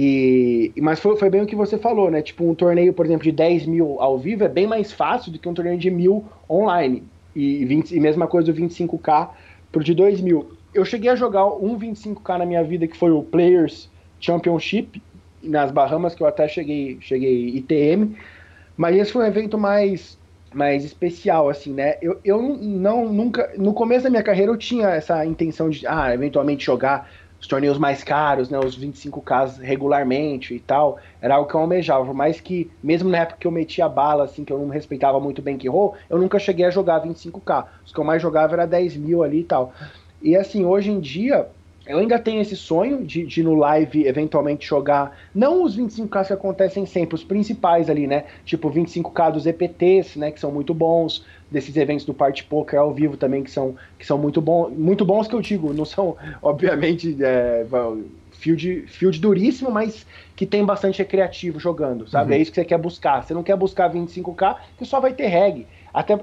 E, 0.00 0.72
mas 0.80 1.00
foi, 1.00 1.16
foi 1.16 1.28
bem 1.28 1.42
o 1.42 1.46
que 1.46 1.56
você 1.56 1.76
falou, 1.76 2.08
né? 2.08 2.22
Tipo, 2.22 2.48
um 2.48 2.54
torneio, 2.54 2.92
por 2.92 3.04
exemplo, 3.04 3.24
de 3.24 3.32
10 3.32 3.66
mil 3.66 4.00
ao 4.00 4.16
vivo 4.16 4.44
é 4.44 4.48
bem 4.48 4.64
mais 4.64 4.92
fácil 4.92 5.32
do 5.32 5.40
que 5.40 5.48
um 5.48 5.54
torneio 5.54 5.76
de 5.76 5.90
mil 5.90 6.24
online. 6.48 7.02
E, 7.34 7.64
20, 7.64 7.96
e 7.96 7.98
mesma 7.98 8.28
coisa 8.28 8.52
do 8.52 8.56
25k 8.56 9.30
pro 9.72 9.82
de 9.82 9.92
2 9.94 10.20
mil. 10.20 10.52
Eu 10.72 10.84
cheguei 10.84 11.10
a 11.10 11.16
jogar 11.16 11.48
um 11.48 11.76
25k 11.76 12.38
na 12.38 12.46
minha 12.46 12.62
vida, 12.62 12.86
que 12.86 12.96
foi 12.96 13.10
o 13.10 13.24
Players 13.24 13.90
Championship, 14.20 15.02
nas 15.42 15.72
Bahamas, 15.72 16.14
que 16.14 16.22
eu 16.22 16.28
até 16.28 16.46
cheguei, 16.46 16.98
cheguei 17.00 17.48
ITM. 17.56 18.14
Mas 18.76 18.94
esse 18.94 19.10
foi 19.10 19.24
um 19.24 19.26
evento 19.26 19.58
mais 19.58 20.16
mais 20.54 20.84
especial, 20.84 21.48
assim, 21.48 21.72
né? 21.72 21.96
Eu, 22.00 22.20
eu 22.24 22.40
não, 22.40 23.12
nunca. 23.12 23.52
No 23.58 23.74
começo 23.74 24.04
da 24.04 24.10
minha 24.10 24.22
carreira 24.22 24.52
eu 24.52 24.56
tinha 24.56 24.90
essa 24.90 25.26
intenção 25.26 25.68
de, 25.68 25.84
ah, 25.88 26.14
eventualmente 26.14 26.64
jogar 26.64 27.10
os 27.40 27.46
torneios 27.46 27.78
mais 27.78 28.02
caros, 28.02 28.50
né, 28.50 28.58
os 28.58 28.78
25K 28.78 29.60
regularmente 29.60 30.54
e 30.54 30.60
tal, 30.60 30.98
era 31.20 31.36
algo 31.36 31.48
que 31.48 31.54
eu 31.54 31.60
almejava. 31.60 32.12
Mais 32.12 32.40
que, 32.40 32.70
mesmo 32.82 33.08
na 33.08 33.18
época 33.18 33.38
que 33.40 33.46
eu 33.46 33.50
metia 33.52 33.88
bala, 33.88 34.24
assim, 34.24 34.44
que 34.44 34.52
eu 34.52 34.58
não 34.58 34.68
respeitava 34.68 35.20
muito 35.20 35.40
bem 35.40 35.56
que 35.56 35.68
roll, 35.68 35.94
eu 36.10 36.18
nunca 36.18 36.38
cheguei 36.38 36.66
a 36.66 36.70
jogar 36.70 37.02
25K. 37.02 37.66
Os 37.84 37.92
que 37.92 37.98
eu 37.98 38.04
mais 38.04 38.20
jogava 38.20 38.54
era 38.54 38.66
10 38.66 38.96
mil 38.96 39.22
ali 39.22 39.40
e 39.40 39.44
tal. 39.44 39.72
E 40.20 40.34
assim, 40.34 40.64
hoje 40.64 40.90
em 40.90 40.98
dia, 40.98 41.48
eu 41.88 41.98
ainda 41.98 42.18
tenho 42.18 42.40
esse 42.40 42.54
sonho 42.54 43.04
de, 43.04 43.24
de 43.24 43.42
no 43.42 43.54
live 43.54 44.06
eventualmente 44.06 44.66
jogar, 44.66 45.18
não 45.34 45.62
os 45.64 45.76
25K 45.76 46.26
que 46.26 46.32
acontecem 46.32 46.84
sempre, 46.84 47.14
os 47.14 47.24
principais 47.24 47.88
ali, 47.88 48.06
né? 48.06 48.24
Tipo 48.44 48.70
25K 48.70 49.32
dos 49.32 49.46
EPTs, 49.46 50.16
né? 50.16 50.30
Que 50.30 50.38
são 50.38 50.52
muito 50.52 50.74
bons, 50.74 51.24
desses 51.50 51.76
eventos 51.76 52.04
do 52.04 52.12
Party 52.12 52.44
Poker 52.44 52.78
ao 52.78 52.92
vivo 52.92 53.16
também, 53.16 53.42
que 53.42 53.50
são, 53.50 53.74
que 53.98 54.06
são 54.06 54.18
muito 54.18 54.40
bons, 54.40 54.70
muito 54.76 55.04
bons 55.04 55.26
que 55.26 55.34
eu 55.34 55.40
digo, 55.40 55.72
não 55.72 55.84
são, 55.84 56.16
obviamente, 56.42 57.16
é, 57.22 57.66
field, 58.32 58.84
field 58.86 59.18
duríssimo, 59.18 59.70
mas 59.70 60.06
que 60.36 60.46
tem 60.46 60.64
bastante 60.64 60.98
recreativo 60.98 61.58
jogando, 61.58 62.08
sabe? 62.08 62.32
Uhum. 62.32 62.38
É 62.38 62.42
isso 62.42 62.50
que 62.50 62.56
você 62.56 62.64
quer 62.64 62.78
buscar. 62.78 63.24
Você 63.24 63.34
não 63.34 63.42
quer 63.42 63.56
buscar 63.56 63.92
25K, 63.92 64.56
que 64.76 64.84
só 64.84 65.00
vai 65.00 65.12
ter 65.12 65.26
reg. 65.26 65.66
Até, 65.92 66.20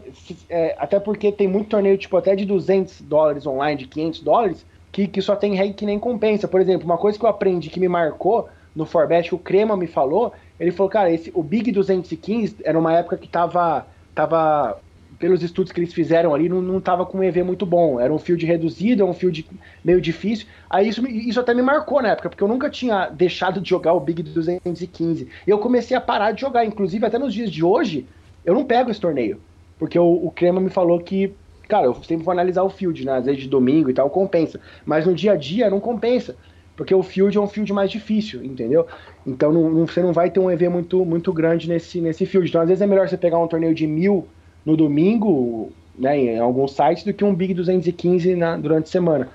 é, 0.47 0.75
até 0.77 0.99
porque 0.99 1.31
tem 1.31 1.47
muito 1.47 1.69
torneio, 1.69 1.97
tipo, 1.97 2.15
até 2.15 2.35
de 2.35 2.45
200 2.45 3.01
dólares 3.01 3.45
online, 3.45 3.79
de 3.79 3.87
500 3.87 4.19
dólares, 4.21 4.65
que, 4.95 5.07
que 5.07 5.21
só 5.21 5.35
tem 5.35 5.55
reg 5.55 5.73
que 5.73 5.85
nem 5.85 5.99
compensa. 5.99 6.47
Por 6.47 6.61
exemplo, 6.61 6.85
uma 6.85 6.97
coisa 6.97 7.19
que 7.19 7.25
eu 7.25 7.29
aprendi 7.29 7.69
que 7.69 7.81
me 7.81 7.89
marcou 7.89 8.47
no 8.73 8.85
Forbet, 8.85 9.27
que 9.27 9.35
o 9.35 9.37
Crema 9.37 9.75
me 9.75 9.87
falou, 9.87 10.31
ele 10.57 10.71
falou, 10.71 10.89
cara, 10.89 11.11
esse, 11.11 11.29
o 11.35 11.43
Big 11.43 11.69
215 11.69 12.55
era 12.63 12.79
uma 12.79 12.93
época 12.93 13.17
que 13.17 13.27
tava, 13.27 13.85
tava 14.13 14.79
pelos 15.19 15.43
estudos 15.43 15.73
que 15.73 15.81
eles 15.81 15.93
fizeram 15.93 16.33
ali, 16.33 16.47
não, 16.47 16.61
não 16.61 16.79
tava 16.79 17.05
com 17.05 17.17
um 17.17 17.23
EV 17.23 17.43
muito 17.43 17.65
bom. 17.65 17.99
Era 17.99 18.13
um 18.13 18.17
field 18.17 18.45
reduzido, 18.45 19.03
é 19.03 19.05
um 19.05 19.13
field 19.13 19.45
meio 19.83 19.99
difícil. 19.99 20.47
Aí 20.69 20.87
isso, 20.87 21.05
isso 21.05 21.41
até 21.41 21.53
me 21.53 21.61
marcou 21.61 22.01
na 22.01 22.11
época, 22.11 22.29
porque 22.29 22.43
eu 22.43 22.47
nunca 22.47 22.69
tinha 22.69 23.09
deixado 23.09 23.59
de 23.59 23.69
jogar 23.69 23.91
o 23.91 23.99
Big 23.99 24.23
215. 24.23 25.27
E 25.45 25.49
eu 25.49 25.59
comecei 25.59 25.97
a 25.97 25.99
parar 25.99 26.31
de 26.31 26.39
jogar. 26.39 26.63
Inclusive, 26.63 27.05
até 27.05 27.19
nos 27.19 27.33
dias 27.33 27.51
de 27.51 27.65
hoje, 27.65 28.07
eu 28.45 28.53
não 28.53 28.63
pego 28.63 28.89
esse 28.89 29.01
torneio. 29.01 29.41
Porque 29.77 29.99
o, 29.99 30.25
o 30.25 30.31
Crema 30.31 30.61
me 30.61 30.69
falou 30.69 31.01
que 31.01 31.33
Cara, 31.67 31.85
eu 31.87 31.95
sempre 31.95 32.23
vou 32.23 32.31
analisar 32.31 32.63
o 32.63 32.69
field, 32.69 33.05
né? 33.05 33.13
Às 33.13 33.25
vezes 33.25 33.41
de 33.41 33.49
domingo 33.49 33.89
e 33.89 33.93
tal, 33.93 34.09
compensa. 34.09 34.59
Mas 34.85 35.05
no 35.05 35.13
dia 35.13 35.33
a 35.33 35.35
dia 35.35 35.69
não 35.69 35.79
compensa. 35.79 36.35
Porque 36.75 36.93
o 36.93 37.01
field 37.01 37.37
é 37.37 37.41
um 37.41 37.47
field 37.47 37.71
mais 37.71 37.89
difícil, 37.89 38.43
entendeu? 38.43 38.85
Então 39.25 39.51
não, 39.51 39.69
não, 39.69 39.87
você 39.87 40.01
não 40.01 40.11
vai 40.11 40.29
ter 40.29 40.39
um 40.39 40.51
EV 40.51 40.69
muito, 40.69 41.05
muito 41.05 41.31
grande 41.31 41.69
nesse, 41.69 42.01
nesse 42.01 42.25
field. 42.25 42.49
Então 42.49 42.61
às 42.61 42.67
vezes 42.67 42.81
é 42.81 42.87
melhor 42.87 43.07
você 43.07 43.17
pegar 43.17 43.39
um 43.39 43.47
torneio 43.47 43.73
de 43.73 43.87
mil 43.87 44.27
no 44.65 44.75
domingo, 44.75 45.71
né, 45.97 46.17
em 46.17 46.39
alguns 46.39 46.73
sites, 46.73 47.03
do 47.03 47.13
que 47.13 47.23
um 47.23 47.33
Big 47.33 47.53
215 47.53 48.35
na, 48.35 48.57
durante 48.57 48.85
a 48.85 48.91
semana. 48.91 49.29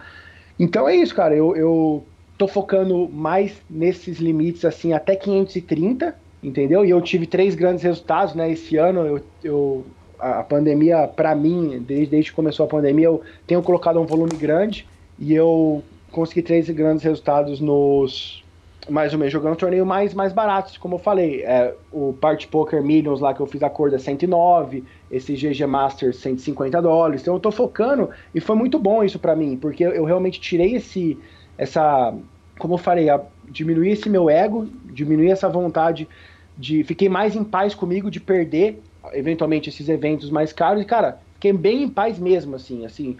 Então 0.58 0.86
é 0.86 0.94
isso, 0.94 1.14
cara. 1.14 1.34
Eu, 1.34 1.56
eu 1.56 2.04
tô 2.36 2.46
focando 2.46 3.08
mais 3.08 3.62
nesses 3.68 4.18
limites, 4.18 4.64
assim, 4.64 4.92
até 4.92 5.16
530, 5.16 6.14
entendeu? 6.42 6.84
E 6.84 6.90
eu 6.90 7.00
tive 7.00 7.26
três 7.26 7.54
grandes 7.54 7.82
resultados, 7.82 8.34
né? 8.34 8.50
Esse 8.50 8.76
ano 8.76 9.00
eu, 9.06 9.20
eu 9.42 9.86
a, 10.20 10.42
pandemia, 10.42 11.08
para 11.08 11.34
mim, 11.34 11.82
desde, 11.86 12.06
desde 12.06 12.30
que 12.30 12.36
começou 12.36 12.64
a 12.64 12.68
pandemia, 12.68 13.06
eu 13.06 13.22
tenho 13.46 13.62
colocado 13.62 14.00
um 14.00 14.06
volume 14.06 14.36
grande 14.36 14.86
e 15.18 15.34
eu 15.34 15.82
consegui 16.10 16.42
três 16.42 16.68
grandes 16.70 17.04
resultados 17.04 17.60
nos 17.60 18.42
mais 18.88 19.12
ou 19.12 19.18
menos 19.18 19.32
jogando 19.32 19.52
um 19.52 19.56
torneio 19.56 19.84
mais, 19.86 20.14
mais 20.14 20.32
baratos, 20.32 20.76
como 20.76 20.94
eu 20.96 20.98
falei. 20.98 21.42
É, 21.42 21.74
o 21.92 22.12
Party 22.14 22.48
Poker 22.48 22.82
Millions 22.82 23.20
lá 23.20 23.34
que 23.34 23.40
eu 23.40 23.46
fiz 23.46 23.62
a 23.62 23.70
cor 23.70 23.90
da 23.90 23.98
109, 23.98 24.82
esse 25.10 25.34
GG 25.34 25.66
Masters 25.66 26.16
150 26.16 26.80
dólares. 26.80 27.22
Então 27.22 27.34
eu 27.34 27.40
tô 27.40 27.50
focando 27.50 28.10
e 28.34 28.40
foi 28.40 28.56
muito 28.56 28.78
bom 28.78 29.04
isso 29.04 29.18
para 29.18 29.36
mim, 29.36 29.56
porque 29.56 29.84
eu 29.84 30.04
realmente 30.04 30.40
tirei 30.40 30.74
esse 30.74 31.18
essa, 31.58 32.14
como 32.58 32.74
eu 32.74 32.78
falei, 32.78 33.10
a, 33.10 33.20
diminuir 33.48 33.90
esse 33.90 34.08
meu 34.08 34.30
ego, 34.30 34.66
diminuir 34.86 35.30
essa 35.30 35.48
vontade 35.48 36.08
de 36.56 36.82
fiquei 36.84 37.08
mais 37.08 37.36
em 37.36 37.44
paz 37.44 37.74
comigo 37.74 38.10
de 38.10 38.18
perder 38.18 38.82
eventualmente 39.12 39.68
esses 39.68 39.88
eventos 39.88 40.30
mais 40.30 40.52
caros. 40.52 40.82
E, 40.82 40.84
cara, 40.84 41.18
fiquei 41.34 41.52
bem 41.52 41.84
em 41.84 41.88
paz 41.88 42.18
mesmo, 42.18 42.54
assim, 42.54 42.84
assim, 42.84 43.16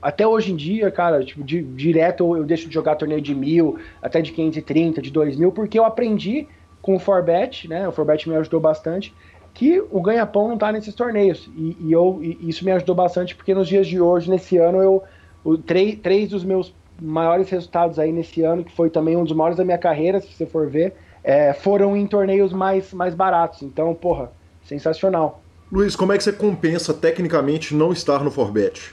até 0.00 0.26
hoje 0.26 0.52
em 0.52 0.56
dia, 0.56 0.90
cara, 0.90 1.24
tipo, 1.24 1.42
di, 1.42 1.62
direto 1.62 2.24
eu, 2.24 2.38
eu, 2.38 2.44
deixo 2.44 2.68
de 2.68 2.74
jogar 2.74 2.94
torneio 2.94 3.20
de 3.20 3.34
mil, 3.34 3.78
até 4.00 4.22
de 4.22 4.30
530, 4.30 5.02
de 5.02 5.10
dois 5.10 5.36
mil, 5.36 5.50
porque 5.50 5.76
eu 5.76 5.84
aprendi 5.84 6.46
com 6.80 6.94
o 6.94 6.98
Forbet, 6.98 7.68
né, 7.68 7.86
o 7.88 7.92
Forbet 7.92 8.28
me 8.28 8.36
ajudou 8.36 8.60
bastante, 8.60 9.12
que 9.52 9.82
o 9.90 10.00
ganha-pão 10.00 10.48
não 10.48 10.56
tá 10.56 10.70
nesses 10.70 10.94
torneios, 10.94 11.50
e, 11.56 11.76
e 11.80 11.92
eu, 11.92 12.20
e 12.22 12.48
isso 12.48 12.64
me 12.64 12.70
ajudou 12.70 12.94
bastante, 12.94 13.34
porque 13.34 13.52
nos 13.52 13.68
dias 13.68 13.86
de 13.86 14.00
hoje, 14.00 14.30
nesse 14.30 14.56
ano, 14.56 14.80
eu, 14.80 15.02
o, 15.44 15.58
três, 15.58 15.96
três 15.96 16.30
dos 16.30 16.44
meus 16.44 16.72
maiores 17.02 17.50
resultados 17.50 17.98
aí 17.98 18.12
nesse 18.12 18.42
ano, 18.42 18.62
que 18.62 18.72
foi 18.72 18.90
também 18.90 19.16
um 19.16 19.24
dos 19.24 19.34
maiores 19.34 19.58
da 19.58 19.64
minha 19.64 19.78
carreira, 19.78 20.20
se 20.20 20.32
você 20.32 20.46
for 20.46 20.68
ver, 20.68 20.94
é, 21.24 21.52
foram 21.52 21.96
em 21.96 22.06
torneios 22.06 22.52
mais, 22.52 22.92
mais 22.94 23.12
baratos, 23.12 23.62
então, 23.62 23.92
porra, 23.92 24.30
sensacional. 24.70 25.42
Luiz, 25.70 25.96
como 25.96 26.12
é 26.12 26.16
que 26.16 26.24
você 26.24 26.32
compensa 26.32 26.94
tecnicamente 26.94 27.74
não 27.74 27.92
estar 27.92 28.22
no 28.22 28.30
Forbet? 28.30 28.92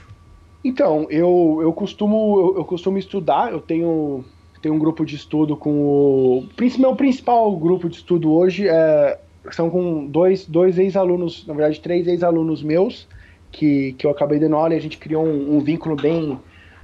Então, 0.64 1.06
eu, 1.08 1.60
eu, 1.62 1.72
costumo, 1.72 2.40
eu, 2.40 2.58
eu 2.58 2.64
costumo 2.64 2.98
estudar, 2.98 3.52
eu 3.52 3.60
tenho, 3.60 4.24
tenho 4.60 4.74
um 4.74 4.78
grupo 4.78 5.04
de 5.04 5.14
estudo 5.14 5.56
com 5.56 5.70
o. 5.70 6.48
Meu 6.78 6.94
principal 6.96 7.56
grupo 7.56 7.88
de 7.88 7.96
estudo 7.96 8.32
hoje 8.32 8.68
é, 8.68 9.18
são 9.50 9.70
com 9.70 10.06
dois, 10.06 10.46
dois 10.46 10.78
ex-alunos, 10.78 11.46
na 11.46 11.54
verdade, 11.54 11.80
três 11.80 12.06
ex-alunos 12.06 12.62
meus, 12.62 13.08
que, 13.50 13.92
que 13.92 14.06
eu 14.06 14.10
acabei 14.10 14.38
dando 14.38 14.56
aula 14.56 14.74
e 14.74 14.76
a 14.76 14.80
gente 14.80 14.98
criou 14.98 15.24
um, 15.24 15.56
um 15.56 15.60
vínculo 15.60 15.96
bem, 15.96 16.38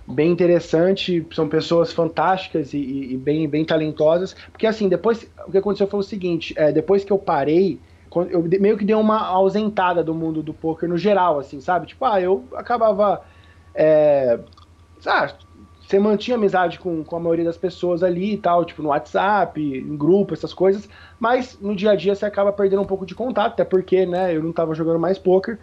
bem 0.06 0.30
interessante. 0.30 1.24
São 1.32 1.48
pessoas 1.48 1.92
fantásticas 1.92 2.72
e, 2.72 2.78
e, 2.78 3.16
bem, 3.16 3.48
bem 3.48 3.64
talentosas. 3.64 4.34
Porque 4.50 4.66
assim, 4.66 4.88
depois 4.88 5.28
o 5.46 5.50
que 5.50 5.58
aconteceu 5.58 5.86
foi 5.88 6.00
o 6.00 6.04
seguinte: 6.04 6.54
é, 6.56 6.72
depois 6.72 7.04
que 7.04 7.12
eu 7.12 7.18
parei 7.18 7.78
eu 8.22 8.42
meio 8.60 8.76
que 8.76 8.84
dei 8.84 8.94
uma 8.94 9.20
ausentada 9.20 10.02
do 10.02 10.14
mundo 10.14 10.42
do 10.42 10.54
poker 10.54 10.88
no 10.88 10.96
geral, 10.96 11.38
assim, 11.38 11.60
sabe? 11.60 11.86
Tipo, 11.86 12.04
ah, 12.04 12.20
eu 12.20 12.48
acabava. 12.54 13.22
É, 13.74 14.38
ah, 15.06 15.34
você 15.80 15.98
mantinha 15.98 16.36
amizade 16.36 16.78
com, 16.78 17.04
com 17.04 17.16
a 17.16 17.20
maioria 17.20 17.44
das 17.44 17.58
pessoas 17.58 18.02
ali 18.02 18.34
e 18.34 18.38
tal, 18.38 18.64
tipo, 18.64 18.82
no 18.82 18.88
WhatsApp, 18.88 19.60
em 19.60 19.96
grupo, 19.96 20.32
essas 20.32 20.54
coisas, 20.54 20.88
mas 21.18 21.58
no 21.60 21.76
dia 21.76 21.90
a 21.90 21.96
dia 21.96 22.14
você 22.14 22.24
acaba 22.24 22.52
perdendo 22.52 22.82
um 22.82 22.86
pouco 22.86 23.04
de 23.04 23.14
contato, 23.14 23.52
até 23.52 23.64
porque, 23.64 24.06
né, 24.06 24.34
eu 24.34 24.42
não 24.42 24.52
tava 24.52 24.74
jogando 24.74 24.98
mais 24.98 25.18
poker 25.18 25.60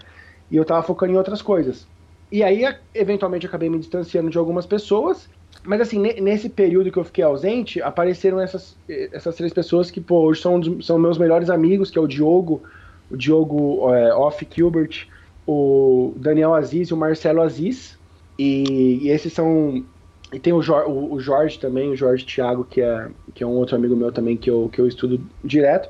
e 0.49 0.55
eu 0.55 0.65
tava 0.65 0.83
focando 0.83 1.13
em 1.13 1.17
outras 1.17 1.41
coisas. 1.41 1.89
E 2.31 2.43
aí, 2.43 2.63
eventualmente, 2.93 3.45
acabei 3.45 3.69
me 3.69 3.79
distanciando 3.79 4.29
de 4.29 4.37
algumas 4.37 4.65
pessoas 4.65 5.29
mas 5.63 5.81
assim, 5.81 5.99
nesse 5.99 6.49
período 6.49 6.91
que 6.91 6.97
eu 6.97 7.03
fiquei 7.03 7.23
ausente, 7.23 7.81
apareceram 7.81 8.39
essas, 8.39 8.75
essas 8.87 9.35
três 9.35 9.53
pessoas 9.53 9.91
que, 9.91 10.01
pô, 10.01 10.21
hoje 10.21 10.41
são, 10.41 10.81
são 10.81 10.97
meus 10.97 11.17
melhores 11.17 11.49
amigos, 11.49 11.91
que 11.91 11.99
é 11.99 12.01
o 12.01 12.07
Diogo, 12.07 12.63
o 13.09 13.15
Diogo 13.15 13.93
é, 13.93 14.13
Off 14.13 14.47
Gilbert, 14.49 15.07
o 15.45 16.13
Daniel 16.15 16.53
Aziz 16.53 16.89
e 16.89 16.93
o 16.93 16.97
Marcelo 16.97 17.41
Aziz. 17.41 17.97
E, 18.39 18.99
e 19.03 19.09
esses 19.09 19.31
são. 19.33 19.83
E 20.33 20.39
tem 20.39 20.53
o, 20.53 20.61
Jor, 20.61 20.89
o, 20.89 21.13
o, 21.13 21.19
Jorge 21.19 21.59
também, 21.59 21.91
o 21.91 21.95
Jorge 21.95 22.25
Thiago, 22.25 22.63
que 22.63 22.81
é, 22.81 23.09
que 23.35 23.43
é 23.43 23.47
um 23.47 23.51
outro 23.51 23.75
amigo 23.75 23.95
meu 23.95 24.11
também 24.11 24.37
que 24.37 24.49
eu, 24.49 24.69
que 24.71 24.79
eu 24.79 24.87
estudo 24.87 25.21
direto. 25.43 25.89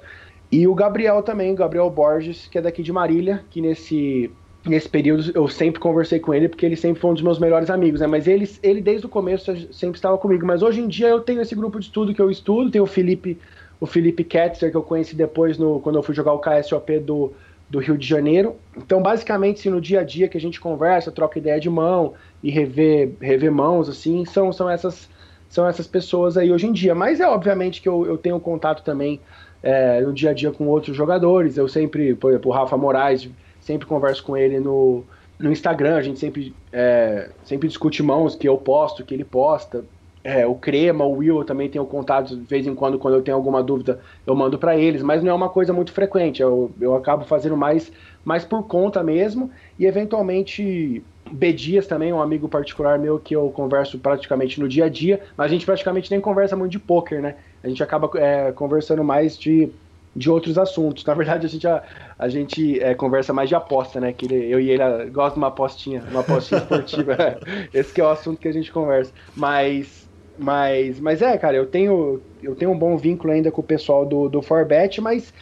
E 0.52 0.68
o 0.68 0.76
Gabriel 0.76 1.22
também, 1.22 1.52
o 1.52 1.56
Gabriel 1.56 1.90
Borges, 1.90 2.48
que 2.48 2.58
é 2.58 2.62
daqui 2.62 2.84
de 2.84 2.92
Marília, 2.92 3.46
que 3.50 3.62
nesse 3.62 4.30
nesse 4.66 4.88
período 4.88 5.32
eu 5.34 5.48
sempre 5.48 5.80
conversei 5.80 6.20
com 6.20 6.34
ele 6.34 6.48
porque 6.48 6.66
ele 6.66 6.76
sempre 6.76 7.00
foi 7.02 7.12
um 7.12 7.14
dos 7.14 7.24
meus 7.24 7.40
melhores 7.40 7.70
amigos, 7.70 8.02
né? 8.02 8.08
Mas 8.08 8.28
ele, 8.28 8.50
ele 8.62 8.82
desde 8.82 9.06
o 9.06 9.10
começo 9.10 9.46
sempre 9.74 9.98
estava 9.98 10.18
comigo. 10.18 10.46
Mas 10.46 10.62
hoje 10.62 10.82
em 10.82 10.88
dia 10.88 11.08
eu 11.08 11.20
tenho 11.20 11.42
esse 11.42 11.56
grupo 11.56 11.80
de 11.80 11.86
estudo 11.86 12.14
que 12.14 12.22
eu 12.22 12.30
estudo, 12.30 12.70
tem 12.70 12.82
o 12.82 12.86
Felipe, 12.86 13.38
o 13.80 13.86
Felipe 13.86 14.24
Ketzer 14.24 14.70
que 14.70 14.78
eu 14.78 14.84
conheci 14.84 15.16
depois 15.16 15.58
no, 15.58 15.80
quando 15.80 15.96
eu 15.96 16.04
fui 16.04 16.14
jogar 16.14 16.34
o 16.34 16.40
KSOP 16.40 17.00
do, 17.00 17.34
do 17.70 17.80
Rio 17.80 17.98
de 17.98 18.08
Janeiro. 18.08 18.56
Então, 18.78 19.02
basicamente, 19.02 19.60
assim, 19.60 19.70
no 19.70 19.82
dia 19.82 20.02
a 20.02 20.04
dia 20.04 20.28
que 20.28 20.38
a 20.38 20.42
gente 20.42 20.60
conversa, 20.60 21.12
troca 21.12 21.40
ideia 21.40 21.60
de 21.60 21.70
mão 21.70 22.14
e 22.44 22.52
rever, 22.52 23.14
rever 23.20 23.52
mãos, 23.52 23.90
assim, 23.90 24.26
são, 24.26 24.52
são 24.54 24.70
essas 24.70 25.10
são 25.50 25.68
essas 25.68 25.86
pessoas 25.86 26.38
aí 26.38 26.50
hoje 26.50 26.66
em 26.66 26.72
dia. 26.72 26.96
Mas 26.96 27.20
é 27.20 27.28
obviamente 27.28 27.82
que 27.82 27.90
eu, 27.90 28.06
eu 28.06 28.18
tenho 28.18 28.40
contato 28.40 28.84
também 28.84 29.20
é, 29.62 30.00
no 30.00 30.14
dia 30.14 30.30
a 30.30 30.34
dia 30.34 30.50
com 30.50 30.66
outros 30.68 30.96
jogadores. 30.96 31.58
Eu 31.58 31.68
sempre, 31.68 32.16
por 32.16 32.32
exemplo, 32.32 32.50
o 32.50 32.54
Rafa 32.54 32.78
Moraes 32.78 33.30
sempre 33.72 33.88
converso 33.88 34.24
com 34.24 34.36
ele 34.36 34.60
no, 34.60 35.04
no 35.40 35.52
Instagram, 35.52 35.96
a 35.96 36.02
gente 36.02 36.20
sempre, 36.20 36.54
é, 36.72 37.30
sempre 37.44 37.68
discute 37.68 38.04
mãos 38.04 38.36
que 38.36 38.48
eu 38.48 38.58
posto, 38.58 39.06
que 39.06 39.14
ele 39.14 39.24
posta. 39.24 39.84
É, 40.24 40.46
o 40.46 40.54
Crema, 40.54 41.04
o 41.04 41.14
Will, 41.14 41.40
eu 41.40 41.46
também 41.46 41.68
tenho 41.68 41.84
contato 41.86 42.36
de 42.36 42.44
vez 42.44 42.68
em 42.68 42.76
quando, 42.76 43.00
quando 43.00 43.16
eu 43.16 43.24
tenho 43.24 43.36
alguma 43.36 43.64
dúvida, 43.64 44.00
eu 44.28 44.36
mando 44.36 44.60
para 44.60 44.78
eles, 44.78 45.02
mas 45.02 45.24
não 45.24 45.32
é 45.32 45.34
uma 45.34 45.50
coisa 45.50 45.74
muito 45.74 45.92
frequente. 45.92 46.42
Eu, 46.42 46.70
eu 46.80 46.96
acabo 46.96 47.26
fazendo 47.26 47.58
mais, 47.58 47.92
mais 48.24 48.46
por 48.46 48.68
conta 48.68 49.02
mesmo, 49.02 49.50
e 49.80 49.86
eventualmente 49.88 51.04
B 51.32 51.54
Dias 51.54 51.88
também, 51.88 52.14
um 52.14 52.22
amigo 52.22 52.48
particular 52.48 53.00
meu 53.00 53.18
que 53.18 53.36
eu 53.36 53.50
converso 53.50 53.98
praticamente 53.98 54.60
no 54.60 54.68
dia 54.68 54.86
a 54.86 54.90
dia, 54.90 55.22
mas 55.36 55.48
a 55.48 55.50
gente 55.50 55.66
praticamente 55.66 56.12
nem 56.12 56.22
conversa 56.22 56.56
muito 56.56 56.72
de 56.72 56.80
poker, 56.80 57.20
né? 57.20 57.36
A 57.64 57.68
gente 57.68 57.82
acaba 57.82 58.08
é, 58.20 58.52
conversando 58.52 59.04
mais 59.04 59.36
de 59.36 59.72
de 60.16 60.30
outros 60.30 60.58
assuntos. 60.58 61.06
Na 61.06 61.14
verdade, 61.14 61.46
a 61.46 61.50
gente, 61.50 61.68
a, 61.68 61.84
a 62.20 62.30
gente 62.30 62.80
é, 62.82 62.94
conversa 62.96 63.34
mais 63.34 63.50
de 63.50 63.56
aposta, 63.56 64.00
né? 64.00 64.14
Que 64.14 64.26
ele, 64.26 64.52
eu 64.52 64.60
e 64.60 64.70
ele 64.70 64.82
ah, 64.84 65.06
gostam 65.10 65.36
de 65.36 65.40
uma 65.40 65.48
apostinha, 65.48 66.06
uma 66.10 66.22
apostinha 66.22 66.60
esportiva. 66.62 67.16
Esse 67.74 68.00
é 68.02 68.04
o 68.04 68.10
assunto 68.10 68.40
que 68.40 68.48
a 68.48 68.54
gente 68.54 68.72
conversa. 68.72 69.14
Mas, 69.36 70.10
Mas, 70.38 71.00
mas 71.00 71.22
é, 71.22 71.38
cara, 71.38 71.56
eu 71.58 71.68
tenho, 71.70 72.22
eu 72.42 72.56
tenho 72.56 72.72
um 72.72 72.78
bom 72.80 72.98
vínculo 72.98 73.34
ainda 73.34 73.52
com 73.52 73.62
o 73.62 73.64
pessoal 73.64 74.06
do, 74.06 74.30
do 74.30 74.42
Forbet, 74.42 75.00
mas, 75.02 75.34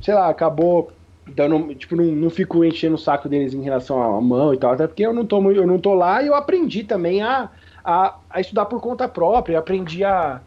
sei 0.00 0.14
lá, 0.14 0.28
acabou 0.28 0.92
dando, 1.26 1.74
tipo, 1.76 1.94
não, 1.96 2.04
não 2.06 2.30
fico 2.30 2.64
enchendo 2.64 2.96
o 2.96 2.98
saco 2.98 3.28
deles 3.28 3.54
em 3.54 3.62
relação 3.62 4.02
à 4.02 4.20
mão 4.20 4.52
e 4.52 4.58
tal, 4.58 4.72
até 4.72 4.86
porque 4.86 5.06
eu 5.06 5.12
não 5.14 5.24
tô, 5.26 5.50
eu 5.52 5.66
não 5.66 5.78
tô 5.80 5.94
lá 5.94 6.22
e 6.22 6.26
eu 6.26 6.34
aprendi 6.34 6.84
também 6.84 7.22
a, 7.22 7.50
a, 7.84 8.18
a 8.28 8.40
estudar 8.40 8.66
por 8.66 8.80
conta 8.80 9.08
própria, 9.08 9.58
aprendi 9.58 10.04
a, 10.04 10.42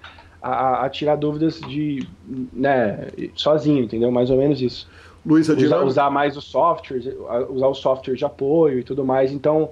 a, 0.45 0.85
a, 0.85 0.89
tirar 0.89 1.15
dúvidas 1.15 1.59
de, 1.61 2.07
né, 2.53 3.07
sozinho, 3.33 3.83
entendeu? 3.83 4.11
Mais 4.11 4.29
ou 4.29 4.37
menos 4.37 4.61
isso. 4.61 4.87
Luiz, 5.25 5.49
usar, 5.49 5.83
usar 5.83 6.09
mais 6.11 6.37
os 6.37 6.43
softwares, 6.43 7.07
usar 7.49 7.67
o 7.67 7.73
software 7.73 8.15
de 8.15 8.23
apoio 8.23 8.79
e 8.79 8.83
tudo 8.83 9.03
mais. 9.03 9.31
Então, 9.31 9.71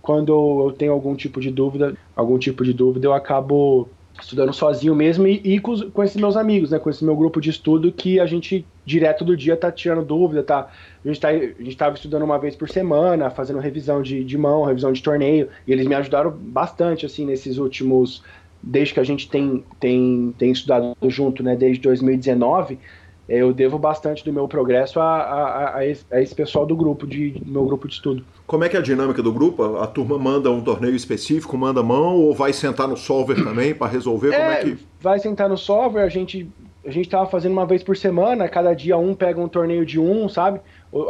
quando 0.00 0.32
eu 0.66 0.72
tenho 0.72 0.92
algum 0.92 1.14
tipo 1.14 1.40
de 1.40 1.50
dúvida, 1.50 1.94
algum 2.16 2.38
tipo 2.38 2.64
de 2.64 2.72
dúvida, 2.72 3.06
eu 3.06 3.12
acabo 3.12 3.86
estudando 4.20 4.52
sozinho 4.52 4.94
mesmo 4.94 5.26
e, 5.26 5.40
e 5.44 5.58
com, 5.58 5.90
com, 5.90 6.02
esses 6.02 6.16
meus 6.16 6.36
amigos, 6.36 6.70
né? 6.70 6.78
Com 6.78 6.88
esse 6.88 7.04
meu 7.04 7.16
grupo 7.16 7.40
de 7.40 7.50
estudo 7.50 7.92
que 7.92 8.18
a 8.18 8.26
gente 8.26 8.64
direto 8.86 9.24
do 9.24 9.36
dia 9.36 9.56
tá 9.56 9.70
tirando 9.70 10.04
dúvida, 10.04 10.42
tá? 10.42 10.70
A 11.04 11.08
gente, 11.08 11.20
tá, 11.20 11.28
a 11.28 11.62
gente 11.62 11.76
tava 11.76 11.96
estudando 11.96 12.22
uma 12.22 12.38
vez 12.38 12.54
por 12.54 12.70
semana, 12.70 13.28
fazendo 13.28 13.58
revisão 13.58 14.00
de, 14.00 14.24
de 14.24 14.38
mão, 14.38 14.64
revisão 14.64 14.92
de 14.92 15.02
torneio, 15.02 15.48
e 15.66 15.72
eles 15.72 15.86
me 15.86 15.94
ajudaram 15.94 16.30
bastante, 16.30 17.04
assim, 17.04 17.26
nesses 17.26 17.58
últimos. 17.58 18.22
Desde 18.66 18.94
que 18.94 19.00
a 19.00 19.04
gente 19.04 19.28
tem, 19.28 19.64
tem, 19.78 20.34
tem 20.38 20.50
estudado 20.50 20.96
junto, 21.08 21.42
né? 21.42 21.54
Desde 21.54 21.80
2019 21.82 22.78
eu 23.28 23.52
devo 23.54 23.78
bastante 23.78 24.24
do 24.24 24.32
meu 24.32 24.46
progresso 24.46 25.00
a, 25.00 25.16
a, 25.16 25.76
a, 25.78 25.86
esse, 25.86 26.04
a, 26.10 26.20
esse, 26.20 26.34
pessoal 26.34 26.66
do 26.66 26.76
grupo, 26.76 27.06
de, 27.06 27.30
do 27.30 27.50
meu 27.50 27.64
grupo 27.64 27.88
de 27.88 27.94
estudo. 27.94 28.22
Como 28.46 28.64
é 28.64 28.68
que 28.68 28.76
é 28.76 28.80
a 28.80 28.82
dinâmica 28.82 29.22
do 29.22 29.32
grupo? 29.32 29.78
A 29.78 29.86
turma 29.86 30.18
manda 30.18 30.50
um 30.50 30.60
torneio 30.60 30.94
específico, 30.94 31.56
manda 31.56 31.82
mão, 31.82 32.16
ou 32.16 32.34
vai 32.34 32.52
sentar 32.52 32.86
no 32.86 32.96
solver 32.96 33.42
também 33.42 33.74
para 33.74 33.90
resolver? 33.90 34.34
É, 34.34 34.38
Como 34.38 34.50
é 34.50 34.56
que... 34.56 34.78
Vai 35.00 35.18
sentar 35.18 35.48
no 35.48 35.56
solver, 35.56 36.02
a 36.02 36.08
gente 36.08 36.50
a 36.86 36.90
gente 36.90 37.08
tava 37.08 37.26
fazendo 37.26 37.52
uma 37.52 37.64
vez 37.64 37.82
por 37.82 37.96
semana, 37.96 38.46
cada 38.46 38.74
dia 38.74 38.98
um 38.98 39.14
pega 39.14 39.40
um 39.40 39.48
torneio 39.48 39.86
de 39.86 39.98
um, 39.98 40.28
sabe? 40.28 40.60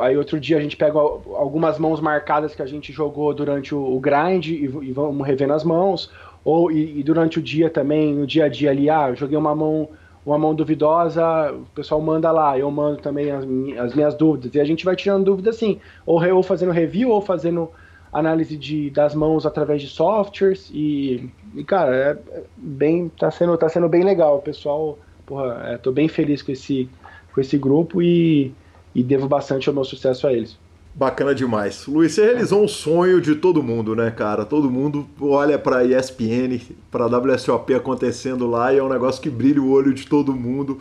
Aí 0.01 0.17
outro 0.17 0.39
dia 0.39 0.57
a 0.57 0.61
gente 0.61 0.77
pega 0.77 0.97
algumas 0.97 1.81
mãos 1.81 2.01
marcadas 2.01 2.55
que 2.55 2.63
a 2.63 2.67
gente 2.67 2.93
jogou 2.93 3.35
durante 3.35 3.75
o, 3.75 3.99
grind 3.99 4.47
e, 4.47 4.65
e 4.65 4.93
vamos 4.93 5.27
revendo 5.27 5.53
as 5.53 5.65
mãos. 5.65 6.11
Ou 6.45 6.71
e, 6.71 7.01
e 7.01 7.03
durante 7.03 7.39
o 7.39 7.43
dia 7.43 7.71
também, 7.71 8.15
no 8.15 8.27
dia 8.27 8.45
a 8.45 8.49
dia 8.49 8.71
ali, 8.71 8.91
ah, 8.91 9.15
joguei 9.15 9.37
uma 9.37 9.55
mão 9.55 9.89
uma 10.25 10.39
mão 10.39 10.55
duvidosa, 10.55 11.53
o 11.53 11.67
pessoal 11.75 12.01
manda 12.01 12.33
lá, 12.33 12.59
eu 12.59 12.71
mando 12.71 12.97
também 12.97 13.31
as, 13.31 13.45
as 13.79 13.95
minhas 13.95 14.15
dúvidas, 14.15 14.55
e 14.55 14.61
a 14.61 14.65
gente 14.65 14.85
vai 14.85 14.97
tirando 14.97 15.25
dúvidas 15.25 15.57
assim, 15.57 15.79
ou, 16.07 16.25
ou 16.35 16.43
fazendo 16.43 16.73
review, 16.73 17.11
ou 17.11 17.21
fazendo 17.21 17.71
análise 18.11 18.57
de, 18.57 18.89
das 18.91 19.15
mãos 19.15 19.45
através 19.45 19.83
de 19.83 19.89
softwares, 19.89 20.71
e, 20.73 21.29
e 21.55 21.63
cara, 21.63 21.95
é, 21.95 22.39
é 22.39 22.43
bem, 22.57 23.11
tá 23.11 23.31
sendo, 23.31 23.57
tá 23.59 23.69
sendo 23.69 23.89
bem 23.89 24.03
legal, 24.03 24.39
o 24.39 24.43
pessoal, 24.43 24.99
porra, 25.27 25.63
é, 25.67 25.77
tô 25.77 25.93
bem 25.93 26.09
feliz 26.09 26.41
com 26.41 26.53
esse, 26.53 26.89
com 27.35 27.41
esse 27.41 27.59
grupo 27.59 28.01
e, 28.01 28.55
e 28.95 29.03
devo 29.03 29.29
bastante 29.29 29.69
ao 29.69 29.75
meu 29.75 29.85
sucesso 29.85 30.27
a 30.27 30.33
eles. 30.33 30.59
Bacana 30.97 31.35
demais. 31.35 31.87
Luiz, 31.89 32.13
você 32.13 32.25
realizou 32.25 32.63
um 32.63 32.69
sonho 32.69 33.21
de 33.21 33.35
todo 33.35 33.61
mundo, 33.61 33.97
né, 33.97 34.13
cara? 34.13 34.45
Todo 34.45 34.71
mundo 34.71 35.05
olha 35.21 35.59
para 35.59 35.85
ESPN, 35.85 36.61
para 36.89 37.07
WSOP 37.07 37.75
acontecendo 37.75 38.47
lá 38.47 38.73
e 38.73 38.79
é 38.79 38.83
um 38.83 38.89
negócio 38.89 39.21
que 39.21 39.29
brilha 39.29 39.61
o 39.61 39.73
olho 39.73 39.93
de 39.93 40.07
todo 40.07 40.33
mundo. 40.33 40.79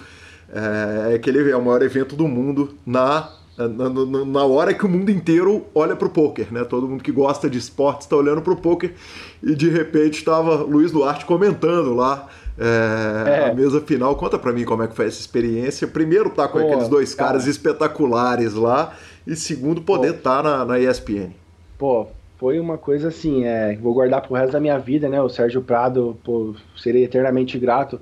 É, 0.54 1.16
aquele 1.16 1.50
é 1.50 1.58
o 1.58 1.66
maior 1.66 1.82
evento 1.82 2.16
do 2.16 2.28
mundo 2.28 2.76
na, 2.86 3.28
na, 3.58 4.24
na 4.24 4.44
hora 4.44 4.72
que 4.72 4.86
o 4.86 4.90
mundo 4.90 5.10
inteiro 5.10 5.66
olha 5.74 5.96
para 5.96 6.08
o 6.08 6.12
poker, 6.12 6.54
né? 6.54 6.64
Todo 6.64 6.88
mundo 6.88 7.04
que 7.04 7.12
gosta 7.12 7.50
de 7.50 7.58
esportes 7.58 8.06
está 8.06 8.16
olhando 8.16 8.44
para 8.44 8.54
o 8.54 8.58
poker 8.58 8.94
e 9.42 9.56
de 9.56 9.68
repente 9.68 10.20
estava 10.20 10.58
Luiz 10.58 10.92
Duarte 10.92 11.26
comentando 11.26 11.96
lá 11.96 12.28
é, 12.56 13.46
é. 13.46 13.50
a 13.50 13.54
mesa 13.56 13.82
final. 13.82 14.16
Conta 14.16 14.38
para 14.38 14.54
mim 14.54 14.64
como 14.64 14.84
é 14.84 14.88
que 14.88 14.96
foi 14.96 15.08
essa 15.08 15.20
experiência. 15.20 15.88
Primeiro 15.88 16.30
tá 16.30 16.48
com 16.48 16.60
Pô, 16.60 16.68
aqueles 16.68 16.88
dois 16.88 17.16
cara. 17.16 17.30
caras 17.30 17.48
espetaculares 17.48 18.54
lá 18.54 18.94
e 19.26 19.36
segundo, 19.36 19.82
poder 19.82 20.16
estar 20.16 20.44
tá 20.44 20.44
na, 20.44 20.66
na 20.66 20.80
ESPN. 20.80 21.32
Pô, 21.78 22.08
foi 22.38 22.60
uma 22.60 22.78
coisa 22.78 23.08
assim, 23.08 23.46
é, 23.46 23.76
vou 23.76 23.94
guardar 23.94 24.22
pro 24.22 24.36
resto 24.36 24.52
da 24.52 24.60
minha 24.60 24.78
vida, 24.78 25.08
né? 25.08 25.22
O 25.22 25.30
Sérgio 25.30 25.62
Prado, 25.62 26.18
pô, 26.24 26.54
serei 26.76 27.04
eternamente 27.04 27.58
grato 27.58 28.00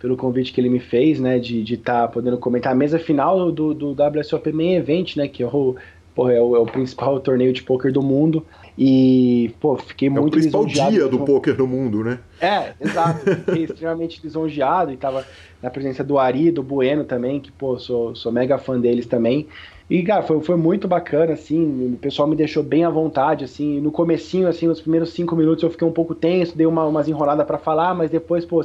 pelo 0.00 0.16
convite 0.16 0.52
que 0.52 0.60
ele 0.60 0.68
me 0.68 0.80
fez, 0.80 1.18
né? 1.20 1.38
De 1.38 1.62
estar 1.62 2.02
tá 2.02 2.08
podendo 2.08 2.36
comentar 2.36 2.72
a 2.72 2.74
mesa 2.74 2.98
final 2.98 3.50
do, 3.50 3.72
do 3.72 3.92
WSOP 3.92 4.52
Main 4.52 4.74
Event, 4.74 5.16
né? 5.16 5.28
Que 5.28 5.42
é 5.42 5.46
o, 5.46 5.76
pô, 6.14 6.28
é 6.28 6.40
o, 6.40 6.56
é 6.56 6.58
o 6.58 6.66
principal 6.66 7.18
torneio 7.20 7.52
de 7.52 7.62
poker 7.62 7.92
do 7.92 8.02
mundo. 8.02 8.44
E, 8.76 9.54
pô, 9.60 9.76
fiquei 9.76 10.10
muito 10.10 10.24
É 10.24 10.28
o 10.28 10.30
principal 10.30 10.66
dia 10.66 11.08
do 11.08 11.20
poker 11.20 11.56
no 11.56 11.66
mundo, 11.66 12.02
né? 12.02 12.18
É, 12.40 12.72
exato. 12.80 13.20
Fiquei 13.24 13.64
extremamente 13.64 14.20
lisonjeado 14.22 14.92
e 14.92 14.96
tava 14.96 15.24
na 15.62 15.70
presença 15.70 16.02
do 16.02 16.18
Ari, 16.18 16.50
do 16.50 16.62
Bueno 16.62 17.04
também, 17.04 17.40
que, 17.40 17.52
pô, 17.52 17.78
sou, 17.78 18.14
sou 18.16 18.32
mega 18.32 18.58
fã 18.58 18.78
deles 18.78 19.06
também. 19.06 19.46
E, 19.88 20.02
cara, 20.02 20.22
foi, 20.22 20.40
foi 20.40 20.56
muito 20.56 20.88
bacana, 20.88 21.34
assim, 21.34 21.92
o 21.94 21.98
pessoal 21.98 22.26
me 22.26 22.34
deixou 22.34 22.62
bem 22.62 22.84
à 22.84 22.90
vontade, 22.90 23.44
assim, 23.44 23.80
no 23.80 23.92
comecinho, 23.92 24.48
assim, 24.48 24.66
nos 24.66 24.80
primeiros 24.80 25.10
cinco 25.10 25.36
minutos 25.36 25.62
eu 25.62 25.70
fiquei 25.70 25.86
um 25.86 25.92
pouco 25.92 26.14
tenso, 26.14 26.56
dei 26.56 26.66
uma, 26.66 26.86
umas 26.86 27.06
enroladas 27.06 27.46
para 27.46 27.58
falar, 27.58 27.94
mas 27.94 28.10
depois, 28.10 28.46
pô, 28.46 28.62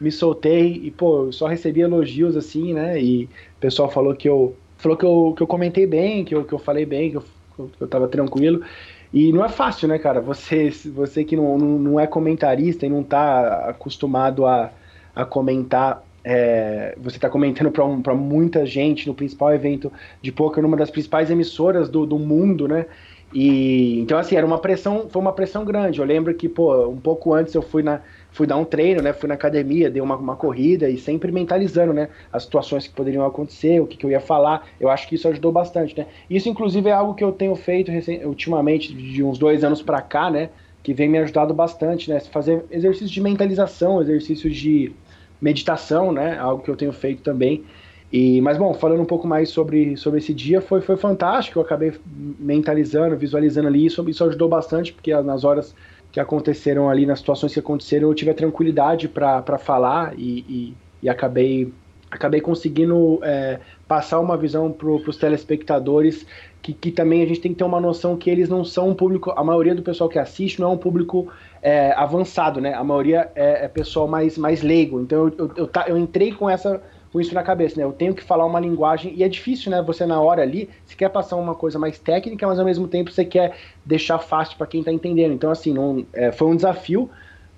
me 0.00 0.10
soltei 0.10 0.72
e, 0.82 0.90
pô, 0.90 1.30
só 1.30 1.46
recebi 1.46 1.80
elogios, 1.80 2.36
assim, 2.36 2.74
né, 2.74 3.00
e 3.00 3.24
o 3.26 3.60
pessoal 3.60 3.88
falou 3.88 4.16
que 4.16 4.28
eu, 4.28 4.56
falou 4.76 4.98
que 4.98 5.04
eu, 5.04 5.32
que 5.36 5.42
eu 5.44 5.46
comentei 5.46 5.86
bem, 5.86 6.24
que 6.24 6.34
eu, 6.34 6.44
que 6.44 6.52
eu 6.52 6.58
falei 6.58 6.84
bem, 6.84 7.12
que 7.12 7.16
eu, 7.18 7.24
que 7.56 7.82
eu 7.82 7.88
tava 7.88 8.08
tranquilo, 8.08 8.60
e 9.12 9.32
não 9.32 9.44
é 9.44 9.48
fácil, 9.48 9.86
né, 9.86 9.96
cara, 9.96 10.20
você, 10.20 10.70
você 10.92 11.22
que 11.22 11.36
não, 11.36 11.56
não, 11.56 11.78
não 11.78 12.00
é 12.00 12.06
comentarista 12.06 12.84
e 12.84 12.88
não 12.88 13.04
tá 13.04 13.68
acostumado 13.68 14.44
a, 14.44 14.72
a 15.14 15.24
comentar 15.24 16.04
é, 16.30 16.94
você 17.00 17.16
está 17.16 17.30
comentando 17.30 17.70
para 17.70 18.14
muita 18.14 18.66
gente 18.66 19.08
no 19.08 19.14
principal 19.14 19.50
evento 19.54 19.90
de 20.20 20.30
poker, 20.30 20.62
numa 20.62 20.76
das 20.76 20.90
principais 20.90 21.30
emissoras 21.30 21.88
do, 21.88 22.04
do 22.04 22.18
mundo, 22.18 22.68
né? 22.68 22.84
E 23.32 23.98
então 24.00 24.18
assim, 24.18 24.36
era 24.36 24.44
uma 24.44 24.58
pressão, 24.58 25.08
foi 25.08 25.22
uma 25.22 25.32
pressão 25.32 25.64
grande. 25.64 26.00
Eu 26.00 26.04
lembro 26.04 26.34
que, 26.34 26.46
pô, 26.46 26.86
um 26.86 26.98
pouco 26.98 27.32
antes 27.32 27.54
eu 27.54 27.62
fui 27.62 27.82
na 27.82 28.02
fui 28.30 28.46
dar 28.46 28.58
um 28.58 28.64
treino, 28.64 29.00
né? 29.00 29.14
Fui 29.14 29.26
na 29.26 29.36
academia, 29.36 29.90
dei 29.90 30.02
uma, 30.02 30.16
uma 30.16 30.36
corrida 30.36 30.90
e 30.90 30.98
sempre 30.98 31.32
mentalizando, 31.32 31.94
né? 31.94 32.10
As 32.30 32.42
situações 32.42 32.86
que 32.86 32.92
poderiam 32.92 33.24
acontecer, 33.24 33.80
o 33.80 33.86
que, 33.86 33.96
que 33.96 34.04
eu 34.04 34.10
ia 34.10 34.20
falar. 34.20 34.68
Eu 34.78 34.90
acho 34.90 35.08
que 35.08 35.14
isso 35.14 35.26
ajudou 35.28 35.50
bastante, 35.50 35.96
né? 35.96 36.06
Isso, 36.28 36.46
inclusive, 36.46 36.90
é 36.90 36.92
algo 36.92 37.14
que 37.14 37.24
eu 37.24 37.32
tenho 37.32 37.56
feito 37.56 37.90
ultimamente, 38.26 38.92
de 38.92 39.22
uns 39.22 39.38
dois 39.38 39.64
anos 39.64 39.80
para 39.80 40.02
cá, 40.02 40.30
né? 40.30 40.50
Que 40.82 40.92
vem 40.92 41.08
me 41.08 41.16
ajudado 41.16 41.54
bastante, 41.54 42.10
né? 42.10 42.20
Fazer 42.20 42.64
exercícios 42.70 43.10
de 43.10 43.20
mentalização, 43.22 44.02
exercícios 44.02 44.54
de 44.54 44.92
meditação, 45.40 46.12
né? 46.12 46.38
Algo 46.38 46.62
que 46.62 46.70
eu 46.70 46.76
tenho 46.76 46.92
feito 46.92 47.22
também. 47.22 47.64
E, 48.12 48.40
mas 48.40 48.56
bom, 48.56 48.72
falando 48.72 49.02
um 49.02 49.06
pouco 49.06 49.26
mais 49.28 49.50
sobre, 49.50 49.96
sobre 49.96 50.18
esse 50.18 50.32
dia, 50.32 50.60
foi, 50.60 50.80
foi 50.80 50.96
fantástico. 50.96 51.58
Eu 51.58 51.62
acabei 51.62 51.92
mentalizando, 52.38 53.16
visualizando 53.16 53.68
ali. 53.68 53.84
Isso, 53.84 54.08
isso 54.08 54.24
ajudou 54.24 54.48
bastante, 54.48 54.92
porque 54.92 55.14
nas 55.22 55.44
horas 55.44 55.74
que 56.10 56.18
aconteceram 56.18 56.88
ali, 56.88 57.04
nas 57.04 57.18
situações 57.18 57.52
que 57.52 57.60
aconteceram, 57.60 58.08
eu 58.08 58.14
tive 58.14 58.30
a 58.30 58.34
tranquilidade 58.34 59.08
para 59.08 59.58
falar 59.58 60.14
e, 60.18 60.38
e, 60.48 60.74
e, 61.02 61.08
acabei, 61.08 61.70
acabei 62.10 62.40
conseguindo 62.40 63.20
é, 63.22 63.60
passar 63.86 64.18
uma 64.18 64.36
visão 64.36 64.72
para 64.72 64.88
os 64.88 65.16
telespectadores 65.16 66.26
que, 66.62 66.72
que 66.72 66.90
também 66.90 67.22
a 67.22 67.26
gente 67.26 67.40
tem 67.40 67.52
que 67.52 67.58
ter 67.58 67.64
uma 67.64 67.80
noção 67.80 68.16
que 68.16 68.28
eles 68.28 68.48
não 68.48 68.64
são 68.64 68.90
um 68.90 68.94
público, 68.94 69.32
a 69.36 69.44
maioria 69.44 69.74
do 69.74 69.82
pessoal 69.82 70.08
que 70.08 70.18
assiste 70.18 70.60
não 70.60 70.70
é 70.70 70.74
um 70.74 70.78
público 70.78 71.28
é, 71.62 71.92
avançado, 71.92 72.60
né? 72.60 72.74
A 72.74 72.84
maioria 72.84 73.30
é, 73.34 73.64
é, 73.64 73.68
pessoal 73.68 74.06
mais, 74.06 74.38
mais 74.38 74.62
leigo. 74.62 75.00
Então 75.00 75.26
eu, 75.26 75.34
eu, 75.38 75.52
eu, 75.56 75.70
eu, 75.88 75.98
entrei 75.98 76.32
com 76.32 76.48
essa 76.48 76.82
com 77.12 77.20
isso 77.20 77.34
na 77.34 77.42
cabeça, 77.42 77.76
né? 77.78 77.84
Eu 77.84 77.92
tenho 77.92 78.14
que 78.14 78.22
falar 78.22 78.44
uma 78.44 78.60
linguagem 78.60 79.14
e 79.16 79.22
é 79.22 79.28
difícil, 79.28 79.70
né? 79.70 79.82
Você 79.82 80.04
na 80.04 80.20
hora 80.20 80.42
ali, 80.42 80.68
você 80.84 80.94
quer 80.94 81.08
passar 81.08 81.36
uma 81.36 81.54
coisa 81.54 81.78
mais 81.78 81.98
técnica, 81.98 82.46
mas 82.46 82.58
ao 82.58 82.64
mesmo 82.64 82.86
tempo 82.86 83.10
você 83.10 83.24
quer 83.24 83.56
deixar 83.84 84.18
fácil 84.18 84.56
para 84.56 84.66
quem 84.66 84.82
tá 84.82 84.92
entendendo. 84.92 85.32
Então 85.32 85.50
assim, 85.50 85.72
não, 85.72 86.04
é, 86.12 86.30
foi 86.32 86.48
um 86.48 86.56
desafio, 86.56 87.08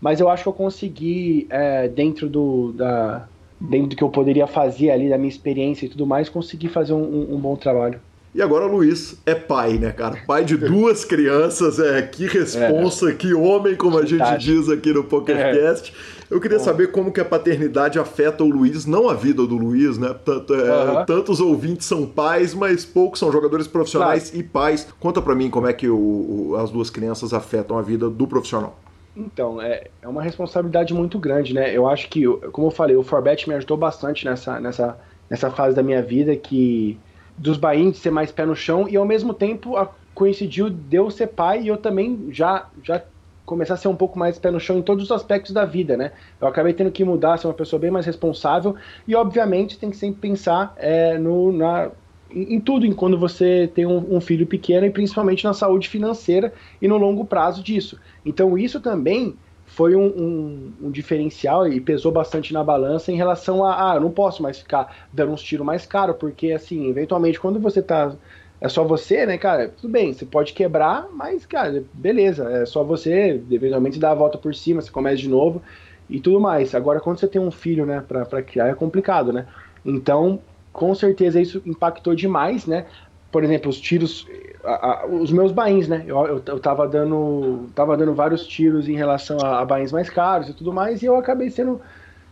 mas 0.00 0.20
eu 0.20 0.28
acho 0.28 0.44
que 0.44 0.48
eu 0.48 0.52
consegui 0.52 1.46
é, 1.50 1.88
dentro 1.88 2.28
do 2.28 2.72
da 2.72 3.26
dentro 3.60 3.88
do 3.88 3.96
que 3.96 4.02
eu 4.02 4.08
poderia 4.08 4.46
fazer 4.46 4.90
ali 4.90 5.10
da 5.10 5.18
minha 5.18 5.28
experiência 5.28 5.84
e 5.84 5.88
tudo 5.90 6.06
mais, 6.06 6.30
conseguir 6.30 6.68
fazer 6.68 6.94
um, 6.94 7.02
um, 7.02 7.34
um 7.34 7.38
bom 7.38 7.54
trabalho. 7.56 8.00
E 8.32 8.40
agora 8.40 8.64
o 8.64 8.68
Luiz 8.68 9.20
é 9.26 9.34
pai, 9.34 9.72
né, 9.72 9.90
cara? 9.90 10.18
Pai 10.24 10.44
de 10.44 10.56
duas 10.56 11.04
crianças, 11.04 11.80
é 11.80 12.00
que 12.00 12.26
responsa, 12.26 13.10
é. 13.10 13.14
que 13.14 13.34
homem, 13.34 13.74
como 13.74 13.98
a 13.98 14.06
gente 14.06 14.38
diz 14.38 14.68
aqui 14.68 14.92
no 14.92 15.02
PokerCast. 15.02 15.92
É. 15.92 16.20
Eu 16.34 16.40
queria 16.40 16.58
Bom. 16.58 16.64
saber 16.64 16.92
como 16.92 17.10
que 17.10 17.20
a 17.20 17.24
paternidade 17.24 17.98
afeta 17.98 18.44
o 18.44 18.48
Luiz, 18.48 18.86
não 18.86 19.08
a 19.08 19.14
vida 19.14 19.44
do 19.44 19.56
Luiz, 19.56 19.98
né? 19.98 20.14
Tanto, 20.24 20.54
é, 20.54 21.04
Tantos 21.04 21.40
ouvintes 21.40 21.88
são 21.88 22.06
pais, 22.06 22.54
mas 22.54 22.84
poucos 22.84 23.18
são 23.18 23.32
jogadores 23.32 23.66
profissionais 23.66 24.30
claro. 24.30 24.38
e 24.38 24.48
pais. 24.48 24.86
Conta 25.00 25.20
para 25.20 25.34
mim 25.34 25.50
como 25.50 25.66
é 25.66 25.72
que 25.72 25.88
o, 25.88 25.96
o, 25.96 26.56
as 26.56 26.70
duas 26.70 26.88
crianças 26.88 27.34
afetam 27.34 27.76
a 27.76 27.82
vida 27.82 28.08
do 28.08 28.28
profissional. 28.28 28.78
Então, 29.16 29.60
é, 29.60 29.88
é 30.00 30.06
uma 30.06 30.22
responsabilidade 30.22 30.94
muito 30.94 31.18
grande, 31.18 31.52
né? 31.52 31.76
Eu 31.76 31.88
acho 31.88 32.08
que, 32.08 32.24
como 32.52 32.68
eu 32.68 32.70
falei, 32.70 32.94
o 32.94 33.02
Forbet 33.02 33.48
me 33.48 33.56
ajudou 33.56 33.76
bastante 33.76 34.24
nessa, 34.24 34.60
nessa, 34.60 34.96
nessa 35.28 35.50
fase 35.50 35.74
da 35.74 35.82
minha 35.82 36.00
vida 36.00 36.36
que 36.36 36.96
dos 37.40 37.56
bains 37.56 37.96
ser 37.96 38.10
mais 38.10 38.30
pé 38.30 38.44
no 38.44 38.54
chão 38.54 38.86
e 38.86 38.96
ao 38.96 39.04
mesmo 39.06 39.32
tempo 39.32 39.76
a, 39.76 39.88
coincidiu 40.14 40.68
de 40.68 40.96
eu 40.96 41.10
ser 41.10 41.28
pai 41.28 41.62
e 41.62 41.68
eu 41.68 41.78
também 41.78 42.28
já 42.30 42.66
já 42.82 43.02
começar 43.46 43.74
a 43.74 43.76
ser 43.76 43.88
um 43.88 43.96
pouco 43.96 44.18
mais 44.18 44.38
pé 44.38 44.50
no 44.50 44.60
chão 44.60 44.78
em 44.78 44.82
todos 44.82 45.04
os 45.04 45.10
aspectos 45.10 45.52
da 45.52 45.64
vida, 45.64 45.96
né? 45.96 46.12
Eu 46.40 46.46
acabei 46.46 46.72
tendo 46.72 46.92
que 46.92 47.02
mudar, 47.02 47.36
ser 47.36 47.48
uma 47.48 47.54
pessoa 47.54 47.80
bem 47.80 47.90
mais 47.90 48.06
responsável 48.06 48.76
e, 49.08 49.14
obviamente, 49.16 49.76
tem 49.76 49.90
que 49.90 49.96
sempre 49.96 50.20
pensar 50.20 50.72
é, 50.76 51.18
no, 51.18 51.50
na, 51.50 51.90
em, 52.30 52.54
em, 52.54 52.60
tudo, 52.60 52.86
em 52.86 52.92
quando 52.92 53.18
você 53.18 53.68
tem 53.74 53.86
um, 53.86 54.16
um, 54.16 54.20
filho 54.20 54.46
pequeno 54.46 54.86
e 54.86 54.90
principalmente 54.90 55.42
na 55.42 55.52
saúde 55.52 55.88
financeira 55.88 56.52
e 56.80 56.86
no 56.86 56.96
longo 56.96 57.24
prazo 57.24 57.60
disso. 57.60 57.98
Então, 58.24 58.56
isso 58.56 58.80
também 58.80 59.34
foi 59.70 59.94
um, 59.94 60.06
um, 60.06 60.72
um, 60.82 60.90
diferencial 60.90 61.66
e 61.66 61.80
pesou 61.80 62.10
bastante 62.10 62.52
na 62.52 62.62
balança 62.62 63.12
em 63.12 63.16
relação 63.16 63.64
a, 63.64 63.92
ah, 63.92 63.94
eu 63.96 64.00
não 64.00 64.10
posso 64.10 64.42
mais 64.42 64.58
ficar 64.58 64.94
dando 65.12 65.32
uns 65.32 65.42
tiros 65.42 65.64
mais 65.64 65.86
caros, 65.86 66.16
porque 66.16 66.52
assim, 66.52 66.88
eventualmente 66.88 67.38
quando 67.38 67.60
você 67.60 67.80
tá 67.80 68.12
é 68.60 68.68
só 68.68 68.84
você, 68.84 69.24
né, 69.24 69.38
cara? 69.38 69.68
Tudo 69.68 69.90
bem, 69.90 70.12
você 70.12 70.26
pode 70.26 70.52
quebrar, 70.52 71.08
mas, 71.14 71.46
cara, 71.46 71.82
beleza, 71.94 72.50
é 72.50 72.66
só 72.66 72.84
você, 72.84 73.42
eventualmente 73.50 73.98
dá 73.98 74.10
a 74.10 74.14
volta 74.14 74.36
por 74.36 74.54
cima, 74.54 74.82
você 74.82 74.90
começa 74.90 75.16
de 75.16 75.28
novo 75.28 75.62
e 76.10 76.20
tudo 76.20 76.38
mais. 76.38 76.74
Agora, 76.74 77.00
quando 77.00 77.18
você 77.18 77.26
tem 77.26 77.40
um 77.40 77.50
filho, 77.50 77.86
né, 77.86 78.04
pra, 78.06 78.26
pra 78.26 78.42
criar, 78.42 78.68
é 78.68 78.74
complicado, 78.74 79.32
né? 79.32 79.46
Então, 79.82 80.40
com 80.74 80.94
certeza 80.94 81.40
isso 81.40 81.62
impactou 81.64 82.14
demais, 82.14 82.66
né? 82.66 82.84
Por 83.30 83.44
exemplo, 83.44 83.70
os 83.70 83.80
tiros, 83.80 84.26
a, 84.64 85.02
a, 85.02 85.06
os 85.06 85.30
meus 85.30 85.52
bains, 85.52 85.88
né? 85.88 86.04
Eu, 86.06 86.26
eu, 86.26 86.42
eu 86.44 86.60
tava 86.60 86.86
dando, 86.88 87.68
tava 87.74 87.96
dando 87.96 88.14
vários 88.14 88.46
tiros 88.46 88.88
em 88.88 88.96
relação 88.96 89.38
a, 89.40 89.60
a 89.60 89.64
bains 89.64 89.92
mais 89.92 90.10
caros 90.10 90.48
e 90.48 90.54
tudo 90.54 90.72
mais, 90.72 91.02
e 91.02 91.06
eu 91.06 91.16
acabei 91.16 91.50
sendo 91.50 91.80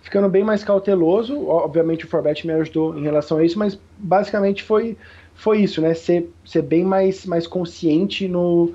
ficando 0.02 0.28
bem 0.28 0.44
mais 0.44 0.64
cauteloso. 0.64 1.46
Obviamente 1.48 2.04
o 2.04 2.08
Forbet 2.08 2.46
me 2.46 2.52
ajudou 2.54 2.98
em 2.98 3.02
relação 3.02 3.38
a 3.38 3.44
isso, 3.44 3.58
mas 3.58 3.78
basicamente 3.98 4.62
foi 4.62 4.96
foi 5.38 5.60
isso, 5.60 5.80
né? 5.80 5.94
Ser, 5.94 6.30
ser 6.44 6.62
bem 6.62 6.84
mais, 6.84 7.24
mais 7.24 7.46
consciente 7.46 8.26
no, 8.26 8.72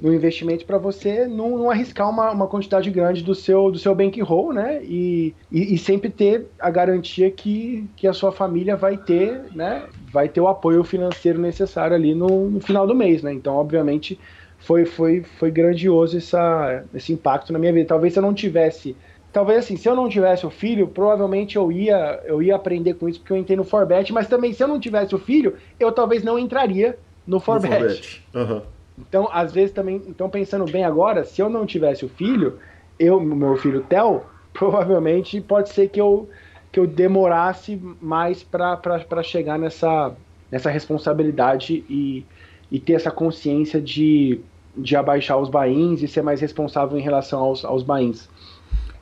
no 0.00 0.14
investimento 0.14 0.64
para 0.64 0.78
você 0.78 1.26
não, 1.26 1.58
não, 1.58 1.70
arriscar 1.70 2.08
uma, 2.08 2.30
uma 2.30 2.46
quantidade 2.46 2.88
grande 2.88 3.22
do 3.22 3.34
seu, 3.34 3.70
do 3.70 3.78
seu 3.80 3.94
bankroll, 3.94 4.52
né? 4.52 4.80
E, 4.84 5.34
e, 5.50 5.74
e, 5.74 5.78
sempre 5.78 6.08
ter 6.08 6.46
a 6.60 6.70
garantia 6.70 7.28
que, 7.32 7.88
que 7.96 8.06
a 8.06 8.12
sua 8.12 8.30
família 8.30 8.76
vai 8.76 8.96
ter, 8.96 9.42
né? 9.52 9.82
Vai 10.14 10.28
ter 10.28 10.40
o 10.40 10.46
apoio 10.46 10.84
financeiro 10.84 11.40
necessário 11.40 11.96
ali 11.96 12.14
no, 12.14 12.48
no 12.48 12.60
final 12.60 12.86
do 12.86 12.94
mês, 12.94 13.20
né? 13.20 13.32
Então, 13.32 13.56
obviamente, 13.56 14.16
foi, 14.60 14.84
foi, 14.84 15.24
foi 15.24 15.50
grandioso 15.50 16.16
essa, 16.16 16.84
esse 16.94 17.12
impacto 17.12 17.52
na 17.52 17.58
minha 17.58 17.72
vida. 17.72 17.88
Talvez 17.88 18.12
se 18.12 18.20
eu 18.20 18.22
não 18.22 18.32
tivesse 18.32 18.96
talvez 19.32 19.58
assim, 19.58 19.76
se 19.76 19.88
eu 19.88 19.96
não 19.96 20.08
tivesse 20.08 20.46
o 20.46 20.50
filho, 20.50 20.86
provavelmente 20.86 21.56
eu 21.56 21.72
ia, 21.72 22.20
eu 22.24 22.40
ia 22.40 22.54
aprender 22.54 22.94
com 22.94 23.08
isso 23.08 23.18
porque 23.18 23.32
eu 23.32 23.36
entrei 23.36 23.56
no 23.56 23.64
Forbet, 23.64 24.12
mas 24.12 24.28
também 24.28 24.52
se 24.52 24.62
eu 24.62 24.68
não 24.68 24.78
tivesse 24.78 25.12
o 25.12 25.18
filho, 25.18 25.56
eu 25.80 25.90
talvez 25.90 26.22
não 26.22 26.38
entraria 26.38 26.96
no 27.26 27.40
Forbet. 27.40 28.24
Uhum. 28.32 28.62
Então, 28.96 29.28
às 29.32 29.52
vezes 29.52 29.72
também, 29.72 30.00
então 30.06 30.30
pensando 30.30 30.64
bem 30.70 30.84
agora, 30.84 31.24
se 31.24 31.42
eu 31.42 31.50
não 31.50 31.66
tivesse 31.66 32.04
o 32.04 32.08
filho, 32.08 32.60
eu, 32.96 33.18
meu 33.18 33.56
filho 33.56 33.82
Theo, 33.82 34.22
provavelmente 34.54 35.40
pode 35.40 35.70
ser 35.70 35.88
que 35.88 36.00
eu 36.00 36.28
que 36.74 36.80
eu 36.80 36.88
demorasse 36.88 37.80
mais 38.02 38.42
para 38.42 39.22
chegar 39.22 39.56
nessa, 39.56 40.12
nessa 40.50 40.68
responsabilidade 40.68 41.84
e, 41.88 42.26
e 42.68 42.80
ter 42.80 42.94
essa 42.94 43.12
consciência 43.12 43.80
de, 43.80 44.40
de 44.76 44.96
abaixar 44.96 45.38
os 45.38 45.48
bains 45.48 46.02
e 46.02 46.08
ser 46.08 46.22
mais 46.22 46.40
responsável 46.40 46.98
em 46.98 47.00
relação 47.00 47.38
aos, 47.38 47.64
aos 47.64 47.84
bains. 47.84 48.28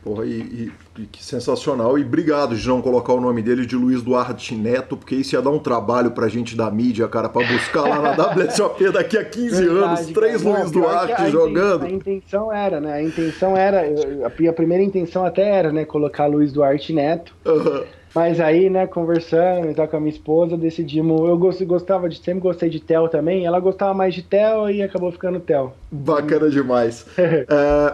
Porra, 0.05 0.27
e, 0.27 0.43
e, 0.43 0.73
que 1.11 1.25
sensacional. 1.25 1.99
E 1.99 2.03
obrigado 2.03 2.55
de 2.55 2.69
não 2.69 2.83
colocar 2.83 3.13
o 3.13 3.21
nome 3.21 3.43
dele 3.43 3.65
de 3.65 3.77
Luiz 3.77 4.03
Duarte 4.03 4.55
Neto, 4.55 4.97
porque 4.97 5.15
isso 5.15 5.35
ia 5.35 5.43
dar 5.43 5.51
um 5.51 5.59
trabalho 5.59 6.11
pra 6.11 6.29
gente 6.29 6.57
da 6.57 6.71
mídia, 6.71 7.09
cara, 7.09 7.29
pra 7.29 7.47
buscar 7.47 7.83
lá 7.83 8.01
na 8.01 8.11
WSOP 8.45 8.91
daqui 8.91 9.17
a 9.17 9.25
15 9.25 9.65
Verdade, 9.65 9.73
anos, 9.73 10.07
três 10.09 10.43
Luiz 10.43 10.71
Duarte 10.71 11.13
a 11.13 11.31
jogando. 11.31 11.85
A 11.85 11.91
intenção 11.91 12.53
era, 12.53 12.81
né? 12.81 12.93
A 12.95 13.03
intenção 13.03 13.57
era, 13.57 13.83
a 14.27 14.53
primeira 14.53 14.83
intenção 14.83 15.25
até 15.25 15.49
era, 15.49 15.73
né, 15.73 15.85
colocar 15.85 16.27
Luiz 16.27 16.53
Duarte 16.53 16.93
Neto. 16.93 17.35
Uhum. 17.45 17.85
Mas 18.15 18.41
aí, 18.41 18.69
né, 18.69 18.87
conversando 18.87 19.71
e 19.71 19.75
tal 19.75 19.89
com 19.89 19.97
a 19.97 20.01
minha 20.01 20.13
esposa, 20.13 20.57
decidimos. 20.57 21.21
Eu 21.21 21.39
gostava 21.39 22.09
de. 22.09 22.19
Sempre 22.19 22.41
gostei 22.41 22.69
de 22.69 22.81
Tel 22.81 23.09
também. 23.09 23.47
Ela 23.47 23.59
gostava 23.59 23.95
mais 23.95 24.15
de 24.15 24.23
Tel 24.23 24.71
e 24.71 24.83
acabou 24.83 25.11
ficando 25.11 25.41
Tel. 25.41 25.75
Bacana 25.91 26.51
demais. 26.51 27.07
é, 27.17 27.47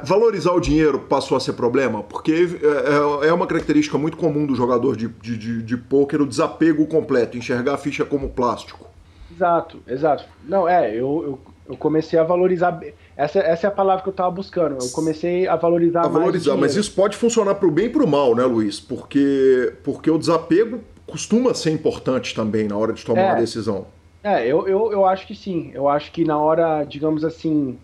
valorizar 0.02 0.52
o 0.52 0.60
dinheiro 0.60 0.98
passou 0.98 1.36
a 1.36 1.40
ser 1.40 1.52
problema, 1.52 2.02
porque 2.02 2.48
é, 2.62 3.24
é, 3.24 3.28
é 3.28 3.32
uma 3.32 3.46
característica 3.46 3.96
muito 3.96 4.16
comum 4.16 4.44
do 4.44 4.54
jogador 4.54 4.96
de, 4.96 5.08
de, 5.08 5.36
de, 5.36 5.62
de 5.62 5.76
pôquer 5.76 6.20
o 6.20 6.26
desapego 6.26 6.86
completo, 6.86 7.36
enxergar 7.36 7.74
a 7.74 7.78
ficha 7.78 8.04
como 8.04 8.28
plástico. 8.28 8.88
Exato, 9.30 9.78
exato. 9.86 10.24
Não, 10.44 10.68
é, 10.68 10.90
eu, 10.90 11.22
eu, 11.24 11.38
eu 11.68 11.76
comecei 11.76 12.18
a 12.18 12.24
valorizar. 12.24 12.80
Essa, 13.14 13.40
essa 13.40 13.66
é 13.66 13.68
a 13.68 13.70
palavra 13.70 14.02
que 14.02 14.08
eu 14.08 14.12
estava 14.12 14.30
buscando. 14.30 14.78
Eu 14.82 14.90
comecei 14.90 15.46
a 15.46 15.54
valorizar 15.54 16.02
a 16.02 16.08
valorizar, 16.08 16.56
mas 16.56 16.74
isso 16.74 16.92
pode 16.92 17.16
funcionar 17.16 17.56
para 17.56 17.68
o 17.68 17.70
bem 17.70 17.86
e 17.86 17.90
para 17.90 18.02
o 18.02 18.08
mal, 18.08 18.34
né, 18.34 18.44
Luiz? 18.44 18.80
Porque, 18.80 19.74
porque 19.84 20.10
o 20.10 20.18
desapego 20.18 20.80
costuma 21.06 21.52
ser 21.52 21.70
importante 21.70 22.34
também 22.34 22.66
na 22.66 22.76
hora 22.76 22.92
de 22.92 23.04
tomar 23.04 23.20
é, 23.20 23.26
uma 23.26 23.40
decisão. 23.40 23.86
É, 24.24 24.46
eu, 24.46 24.66
eu, 24.66 24.92
eu 24.92 25.04
acho 25.04 25.26
que 25.26 25.34
sim. 25.34 25.70
Eu 25.74 25.88
acho 25.88 26.10
que 26.10 26.24
na 26.24 26.38
hora, 26.38 26.84
digamos 26.84 27.22
assim. 27.22 27.78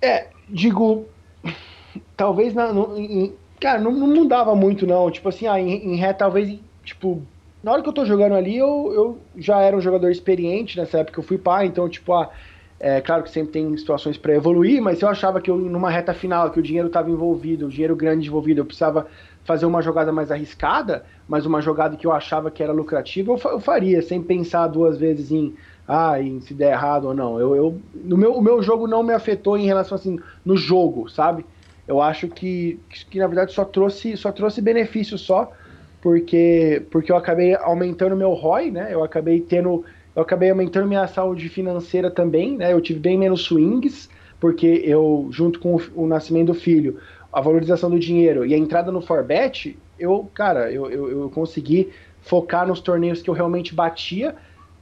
É, 0.00 0.26
digo. 0.48 1.06
Talvez 2.16 2.54
na, 2.54 2.72
no, 2.72 2.98
em, 2.98 3.34
cara, 3.58 3.80
não, 3.80 3.92
não, 3.92 4.08
mudava 4.08 4.54
muito, 4.54 4.86
não. 4.86 5.10
Tipo 5.10 5.30
assim, 5.30 5.46
ah, 5.46 5.58
em, 5.58 5.92
em 5.92 5.96
ré, 5.96 6.12
talvez, 6.12 6.58
tipo, 6.84 7.22
na 7.62 7.72
hora 7.72 7.82
que 7.82 7.88
eu 7.88 7.92
tô 7.92 8.04
jogando 8.04 8.34
ali, 8.34 8.56
eu, 8.56 8.92
eu 8.94 9.18
já 9.36 9.60
era 9.60 9.76
um 9.76 9.80
jogador 9.80 10.10
experiente 10.10 10.78
nessa 10.78 10.98
época 10.98 11.14
que 11.14 11.18
eu 11.20 11.24
fui 11.24 11.36
pai, 11.36 11.66
então, 11.66 11.88
tipo, 11.88 12.14
ah, 12.14 12.30
é 12.84 13.00
claro 13.00 13.22
que 13.22 13.30
sempre 13.30 13.52
tem 13.52 13.76
situações 13.76 14.18
para 14.18 14.34
evoluir, 14.34 14.82
mas 14.82 15.00
eu 15.00 15.08
achava 15.08 15.40
que 15.40 15.48
eu, 15.48 15.56
numa 15.56 15.88
reta 15.88 16.12
final, 16.12 16.50
que 16.50 16.58
o 16.58 16.62
dinheiro 16.62 16.88
estava 16.88 17.08
envolvido, 17.08 17.66
o 17.66 17.68
dinheiro 17.68 17.94
grande 17.94 18.26
envolvido, 18.26 18.60
eu 18.60 18.64
precisava 18.64 19.06
fazer 19.44 19.66
uma 19.66 19.80
jogada 19.80 20.10
mais 20.10 20.32
arriscada, 20.32 21.04
mas 21.28 21.46
uma 21.46 21.62
jogada 21.62 21.96
que 21.96 22.04
eu 22.04 22.10
achava 22.10 22.50
que 22.50 22.60
era 22.60 22.72
lucrativa, 22.72 23.32
eu, 23.32 23.60
faria, 23.60 24.02
sem 24.02 24.20
pensar 24.20 24.66
duas 24.66 24.98
vezes 24.98 25.30
em, 25.30 25.54
ah, 25.86 26.20
em 26.20 26.40
se 26.40 26.52
der 26.54 26.72
errado 26.72 27.04
ou 27.04 27.14
não. 27.14 27.38
Eu, 27.38 27.54
eu, 27.54 27.80
no 27.94 28.16
meu, 28.16 28.32
o 28.32 28.42
meu 28.42 28.60
jogo 28.60 28.88
não 28.88 29.04
me 29.04 29.14
afetou 29.14 29.56
em 29.56 29.64
relação 29.64 29.94
assim, 29.94 30.18
no 30.44 30.56
jogo, 30.56 31.08
sabe? 31.08 31.46
Eu 31.86 32.02
acho 32.02 32.26
que, 32.26 32.80
que 33.08 33.20
na 33.20 33.28
verdade 33.28 33.52
só 33.52 33.64
trouxe, 33.64 34.16
só 34.16 34.32
trouxe 34.32 34.60
benefício 34.60 35.16
só, 35.16 35.52
porque, 36.00 36.84
porque 36.90 37.12
eu 37.12 37.16
acabei 37.16 37.54
aumentando 37.54 38.16
meu 38.16 38.32
ROI, 38.32 38.72
né? 38.72 38.88
Eu 38.90 39.04
acabei 39.04 39.40
tendo 39.40 39.84
eu 40.14 40.22
acabei 40.22 40.50
aumentando 40.50 40.86
minha 40.86 41.06
saúde 41.06 41.48
financeira 41.48 42.10
também, 42.10 42.56
né? 42.56 42.72
Eu 42.72 42.80
tive 42.80 43.00
bem 43.00 43.18
menos 43.18 43.42
swings, 43.42 44.08
porque 44.38 44.66
eu, 44.84 45.28
junto 45.30 45.58
com 45.58 45.76
o, 45.76 45.82
o 45.94 46.06
nascimento 46.06 46.48
do 46.48 46.54
filho, 46.54 46.98
a 47.32 47.40
valorização 47.40 47.88
do 47.88 47.98
dinheiro 47.98 48.44
e 48.44 48.52
a 48.52 48.58
entrada 48.58 48.92
no 48.92 49.00
Forbet, 49.00 49.78
eu, 49.98 50.30
cara, 50.34 50.70
eu, 50.70 50.90
eu, 50.90 51.22
eu 51.22 51.30
consegui 51.30 51.90
focar 52.20 52.66
nos 52.66 52.80
torneios 52.80 53.22
que 53.22 53.30
eu 53.30 53.34
realmente 53.34 53.74
batia 53.74 54.34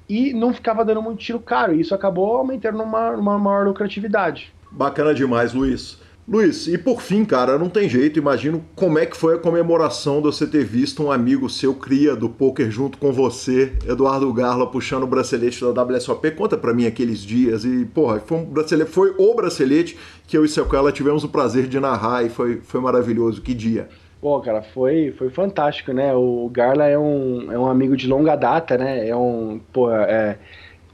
e 0.08 0.32
não 0.32 0.52
ficava 0.52 0.84
dando 0.84 1.00
muito 1.00 1.20
tiro 1.20 1.38
caro. 1.38 1.74
E 1.74 1.80
isso 1.80 1.94
acabou 1.94 2.36
aumentando 2.36 2.78
numa, 2.78 3.12
numa 3.12 3.38
maior 3.38 3.66
lucratividade. 3.66 4.52
Bacana 4.70 5.14
demais, 5.14 5.52
Luiz. 5.52 5.98
Luiz, 6.30 6.68
e 6.68 6.78
por 6.78 7.02
fim, 7.02 7.24
cara, 7.24 7.58
não 7.58 7.68
tem 7.68 7.88
jeito, 7.88 8.16
imagino 8.16 8.64
como 8.76 9.00
é 9.00 9.04
que 9.04 9.16
foi 9.16 9.34
a 9.34 9.38
comemoração 9.38 10.18
de 10.18 10.26
você 10.26 10.46
ter 10.46 10.62
visto 10.62 11.02
um 11.02 11.10
amigo 11.10 11.50
seu 11.50 11.74
cria 11.74 12.14
do 12.14 12.28
poker 12.28 12.70
junto 12.70 12.98
com 12.98 13.10
você, 13.10 13.72
Eduardo 13.84 14.32
Garla, 14.32 14.70
puxando 14.70 15.02
o 15.02 15.08
bracelete 15.08 15.60
da 15.60 15.82
WSOP. 15.82 16.30
Conta 16.30 16.56
pra 16.56 16.72
mim 16.72 16.86
aqueles 16.86 17.18
dias 17.18 17.64
e, 17.64 17.84
porra, 17.84 18.20
foi 18.20 18.38
um 18.38 18.44
bracelete, 18.44 18.92
foi 18.92 19.12
o 19.18 19.34
bracelete 19.34 19.98
que 20.28 20.38
eu 20.38 20.44
e 20.44 20.48
Sequela 20.48 20.92
tivemos 20.92 21.24
o 21.24 21.28
prazer 21.28 21.66
de 21.66 21.80
narrar 21.80 22.24
e 22.24 22.28
foi, 22.28 22.60
foi 22.62 22.80
maravilhoso. 22.80 23.42
Que 23.42 23.52
dia. 23.52 23.88
Pô, 24.20 24.38
cara, 24.40 24.62
foi, 24.62 25.12
foi 25.18 25.30
fantástico, 25.30 25.92
né? 25.92 26.14
O 26.14 26.48
Garla 26.48 26.86
é 26.86 26.96
um, 26.96 27.50
é 27.50 27.58
um 27.58 27.66
amigo 27.66 27.96
de 27.96 28.06
longa 28.06 28.36
data, 28.36 28.78
né? 28.78 29.08
É 29.08 29.16
um, 29.16 29.60
pô, 29.72 29.90
é 29.90 30.38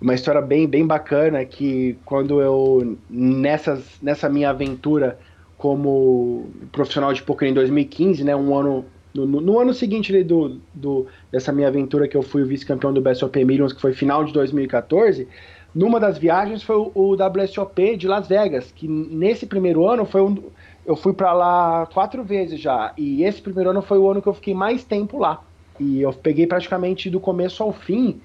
uma 0.01 0.15
história 0.15 0.41
bem, 0.41 0.67
bem 0.67 0.87
bacana 0.87 1.45
que 1.45 1.97
quando 2.05 2.41
eu, 2.41 2.97
nessas, 3.09 3.85
nessa 4.03 4.29
minha 4.29 4.51
aventura 4.51 5.19
como 5.57 6.51
profissional 6.71 7.13
de 7.13 7.23
poker 7.23 7.49
em 7.49 7.55
2015, 7.55 8.23
né, 8.23 8.37
um 8.37 8.55
ano 8.55 8.85
no, 9.15 9.41
no 9.41 9.59
ano 9.59 9.73
seguinte 9.73 10.15
ali, 10.15 10.23
do, 10.23 10.61
do, 10.75 11.07
dessa 11.33 11.51
minha 11.51 11.69
aventura 11.69 12.07
que 12.07 12.17
eu 12.17 12.23
fui 12.23 12.45
vice-campeão 12.45 12.93
do 12.93 13.01
BSOP 13.01 13.43
Millions, 13.45 13.73
que 13.73 13.81
foi 13.81 13.95
final 13.95 14.25
de 14.25 14.33
2014, 14.33 15.27
numa 15.75 15.99
das 15.99 16.19
viagens 16.19 16.63
foi 16.63 16.77
o, 16.77 16.93
o 16.95 17.15
WSOP 17.15 17.97
de 17.97 18.07
Las 18.07 18.29
Vegas, 18.29 18.71
que 18.71 18.87
nesse 18.87 19.47
primeiro 19.47 19.89
ano 19.89 20.05
foi 20.05 20.21
um, 20.21 20.37
eu 20.85 20.97
fui 20.97 21.15
para 21.15 21.33
lá 21.33 21.87
quatro 21.87 22.23
vezes 22.23 22.61
já, 22.61 22.93
e 22.97 23.25
esse 23.25 23.41
primeiro 23.41 23.71
ano 23.71 23.81
foi 23.81 23.99
o 23.99 24.11
ano 24.11 24.21
que 24.21 24.29
eu 24.29 24.35
fiquei 24.35 24.55
mais 24.55 24.85
tempo 24.85 25.19
lá. 25.19 25.43
E 25.81 26.01
eu 26.01 26.13
peguei 26.13 26.47
praticamente 26.47 27.11
do 27.11 27.21
começo 27.21 27.63
ao 27.63 27.73
fim 27.73 28.21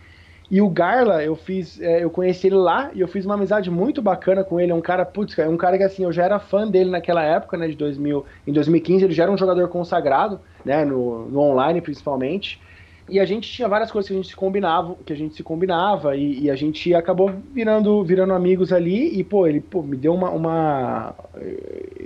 e 0.51 0.61
o 0.61 0.67
Garla, 0.67 1.23
eu 1.23 1.33
fiz, 1.33 1.79
é, 1.79 2.03
eu 2.03 2.09
conheci 2.09 2.47
ele 2.47 2.57
lá 2.57 2.91
e 2.93 2.99
eu 2.99 3.07
fiz 3.07 3.25
uma 3.25 3.35
amizade 3.35 3.71
muito 3.71 4.01
bacana 4.01 4.43
com 4.43 4.59
ele. 4.59 4.73
É 4.73 4.75
um 4.75 4.81
cara, 4.81 5.05
putz, 5.05 5.39
é 5.39 5.47
um 5.47 5.55
cara 5.55 5.77
que 5.77 5.83
assim, 5.83 6.03
eu 6.03 6.11
já 6.11 6.25
era 6.25 6.39
fã 6.39 6.67
dele 6.67 6.89
naquela 6.89 7.23
época, 7.23 7.55
né, 7.55 7.69
de 7.69 7.75
2000, 7.77 8.25
em 8.45 8.51
2015, 8.51 9.05
ele 9.05 9.13
já 9.13 9.23
era 9.23 9.31
um 9.31 9.37
jogador 9.37 9.65
consagrado, 9.69 10.41
né, 10.65 10.83
no, 10.83 11.29
no 11.29 11.39
online 11.39 11.79
principalmente. 11.79 12.59
E 13.09 13.17
a 13.17 13.23
gente 13.23 13.49
tinha 13.49 13.67
várias 13.69 13.89
coisas 13.91 14.09
que 14.09 14.13
a 14.13 14.17
gente 14.17 14.27
se 14.27 14.35
combinava, 14.35 14.97
que 15.05 15.13
a 15.13 15.15
gente 15.15 15.35
se 15.35 15.41
combinava 15.41 16.17
e, 16.17 16.41
e, 16.43 16.51
a 16.51 16.55
gente 16.55 16.93
acabou 16.93 17.31
virando, 17.53 18.03
virando 18.03 18.33
amigos 18.33 18.73
ali 18.73 19.17
e 19.17 19.23
pô, 19.23 19.47
ele 19.47 19.61
pô, 19.61 19.81
me 19.81 19.95
deu 19.95 20.13
uma, 20.13 20.29
uma 20.31 21.15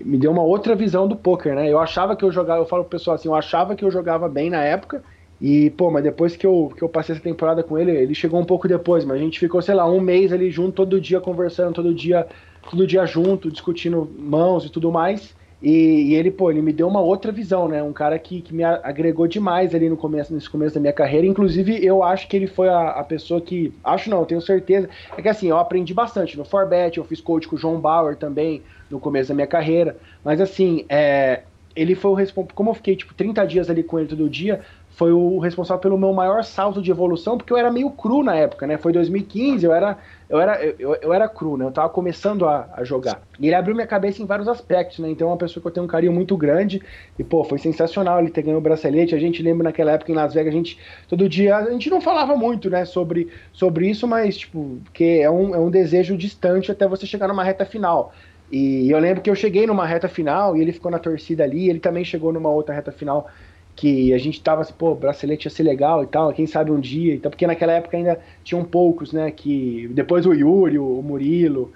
me 0.04 0.18
deu 0.20 0.32
uma 0.32 0.44
outra 0.44 0.76
visão 0.76 1.08
do 1.08 1.16
poker, 1.16 1.56
né? 1.56 1.72
Eu 1.72 1.80
achava 1.80 2.16
que 2.16 2.24
eu 2.24 2.32
jogava, 2.32 2.62
eu 2.62 2.66
falo 2.66 2.84
pro 2.84 2.98
pessoal 2.98 3.16
assim, 3.16 3.28
eu 3.28 3.36
achava 3.36 3.76
que 3.76 3.84
eu 3.84 3.90
jogava 3.90 4.30
bem 4.30 4.52
na 4.52 4.64
época 4.64 5.04
e 5.42 5.70
pô, 5.72 5.92
mas 5.92 6.04
depois 6.04 6.36
que 6.36 6.46
eu, 6.46 6.72
que 6.76 6.82
eu 6.82 6.90
passei 6.90 7.14
essa 7.14 7.24
temporada 7.24 7.62
com 7.64 7.78
ele, 7.78 7.92
ele 7.92 8.16
chegou 8.16 8.40
um 8.40 8.46
pouco 8.46 8.68
depois, 8.68 9.04
mas 9.04 9.18
a 9.18 9.20
gente 9.20 9.40
ficou, 9.40 9.62
sei 9.62 9.76
lá, 9.76 9.86
um 9.90 10.00
mês 10.00 10.32
ali 10.32 10.50
junto, 10.50 10.74
todo 10.74 11.02
dia 11.02 11.20
conversando, 11.20 11.74
todo 11.74 11.94
dia, 11.94 12.26
todo 12.70 12.88
dia 12.88 13.06
junto, 13.06 13.52
discutindo 13.52 14.10
mãos 14.18 14.66
e 14.66 14.70
tudo 14.70 14.92
mais. 14.92 15.36
E, 15.62 16.12
e, 16.12 16.16
ele, 16.16 16.30
pô, 16.30 16.52
ele 16.52 16.62
me 16.62 16.72
deu 16.72 16.88
uma 16.88 17.00
outra 17.00 17.32
visão, 17.32 17.68
né? 17.68 17.82
Um 17.82 17.94
cara 17.94 18.20
que, 18.20 18.42
que 18.42 18.54
me 18.54 18.64
agregou 18.64 19.26
demais 19.26 19.74
ali 19.74 19.90
no 19.90 19.98
começo, 19.98 20.34
nesse 20.34 20.50
começo 20.50 20.76
da 20.76 20.82
minha 20.82 20.94
carreira. 20.94 21.26
Inclusive, 21.26 21.84
eu 21.84 22.04
acho 22.04 22.28
que 22.28 22.36
ele 22.36 22.46
foi 22.46 22.70
a, 22.70 22.90
a 22.90 23.04
pessoa 23.04 23.42
que. 23.42 23.74
Acho 23.84 24.10
não, 24.10 24.26
tenho 24.26 24.42
certeza. 24.42 24.90
É 25.18 25.22
que 25.22 25.30
assim, 25.30 25.48
eu 25.48 25.58
aprendi 25.58 25.94
bastante 25.94 26.38
no 26.38 26.46
Forbet, 26.46 26.98
eu 26.98 27.04
fiz 27.04 27.20
coach 27.20 27.48
com 27.48 27.56
o 27.56 27.60
João 27.60 27.80
Bauer 27.80 28.16
também 28.16 28.62
no 28.92 29.00
começo 29.00 29.30
da 29.30 29.36
minha 29.36 29.48
carreira. 29.48 29.98
Mas 30.24 30.40
assim, 30.40 30.86
é, 30.88 31.42
ele 31.76 31.96
foi 31.96 32.12
o 32.12 32.14
responsável. 32.14 32.56
Como 32.56 32.70
eu 32.70 32.76
fiquei, 32.76 32.96
tipo, 32.96 33.14
30 33.14 33.46
dias 33.46 33.70
ali 33.70 33.82
com 33.82 33.98
ele 33.98 34.08
todo 34.08 34.30
dia, 34.30 34.62
foi 34.96 35.12
o 35.12 35.40
responsável 35.40 35.82
pelo 35.82 35.98
meu 35.98 36.14
maior 36.14 36.42
salto 36.44 36.82
de 36.82 36.90
evolução, 36.90 37.38
porque 37.38 37.52
eu 37.52 37.58
era 37.58 37.70
meio 37.70 37.90
cru 37.90 38.24
na 38.24 38.34
época, 38.34 38.66
né? 38.66 38.78
Foi 38.78 38.94
2015, 38.94 39.66
eu 39.66 39.74
era, 39.74 39.98
eu 40.30 40.40
era, 40.40 40.64
eu, 40.80 40.96
eu 41.02 41.14
era 41.14 41.28
cru, 41.28 41.58
né? 41.58 41.66
Eu 41.66 41.72
tava 41.72 41.90
começando 41.90 42.46
a, 42.46 42.70
a, 42.74 42.84
jogar. 42.86 43.22
E 43.38 43.48
ele 43.48 43.56
abriu 43.56 43.76
minha 43.76 43.86
cabeça 43.86 44.24
em 44.24 44.26
vários 44.26 44.48
aspectos, 44.48 45.00
né? 45.00 45.10
Então 45.10 45.28
é 45.28 45.32
uma 45.32 45.38
pessoa 45.38 45.62
que 45.62 45.68
eu 45.68 45.72
tenho 45.72 45.86
um 45.86 45.90
carinho 45.90 46.14
muito 46.14 46.38
grande. 46.38 46.82
E, 47.20 47.26
pô, 47.26 47.44
foi 47.44 47.58
sensacional 47.58 48.20
ele 48.20 48.30
ter 48.30 48.42
ganho 48.42 48.58
o 48.58 48.62
bracelete. 48.62 49.14
A 49.14 49.20
gente 49.20 49.44
lembra 49.44 49.66
naquela 49.66 49.92
época 49.92 50.14
em 50.14 50.16
Las 50.16 50.34
Vegas, 50.34 50.54
a 50.54 50.56
gente, 50.56 50.80
todo 51.10 51.28
dia, 51.28 51.58
a 51.58 51.72
gente 51.72 51.90
não 51.90 52.00
falava 52.00 52.34
muito, 52.38 52.70
né, 52.70 52.86
sobre, 52.86 53.28
sobre 53.52 53.90
isso, 53.90 54.08
mas, 54.08 54.38
tipo, 54.38 54.80
porque 54.86 55.20
é 55.22 55.30
um, 55.30 55.54
é 55.54 55.60
um 55.60 55.70
desejo 55.70 56.16
distante 56.16 56.72
até 56.72 56.88
você 56.88 57.06
chegar 57.06 57.28
numa 57.28 57.44
reta 57.44 57.66
final. 57.66 58.14
E 58.50 58.90
eu 58.90 59.00
lembro 59.00 59.22
que 59.22 59.30
eu 59.30 59.36
cheguei 59.36 59.68
numa 59.68 59.86
reta 59.86 60.08
final 60.08 60.56
e 60.56 60.62
ele 60.62 60.72
ficou 60.72 60.90
na 60.90 61.00
torcida 61.00 61.44
ali, 61.44 61.70
ele 61.70 61.80
também 61.80 62.06
chegou 62.06 62.32
numa 62.32 62.50
outra 62.50 62.74
reta 62.74 62.94
final 62.94 63.28
que 63.76 64.14
a 64.14 64.18
gente 64.18 64.42
tava 64.42 64.62
assim, 64.62 64.74
pô, 64.78 64.96
bracelete 64.96 65.48
ia 65.48 65.52
ser 65.52 65.64
legal 65.64 66.04
e 66.04 66.08
tal, 66.08 66.32
quem 66.34 66.48
sabe 66.48 66.72
um 66.72 66.80
dia, 66.80 67.14
então, 67.14 67.30
porque 67.30 67.46
naquela 67.46 67.74
época 67.74 67.98
ainda 67.98 68.20
tinham 68.44 68.64
poucos, 68.64 69.12
né, 69.12 69.30
que 69.32 69.88
depois 69.90 70.26
o 70.26 70.34
Yuri, 70.34 70.80
o 70.80 71.02
Murilo 71.02 71.74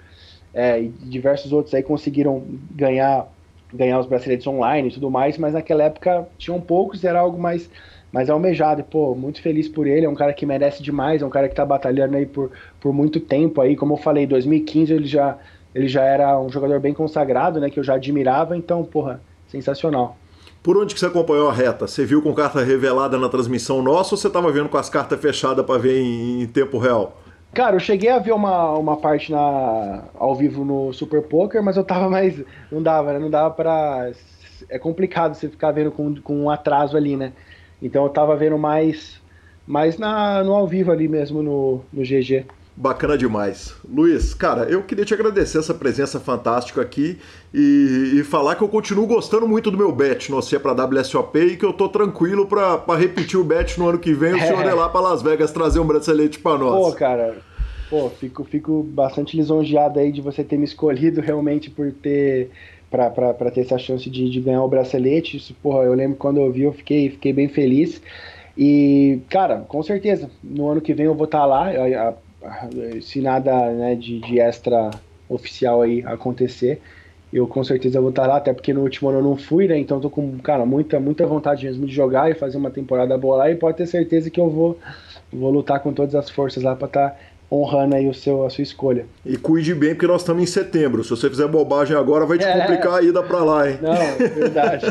é, 0.54 0.80
e 0.80 0.88
diversos 0.88 1.52
outros 1.52 1.74
aí 1.74 1.82
conseguiram 1.82 2.44
ganhar 2.70 3.28
ganhar 3.72 4.00
os 4.00 4.06
braceletes 4.06 4.46
online 4.48 4.88
e 4.88 4.92
tudo 4.92 5.10
mais, 5.10 5.38
mas 5.38 5.54
naquela 5.54 5.84
época 5.84 6.26
tinham 6.36 6.60
poucos, 6.60 7.04
era 7.04 7.20
algo 7.20 7.38
mais 7.40 7.70
mais 8.12 8.28
almejado, 8.28 8.80
e, 8.80 8.84
pô, 8.84 9.14
muito 9.14 9.40
feliz 9.40 9.68
por 9.68 9.86
ele, 9.86 10.04
é 10.04 10.08
um 10.08 10.14
cara 10.16 10.32
que 10.32 10.44
merece 10.44 10.82
demais, 10.82 11.22
é 11.22 11.26
um 11.26 11.30
cara 11.30 11.48
que 11.48 11.54
tá 11.54 11.64
batalhando 11.64 12.16
aí 12.16 12.26
por, 12.26 12.50
por 12.80 12.92
muito 12.92 13.20
tempo 13.20 13.60
aí, 13.60 13.76
como 13.76 13.94
eu 13.94 13.96
falei, 13.98 14.26
2015 14.26 14.92
ele 14.92 15.06
já 15.06 15.38
ele 15.74 15.86
já 15.88 16.02
era 16.04 16.40
um 16.40 16.50
jogador 16.50 16.80
bem 16.80 16.92
consagrado, 16.92 17.60
né, 17.60 17.70
que 17.70 17.78
eu 17.78 17.84
já 17.84 17.94
admirava, 17.94 18.56
então, 18.56 18.84
porra, 18.84 19.24
sensacional. 19.46 20.19
Por 20.62 20.76
onde 20.76 20.92
que 20.92 21.00
você 21.00 21.06
acompanhou 21.06 21.48
a 21.48 21.52
reta? 21.52 21.86
Você 21.86 22.04
viu 22.04 22.20
com 22.20 22.34
carta 22.34 22.62
revelada 22.62 23.18
na 23.18 23.30
transmissão 23.30 23.80
nossa 23.80 24.14
ou 24.14 24.18
você 24.18 24.26
estava 24.26 24.52
vendo 24.52 24.68
com 24.68 24.76
as 24.76 24.90
cartas 24.90 25.18
fechadas 25.18 25.64
para 25.64 25.80
ver 25.80 26.02
em, 26.02 26.42
em, 26.42 26.46
tempo 26.46 26.76
real? 26.76 27.18
Cara, 27.54 27.76
eu 27.76 27.80
cheguei 27.80 28.10
a 28.10 28.18
ver 28.18 28.32
uma, 28.32 28.72
uma 28.74 28.96
parte 28.98 29.32
na, 29.32 30.04
ao 30.18 30.36
vivo 30.36 30.62
no 30.62 30.92
Super 30.92 31.22
Poker, 31.22 31.62
mas 31.62 31.78
eu 31.78 31.84
tava 31.84 32.10
mais. 32.10 32.42
Não 32.70 32.82
dava, 32.82 33.14
né? 33.14 33.18
Não 33.18 33.30
dava 33.30 33.50
pra. 33.50 34.12
É 34.68 34.78
complicado 34.78 35.34
você 35.34 35.48
ficar 35.48 35.72
vendo 35.72 35.90
com, 35.90 36.14
com 36.16 36.44
um 36.44 36.50
atraso 36.50 36.94
ali, 36.94 37.16
né? 37.16 37.32
Então 37.80 38.04
eu 38.04 38.10
tava 38.10 38.36
vendo 38.36 38.58
mais, 38.58 39.18
mais 39.66 39.96
na, 39.96 40.44
no 40.44 40.52
ao 40.52 40.66
vivo 40.66 40.92
ali 40.92 41.08
mesmo 41.08 41.42
no, 41.42 41.80
no 41.90 42.02
GG. 42.02 42.44
Bacana 42.80 43.18
demais. 43.18 43.74
Luiz, 43.86 44.32
cara, 44.32 44.62
eu 44.62 44.82
queria 44.82 45.04
te 45.04 45.12
agradecer 45.12 45.58
essa 45.58 45.74
presença 45.74 46.18
fantástica 46.18 46.80
aqui 46.80 47.18
e, 47.52 48.12
e 48.14 48.24
falar 48.24 48.54
que 48.54 48.62
eu 48.62 48.68
continuo 48.68 49.06
gostando 49.06 49.46
muito 49.46 49.70
do 49.70 49.76
meu 49.76 49.92
bet 49.92 50.32
no 50.32 50.40
para 50.58 50.86
WSOP 50.86 51.38
e 51.40 51.56
que 51.58 51.64
eu 51.66 51.74
tô 51.74 51.90
tranquilo 51.90 52.46
para 52.46 52.96
repetir 52.96 53.38
o 53.38 53.44
bet 53.44 53.78
no 53.78 53.86
ano 53.86 53.98
que 53.98 54.14
vem. 54.14 54.32
O 54.32 54.38
é. 54.38 54.40
senhor 54.48 54.64
ir 54.64 54.72
lá 54.72 54.88
para 54.88 55.02
Las 55.02 55.20
Vegas 55.20 55.52
trazer 55.52 55.78
um 55.78 55.86
bracelete 55.86 56.38
para 56.38 56.56
nós. 56.56 56.86
Pô, 56.86 56.92
cara, 56.92 57.36
pô, 57.90 58.08
fico, 58.08 58.44
fico 58.44 58.82
bastante 58.82 59.36
lisonjeado 59.36 59.98
aí 59.98 60.10
de 60.10 60.22
você 60.22 60.42
ter 60.42 60.56
me 60.56 60.64
escolhido 60.64 61.20
realmente 61.20 61.68
por 61.68 61.92
ter 61.92 62.48
para 62.90 63.50
ter 63.50 63.60
essa 63.60 63.76
chance 63.76 64.08
de, 64.08 64.30
de, 64.30 64.40
ganhar 64.40 64.64
o 64.64 64.68
bracelete. 64.68 65.36
Isso, 65.36 65.54
porra, 65.62 65.84
eu 65.84 65.92
lembro 65.92 66.16
quando 66.16 66.40
eu 66.40 66.50
vi, 66.50 66.62
eu 66.62 66.72
fiquei, 66.72 67.10
fiquei 67.10 67.34
bem 67.34 67.46
feliz. 67.46 68.00
E, 68.56 69.20
cara, 69.28 69.66
com 69.68 69.82
certeza, 69.82 70.30
no 70.42 70.66
ano 70.66 70.80
que 70.80 70.94
vem 70.94 71.04
eu 71.04 71.14
vou 71.14 71.26
estar 71.26 71.40
tá 71.40 71.46
lá. 71.46 71.68
A, 71.68 72.14
se 73.02 73.20
nada 73.20 73.70
né, 73.72 73.94
de, 73.94 74.20
de 74.20 74.40
extra 74.40 74.90
oficial 75.28 75.82
aí 75.82 76.02
acontecer, 76.04 76.80
eu 77.32 77.46
com 77.46 77.62
certeza 77.62 78.00
vou 78.00 78.10
estar 78.10 78.26
lá, 78.26 78.36
até 78.36 78.52
porque 78.52 78.72
no 78.72 78.80
último 78.80 79.08
ano 79.08 79.18
eu 79.18 79.22
não 79.22 79.36
fui, 79.36 79.68
né? 79.68 79.78
Então 79.78 80.00
tô 80.00 80.10
com, 80.10 80.38
cara, 80.38 80.66
muita, 80.66 80.98
muita 80.98 81.24
vontade 81.26 81.64
mesmo 81.64 81.86
de 81.86 81.94
jogar 81.94 82.30
e 82.30 82.34
fazer 82.34 82.56
uma 82.56 82.70
temporada 82.70 83.16
boa 83.16 83.36
lá 83.36 83.50
e 83.50 83.54
pode 83.54 83.76
ter 83.76 83.86
certeza 83.86 84.28
que 84.30 84.40
eu 84.40 84.50
vou, 84.50 84.78
vou 85.32 85.50
lutar 85.50 85.80
com 85.80 85.92
todas 85.92 86.14
as 86.14 86.28
forças 86.28 86.62
lá 86.62 86.74
para 86.74 86.88
estar 86.88 87.10
tá 87.10 87.16
honrando 87.50 87.96
aí 87.96 88.08
o 88.08 88.14
seu, 88.14 88.44
a 88.44 88.50
sua 88.50 88.62
escolha. 88.62 89.06
E 89.24 89.36
cuide 89.36 89.74
bem, 89.74 89.94
porque 89.94 90.06
nós 90.06 90.22
estamos 90.22 90.42
em 90.42 90.46
setembro. 90.46 91.02
Se 91.02 91.10
você 91.10 91.28
fizer 91.28 91.46
bobagem 91.48 91.96
agora, 91.96 92.26
vai 92.26 92.38
te 92.38 92.44
é, 92.44 92.60
complicar 92.60 92.94
a 92.94 93.02
ida 93.02 93.22
para 93.22 93.44
lá, 93.44 93.68
hein? 93.68 93.78
Não, 93.82 94.28
verdade. 94.28 94.86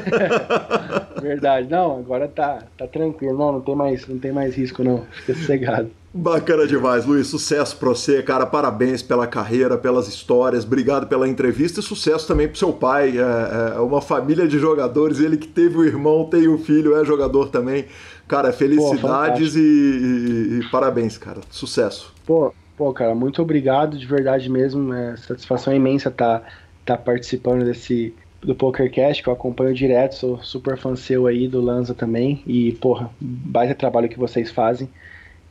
verdade. 1.21 1.67
Não, 1.69 1.99
agora 1.99 2.27
tá, 2.27 2.63
tá 2.77 2.85
tranquilo. 2.85 3.37
Não, 3.37 3.53
não 3.53 3.61
tem 3.61 3.75
mais, 3.75 4.07
não 4.07 4.19
tem 4.19 4.31
mais 4.31 4.55
risco, 4.55 4.83
não. 4.83 5.03
Fica 5.11 5.35
sossegado. 5.35 5.89
Bacana 6.11 6.65
demais, 6.65 7.05
Luiz. 7.05 7.27
Sucesso 7.27 7.77
para 7.77 7.89
você, 7.89 8.23
cara. 8.23 8.45
Parabéns 8.45 9.03
pela 9.03 9.27
carreira, 9.27 9.77
pelas 9.77 10.07
histórias. 10.07 10.65
Obrigado 10.65 11.07
pela 11.07 11.27
entrevista 11.27 11.79
e 11.79 11.83
sucesso 11.83 12.27
também 12.27 12.47
pro 12.47 12.57
seu 12.57 12.73
pai. 12.73 13.13
É, 13.17 13.75
é 13.75 13.79
uma 13.79 14.01
família 14.01 14.47
de 14.47 14.57
jogadores. 14.57 15.19
Ele 15.19 15.37
que 15.37 15.47
teve 15.47 15.77
o 15.77 15.83
irmão, 15.85 16.25
tem 16.25 16.47
o 16.47 16.57
filho, 16.57 16.95
é 16.95 17.05
jogador 17.05 17.49
também. 17.49 17.85
Cara, 18.27 18.51
felicidades 18.51 19.53
pô, 19.53 19.59
e, 19.59 19.61
e, 19.61 20.59
e, 20.59 20.71
parabéns, 20.71 21.17
cara. 21.17 21.41
Sucesso. 21.51 22.11
Pô, 22.25 22.53
pô, 22.75 22.91
cara, 22.91 23.13
muito 23.13 23.39
obrigado 23.41 23.95
de 23.95 24.07
verdade 24.07 24.49
mesmo. 24.49 24.91
É 24.91 25.15
satisfação 25.17 25.73
imensa 25.73 26.09
estar 26.09 26.39
tá, 26.39 26.45
tá 26.85 26.97
participando 26.97 27.63
desse 27.63 28.13
do 28.41 28.55
PokerCast, 28.55 29.21
que 29.21 29.29
eu 29.29 29.33
acompanho 29.33 29.75
direto. 29.75 30.15
Sou 30.15 30.41
super 30.41 30.75
fã 30.75 30.95
seu 30.95 31.27
aí, 31.27 31.47
do 31.47 31.61
Lanza 31.61 31.93
também. 31.93 32.41
E, 32.47 32.71
porra, 32.73 33.11
baita 33.19 33.75
trabalho 33.75 34.09
que 34.09 34.17
vocês 34.17 34.49
fazem. 34.49 34.89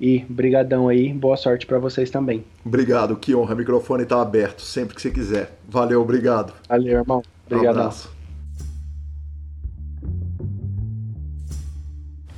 E 0.00 0.24
brigadão 0.28 0.88
aí, 0.88 1.12
boa 1.12 1.36
sorte 1.36 1.66
para 1.66 1.78
vocês 1.78 2.10
também. 2.10 2.44
Obrigado, 2.64 3.16
que 3.16 3.34
honra. 3.34 3.54
O 3.54 3.58
microfone 3.58 4.04
está 4.04 4.22
aberto 4.22 4.62
sempre 4.62 4.94
que 4.94 5.02
você 5.02 5.10
quiser. 5.10 5.58
Valeu, 5.68 6.00
obrigado. 6.00 6.52
Valeu, 6.68 6.98
irmão. 6.98 7.22
Obrigado. 7.46 7.76
Um 7.76 7.80
abraço. 7.80 8.17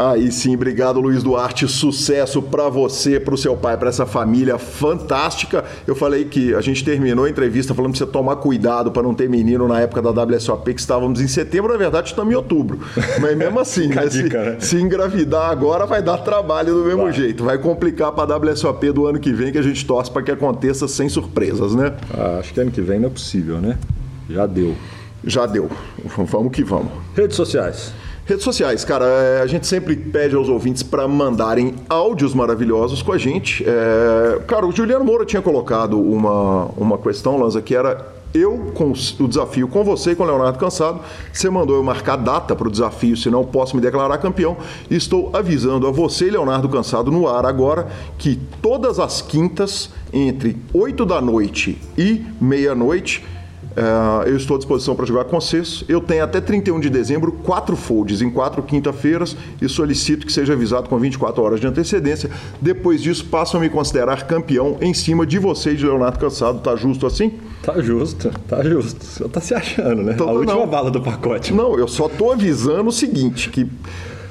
Aí 0.01 0.33
sim, 0.33 0.55
obrigado 0.55 0.99
Luiz 0.99 1.23
Duarte, 1.23 1.69
sucesso 1.69 2.41
para 2.41 2.71
você, 2.71 3.21
para 3.21 3.35
o 3.35 3.37
seu 3.37 3.55
pai, 3.55 3.77
para 3.77 3.91
essa 3.91 4.07
família 4.07 4.57
fantástica. 4.57 5.63
Eu 5.87 5.95
falei 5.95 6.25
que 6.25 6.55
a 6.55 6.63
gente 6.63 6.83
terminou 6.83 7.27
a 7.27 7.29
entrevista 7.29 7.75
falando 7.75 7.93
que 7.93 7.99
você 7.99 8.07
tomar 8.07 8.37
cuidado 8.37 8.91
para 8.91 9.03
não 9.03 9.13
ter 9.13 9.29
menino 9.29 9.69
na 9.69 9.79
época 9.79 10.01
da 10.01 10.25
WSOP, 10.25 10.73
que 10.73 10.81
estávamos 10.81 11.21
em 11.21 11.29
setembro, 11.29 11.71
na 11.71 11.77
verdade 11.79 12.09
estamos 12.09 12.33
em 12.33 12.35
outubro. 12.35 12.81
Mas 13.21 13.37
mesmo 13.37 13.61
assim, 13.61 13.89
né, 13.89 14.09
se, 14.09 14.23
né? 14.23 14.57
se, 14.59 14.79
engravidar 14.79 15.51
agora 15.51 15.85
vai 15.85 16.03
dar 16.03 16.17
trabalho 16.17 16.77
do 16.77 16.85
mesmo 16.87 17.03
vai. 17.03 17.13
jeito, 17.13 17.45
vai 17.45 17.59
complicar 17.59 18.11
para 18.13 18.35
a 18.35 18.39
WSOP 18.39 18.93
do 18.93 19.07
ano 19.07 19.21
que 19.21 19.35
vem, 19.35 19.53
que 19.53 19.59
a 19.59 19.63
gente 19.63 19.85
torce 19.85 20.11
para 20.11 20.23
que 20.23 20.31
aconteça 20.31 20.89
sem 20.89 21.11
surpresas, 21.11 21.75
né? 21.75 21.93
Ah, 22.17 22.39
acho 22.41 22.55
que 22.55 22.61
ano 22.61 22.71
que 22.71 22.81
vem 22.81 22.99
não 22.99 23.09
é 23.09 23.13
possível, 23.13 23.59
né? 23.59 23.77
Já 24.31 24.47
deu. 24.47 24.75
Já 25.23 25.45
deu. 25.45 25.69
Vamos 26.17 26.53
que 26.53 26.65
vamos. 26.65 26.91
Redes 27.15 27.37
sociais. 27.37 27.93
Redes 28.31 28.45
sociais, 28.45 28.85
cara, 28.85 29.07
é, 29.07 29.43
a 29.43 29.47
gente 29.49 29.67
sempre 29.67 29.97
pede 29.97 30.37
aos 30.37 30.49
ouvintes 30.49 30.85
para 30.85 31.09
mandarem 31.09 31.75
áudios 31.89 32.33
maravilhosos 32.33 33.03
com 33.03 33.11
a 33.11 33.19
gente. 33.19 33.65
É, 33.67 34.39
cara, 34.47 34.65
o 34.65 34.71
Juliano 34.71 35.05
Moura 35.05 35.25
tinha 35.25 35.43
colocado 35.43 36.01
uma, 36.01 36.67
uma 36.77 36.97
questão, 36.97 37.37
Lanza, 37.37 37.61
que 37.61 37.75
era 37.75 38.07
eu 38.33 38.71
com 38.73 38.93
o 38.93 39.27
desafio 39.27 39.67
com 39.67 39.83
você 39.83 40.13
e 40.13 40.15
com 40.15 40.23
o 40.23 40.27
Leonardo 40.27 40.61
Cansado. 40.61 41.01
Você 41.33 41.51
mandou 41.51 41.75
eu 41.75 41.83
marcar 41.83 42.15
data 42.15 42.55
para 42.55 42.69
o 42.69 42.71
desafio, 42.71 43.17
senão 43.17 43.45
posso 43.45 43.75
me 43.75 43.83
declarar 43.83 44.17
campeão. 44.19 44.57
Estou 44.89 45.31
avisando 45.33 45.89
a 45.89 45.91
você 45.91 46.29
e 46.29 46.31
Leonardo 46.31 46.69
Cansado 46.69 47.11
no 47.11 47.27
ar 47.27 47.45
agora 47.45 47.89
que 48.17 48.39
todas 48.63 49.01
as 49.01 49.21
quintas, 49.21 49.91
entre 50.13 50.57
8 50.73 51.05
da 51.05 51.21
noite 51.21 51.83
e 51.99 52.25
meia-noite, 52.41 53.25
Uh, 53.71 54.29
eu 54.29 54.37
estou 54.37 54.57
à 54.57 54.59
disposição 54.59 54.97
para 54.97 55.07
jogar 55.07 55.25
com 55.25 55.41
vocês. 55.41 55.85
Eu 55.89 56.01
tenho 56.01 56.25
até 56.25 56.41
31 56.41 56.81
de 56.81 56.91
dezembro 56.91 57.33
quatro 57.33 57.77
folds 57.77 58.21
em 58.21 58.31
quatro 58.31 58.63
quinta-feiras 58.63 59.37
e 59.61 59.69
solicito 59.69 60.27
que 60.27 60.33
seja 60.33 60.55
avisado 60.55 60.89
com 60.89 60.99
24 60.99 61.43
horas 61.43 61.61
de 61.61 61.67
antecedência. 61.67 62.31
Depois 62.61 63.03
disso, 63.03 63.25
passam 63.27 63.61
a 63.61 63.63
me 63.63 63.71
considerar 63.71 64.27
campeão 64.27 64.77
em 64.81 64.93
cima 64.93 65.25
de 65.25 65.39
você 65.39 65.73
e 65.73 65.77
de 65.77 65.87
Leonardo 65.87 66.19
Cansado. 66.19 66.61
Tá 66.61 66.75
justo 66.75 67.07
assim? 67.07 67.33
Tá 67.63 67.81
justo, 67.81 68.31
tá 68.49 68.63
justo. 68.63 69.05
Você 69.05 69.29
tá 69.29 69.41
se 69.41 69.55
achando, 69.55 70.03
né? 70.03 70.15
Tô, 70.15 70.29
a 70.29 70.33
última 70.33 70.61
não. 70.61 70.67
bala 70.67 70.91
do 70.91 71.01
pacote. 71.01 71.53
Não, 71.53 71.79
eu 71.79 71.87
só 71.87 72.09
tô 72.09 72.33
avisando 72.33 72.89
o 72.89 72.93
seguinte, 72.93 73.51
que 73.51 73.69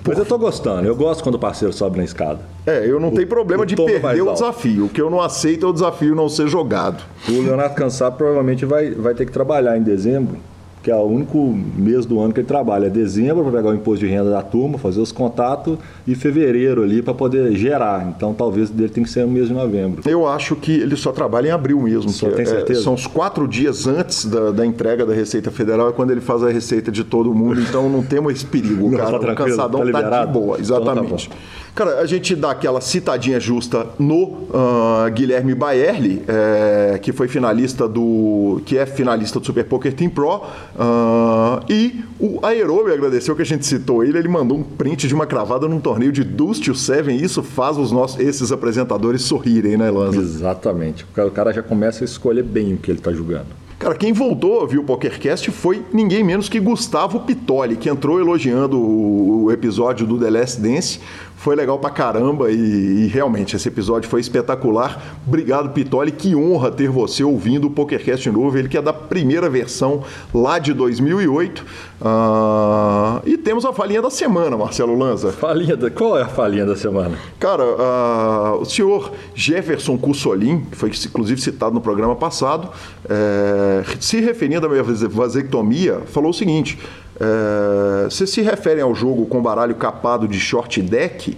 Mas 0.07 0.17
eu 0.17 0.25
tô 0.25 0.37
gostando, 0.37 0.87
eu 0.87 0.95
gosto 0.95 1.21
quando 1.23 1.35
o 1.35 1.39
parceiro 1.39 1.73
sobe 1.73 1.97
na 1.97 2.03
escada. 2.03 2.39
É, 2.65 2.85
eu 2.85 2.99
não 2.99 3.09
O- 3.09 3.11
tenho 3.13 3.27
problema 3.27 3.65
de 3.65 3.73
é 3.73 3.77
perder 3.77 4.21
o 4.21 4.33
desafio. 4.33 4.85
O 4.85 4.89
que 4.89 5.01
eu 5.01 5.09
não 5.09 5.21
aceito 5.21 5.65
é 5.65 5.69
o 5.69 5.73
desafio 5.73 6.15
não 6.15 6.27
ser 6.29 6.47
jogado. 6.47 7.03
O 7.27 7.41
Leonardo 7.41 7.75
Cansado 7.75 8.15
provavelmente 8.17 8.65
vai, 8.65 8.91
vai 8.91 9.13
ter 9.13 9.25
que 9.25 9.31
trabalhar 9.31 9.77
em 9.77 9.83
dezembro, 9.83 10.37
que 10.81 10.89
é 10.89 10.95
o 10.95 11.03
único 11.03 11.53
mês 11.75 12.05
do 12.05 12.19
ano 12.19 12.33
que 12.33 12.39
ele 12.39 12.47
trabalha. 12.47 12.87
É 12.87 12.89
dezembro 12.89 13.43
para 13.43 13.53
pegar 13.53 13.69
o 13.69 13.73
imposto 13.73 14.05
de 14.05 14.11
renda 14.11 14.29
da 14.29 14.41
turma, 14.41 14.77
fazer 14.77 15.01
os 15.01 15.11
contatos, 15.11 15.77
e 16.07 16.15
fevereiro 16.15 16.83
ali 16.83 17.01
para 17.01 17.13
poder 17.13 17.51
gerar. 17.55 18.07
Então 18.15 18.33
talvez 18.33 18.69
dele 18.69 18.89
tem 18.89 19.03
que 19.03 19.09
ser 19.09 19.25
no 19.25 19.31
mês 19.31 19.47
de 19.49 19.53
novembro. 19.53 20.01
Eu 20.09 20.27
acho 20.27 20.55
que 20.55 20.71
ele 20.71 20.95
só 20.95 21.11
trabalha 21.11 21.49
em 21.49 21.51
abril 21.51 21.81
mesmo. 21.81 22.09
Só 22.09 22.29
tem 22.29 22.43
é- 22.43 22.45
certeza? 22.45 22.81
são 22.81 22.93
os 22.93 23.05
quatro 23.05 23.47
dias 23.47 23.87
antes 23.87 24.25
da, 24.25 24.51
da 24.51 24.65
entrega 24.65 25.05
da 25.05 25.13
Receita 25.13 25.51
Federal, 25.51 25.89
é 25.89 25.91
quando 25.91 26.11
ele 26.11 26.21
faz 26.21 26.43
a 26.43 26.49
receita 26.49 26.91
de 26.91 27.03
todo 27.03 27.33
mundo. 27.33 27.59
Então 27.59 27.89
não 27.89 28.01
temos 28.01 28.33
esse 28.33 28.45
perigo, 28.45 28.89
Não, 28.89 28.97
cara. 28.97 29.19
tá 29.19 29.31
o 29.33 29.35
cansadão 29.35 29.71
tá 29.71 29.77
tá, 29.77 29.79
de 29.79 29.85
liberado? 29.91 30.31
boa, 30.31 30.57
Então 30.59 30.81
tá 30.83 30.91
exatamente. 30.91 31.29
Cara, 31.75 31.99
a 31.99 32.05
gente 32.05 32.35
dá 32.35 32.51
aquela 32.51 32.81
citadinha 32.81 33.39
justa 33.39 33.87
no 33.97 34.47
ah, 34.53 35.09
Guilherme 35.09 35.55
Baerli, 35.55 36.23
é, 36.27 36.99
que 37.01 37.11
foi 37.11 37.27
finalista 37.27 37.87
do. 37.87 38.61
que 38.65 38.77
é 38.77 38.85
finalista 38.85 39.39
do 39.39 39.45
Super 39.45 39.65
Poker 39.65 39.93
Team 39.93 40.09
Pro. 40.09 40.41
ah, 40.77 41.61
e 41.69 42.03
o 42.19 42.39
Aero 42.45 42.85
me 42.85 42.91
agradeceu 42.91 43.35
que 43.35 43.41
a 43.41 43.45
gente 43.45 43.65
citou 43.65 44.03
ele. 44.03 44.17
Ele 44.17 44.27
mandou 44.27 44.57
um 44.57 44.63
print 44.63 45.07
de 45.07 45.13
uma 45.13 45.25
cravada 45.25 45.67
num 45.67 45.79
torneio 45.79 46.11
de 46.11 46.23
Dust 46.23 46.65
to 46.65 46.75
Seven. 46.75 47.15
Isso 47.15 47.41
faz 47.41 47.77
os 47.77 47.91
nossos, 47.91 48.19
esses 48.19 48.51
apresentadores 48.51 49.21
sorrirem, 49.23 49.77
né, 49.77 49.89
Lanza? 49.89 50.19
Exatamente. 50.19 51.03
O 51.03 51.31
cara- 51.31 51.53
já 51.53 51.63
começa 51.63 52.03
a 52.03 52.05
escolher 52.05 52.43
bem 52.43 52.73
o 52.73 52.77
que 52.77 52.91
ele 52.91 52.99
está 52.99 53.11
julgando. 53.11 53.47
Cara, 53.79 53.95
quem 53.95 54.11
voltou 54.11 54.59
a 54.59 54.61
ouvir 54.63 54.77
o 54.77 54.83
PokerCast 54.83 55.49
foi 55.51 55.81
ninguém 55.93 56.21
menos 56.21 56.49
que 56.49 56.59
Gustavo 56.59 57.21
Pitoli, 57.21 57.77
que 57.77 57.89
entrou 57.89 58.19
elogiando 58.19 58.77
o 58.77 59.29
o 59.49 59.51
episódio 59.51 60.05
do 60.05 60.17
The 60.17 60.29
Last 60.29 60.61
Dance. 60.61 60.99
Foi 61.39 61.55
legal 61.55 61.79
pra 61.79 61.89
caramba 61.89 62.51
e, 62.51 62.55
e 62.55 63.07
realmente 63.07 63.55
esse 63.55 63.65
episódio 63.69 64.09
foi 64.09 64.19
espetacular. 64.19 65.01
Obrigado, 65.25 65.69
Pitoli. 65.69 66.11
Que 66.11 66.35
honra 66.35 66.69
ter 66.69 66.89
você 66.89 67.23
ouvindo 67.23 67.67
o 67.67 67.71
PokerCast 67.71 68.29
novo. 68.29 68.57
Ele 68.57 68.67
que 68.67 68.77
é 68.77 68.81
da 68.81 68.91
primeira 68.91 69.49
versão 69.49 70.03
lá 70.33 70.59
de 70.59 70.73
2008. 70.73 71.65
Ah, 72.01 73.21
e 73.25 73.37
temos 73.37 73.63
a 73.63 73.71
falinha 73.71 74.01
da 74.01 74.09
semana, 74.09 74.57
Marcelo 74.57 74.97
Lanza. 74.97 75.31
Falinha 75.31 75.77
da... 75.77 75.89
Qual 75.89 76.17
é 76.17 76.23
a 76.23 76.27
falinha 76.27 76.65
da 76.65 76.75
semana? 76.75 77.17
Cara, 77.39 77.63
ah, 77.79 78.57
o 78.59 78.65
senhor 78.65 79.09
Jefferson 79.33 79.97
Cussolin, 79.97 80.65
que 80.69 80.75
foi 80.77 80.89
inclusive 80.89 81.39
citado 81.39 81.73
no 81.73 81.79
programa 81.79 82.17
passado, 82.17 82.69
eh, 83.09 83.83
se 83.99 84.19
referindo 84.19 84.65
à 84.65 84.69
minha 84.69 84.83
vase- 84.83 85.07
vasectomia, 85.07 86.01
falou 86.07 86.31
o 86.31 86.33
seguinte: 86.33 86.77
eh, 87.19 88.05
vocês 88.09 88.29
se 88.29 88.41
referem 88.41 88.81
ao 88.83 88.95
jogo 88.95 89.25
com 89.25 89.41
baralho 89.41 89.75
capado 89.75 90.27
de 90.27 90.39
short 90.39 90.81
deck? 90.81 91.37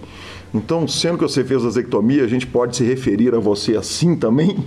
Então, 0.54 0.86
sendo 0.86 1.16
que 1.16 1.22
você 1.22 1.42
fez 1.42 1.62
vasectomia, 1.62 2.22
a 2.24 2.28
gente 2.28 2.46
pode 2.46 2.76
se 2.76 2.84
referir 2.84 3.34
a 3.34 3.38
você 3.38 3.74
assim 3.74 4.14
também? 4.14 4.58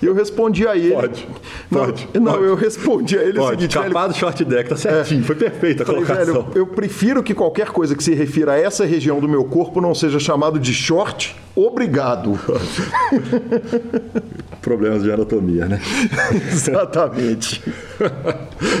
E 0.00 0.06
eu 0.06 0.14
respondi 0.14 0.66
a 0.66 0.74
ele. 0.74 0.94
Pode, 0.94 1.28
Não, 1.70 1.84
pode, 1.84 2.08
Não, 2.14 2.32
pode. 2.32 2.44
eu 2.44 2.54
respondi 2.54 3.18
a 3.18 3.22
ele 3.22 3.38
o 3.38 3.42
Pode, 3.42 3.56
seguinte: 3.60 3.76
velho, 3.78 3.92
capado 3.92 4.16
short 4.16 4.42
deck, 4.46 4.70
tá 4.70 4.76
certinho. 4.76 5.22
Foi 5.22 5.34
perfeita 5.36 5.82
a 5.82 5.86
Falei, 5.86 6.04
colocação. 6.06 6.34
velho, 6.42 6.46
eu 6.54 6.66
prefiro 6.66 7.22
que 7.22 7.34
qualquer 7.34 7.68
coisa 7.68 7.94
que 7.94 8.02
se 8.02 8.14
refira 8.14 8.52
a 8.52 8.58
essa 8.58 8.86
região 8.86 9.20
do 9.20 9.28
meu 9.28 9.44
corpo 9.44 9.78
não 9.78 9.94
seja 9.94 10.18
chamado 10.18 10.58
de 10.58 10.72
short. 10.72 11.36
Obrigado. 11.54 12.38
Problemas 14.68 15.02
de 15.02 15.10
anatomia, 15.10 15.64
né? 15.64 15.80
Exatamente. 16.52 17.62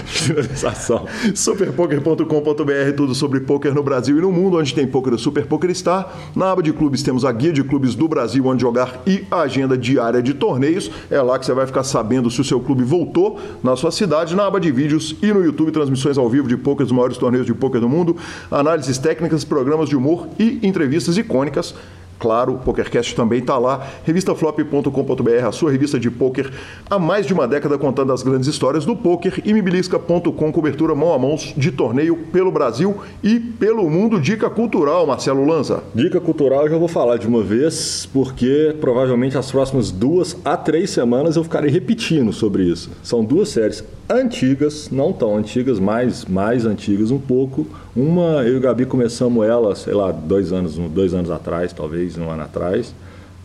Finalização. 0.04 1.06
Superpoker.com.br, 1.34 2.92
tudo 2.94 3.14
sobre 3.14 3.40
poker 3.40 3.72
no 3.72 3.82
Brasil 3.82 4.18
e 4.18 4.20
no 4.20 4.30
mundo, 4.30 4.58
onde 4.58 4.74
tem 4.74 4.86
poker 4.86 5.14
o 5.14 5.18
Super 5.18 5.46
Poker 5.46 5.74
Star. 5.74 6.14
Na 6.36 6.50
aba 6.50 6.62
de 6.62 6.74
clubes 6.74 7.02
temos 7.02 7.24
a 7.24 7.32
guia 7.32 7.54
de 7.54 7.64
clubes 7.64 7.94
do 7.94 8.06
Brasil, 8.06 8.44
onde 8.44 8.60
jogar 8.60 9.00
e 9.06 9.24
a 9.30 9.40
agenda 9.40 9.78
diária 9.78 10.20
de 10.20 10.34
torneios. 10.34 10.90
É 11.10 11.22
lá 11.22 11.38
que 11.38 11.46
você 11.46 11.54
vai 11.54 11.66
ficar 11.66 11.84
sabendo 11.84 12.30
se 12.30 12.38
o 12.38 12.44
seu 12.44 12.60
clube 12.60 12.84
voltou 12.84 13.40
na 13.64 13.74
sua 13.74 13.90
cidade. 13.90 14.36
Na 14.36 14.46
aba 14.46 14.60
de 14.60 14.70
vídeos 14.70 15.16
e 15.22 15.32
no 15.32 15.42
YouTube, 15.42 15.72
transmissões 15.72 16.18
ao 16.18 16.28
vivo 16.28 16.46
de 16.48 16.58
poker 16.58 16.84
dos 16.84 16.92
maiores 16.92 17.16
torneios 17.16 17.46
de 17.46 17.54
poker 17.54 17.80
do 17.80 17.88
mundo, 17.88 18.14
análises 18.50 18.98
técnicas, 18.98 19.42
programas 19.42 19.88
de 19.88 19.96
humor 19.96 20.28
e 20.38 20.58
entrevistas 20.62 21.16
icônicas. 21.16 21.74
Claro, 22.18 22.54
o 22.54 22.58
PokerCast 22.58 23.14
também 23.14 23.38
está 23.38 23.56
lá. 23.58 23.86
Revistaflop.com.br, 24.04 25.46
a 25.46 25.52
sua 25.52 25.70
revista 25.70 25.98
de 25.98 26.10
poker 26.10 26.50
há 26.90 26.98
mais 26.98 27.26
de 27.26 27.32
uma 27.32 27.46
década 27.46 27.78
contando 27.78 28.12
as 28.12 28.22
grandes 28.22 28.48
histórias 28.48 28.84
do 28.84 28.96
poker. 28.96 29.40
E 29.44 29.52
mibilisca.com, 29.52 30.52
cobertura 30.52 30.94
mão 30.94 31.12
a 31.12 31.18
mão 31.18 31.36
de 31.56 31.70
torneio 31.70 32.16
pelo 32.32 32.50
Brasil 32.50 32.96
e 33.22 33.38
pelo 33.38 33.88
mundo. 33.88 34.20
Dica 34.20 34.50
cultural, 34.50 35.06
Marcelo 35.06 35.46
Lanza. 35.46 35.82
Dica 35.94 36.20
cultural 36.20 36.64
eu 36.64 36.70
já 36.70 36.78
vou 36.78 36.88
falar 36.88 37.18
de 37.18 37.26
uma 37.26 37.42
vez, 37.42 38.08
porque 38.12 38.74
provavelmente 38.80 39.38
as 39.38 39.50
próximas 39.50 39.90
duas 39.90 40.36
a 40.44 40.56
três 40.56 40.90
semanas 40.90 41.36
eu 41.36 41.44
ficarei 41.44 41.70
repetindo 41.70 42.32
sobre 42.32 42.64
isso. 42.64 42.90
São 43.02 43.24
duas 43.24 43.50
séries 43.50 43.84
antigas, 44.08 44.90
não 44.90 45.12
tão 45.12 45.36
antigas, 45.36 45.78
mas 45.78 46.24
mais 46.24 46.64
antigas 46.64 47.10
um 47.10 47.18
pouco. 47.18 47.66
Uma, 47.94 48.42
eu 48.44 48.54
e 48.54 48.56
o 48.56 48.60
Gabi 48.60 48.86
começamos 48.86 49.46
ela, 49.46 49.74
sei 49.74 49.94
lá, 49.94 50.10
dois 50.10 50.52
anos, 50.52 50.76
dois 50.76 51.12
anos 51.14 51.30
atrás, 51.30 51.72
talvez, 51.72 52.16
um 52.16 52.30
ano 52.30 52.42
atrás. 52.42 52.94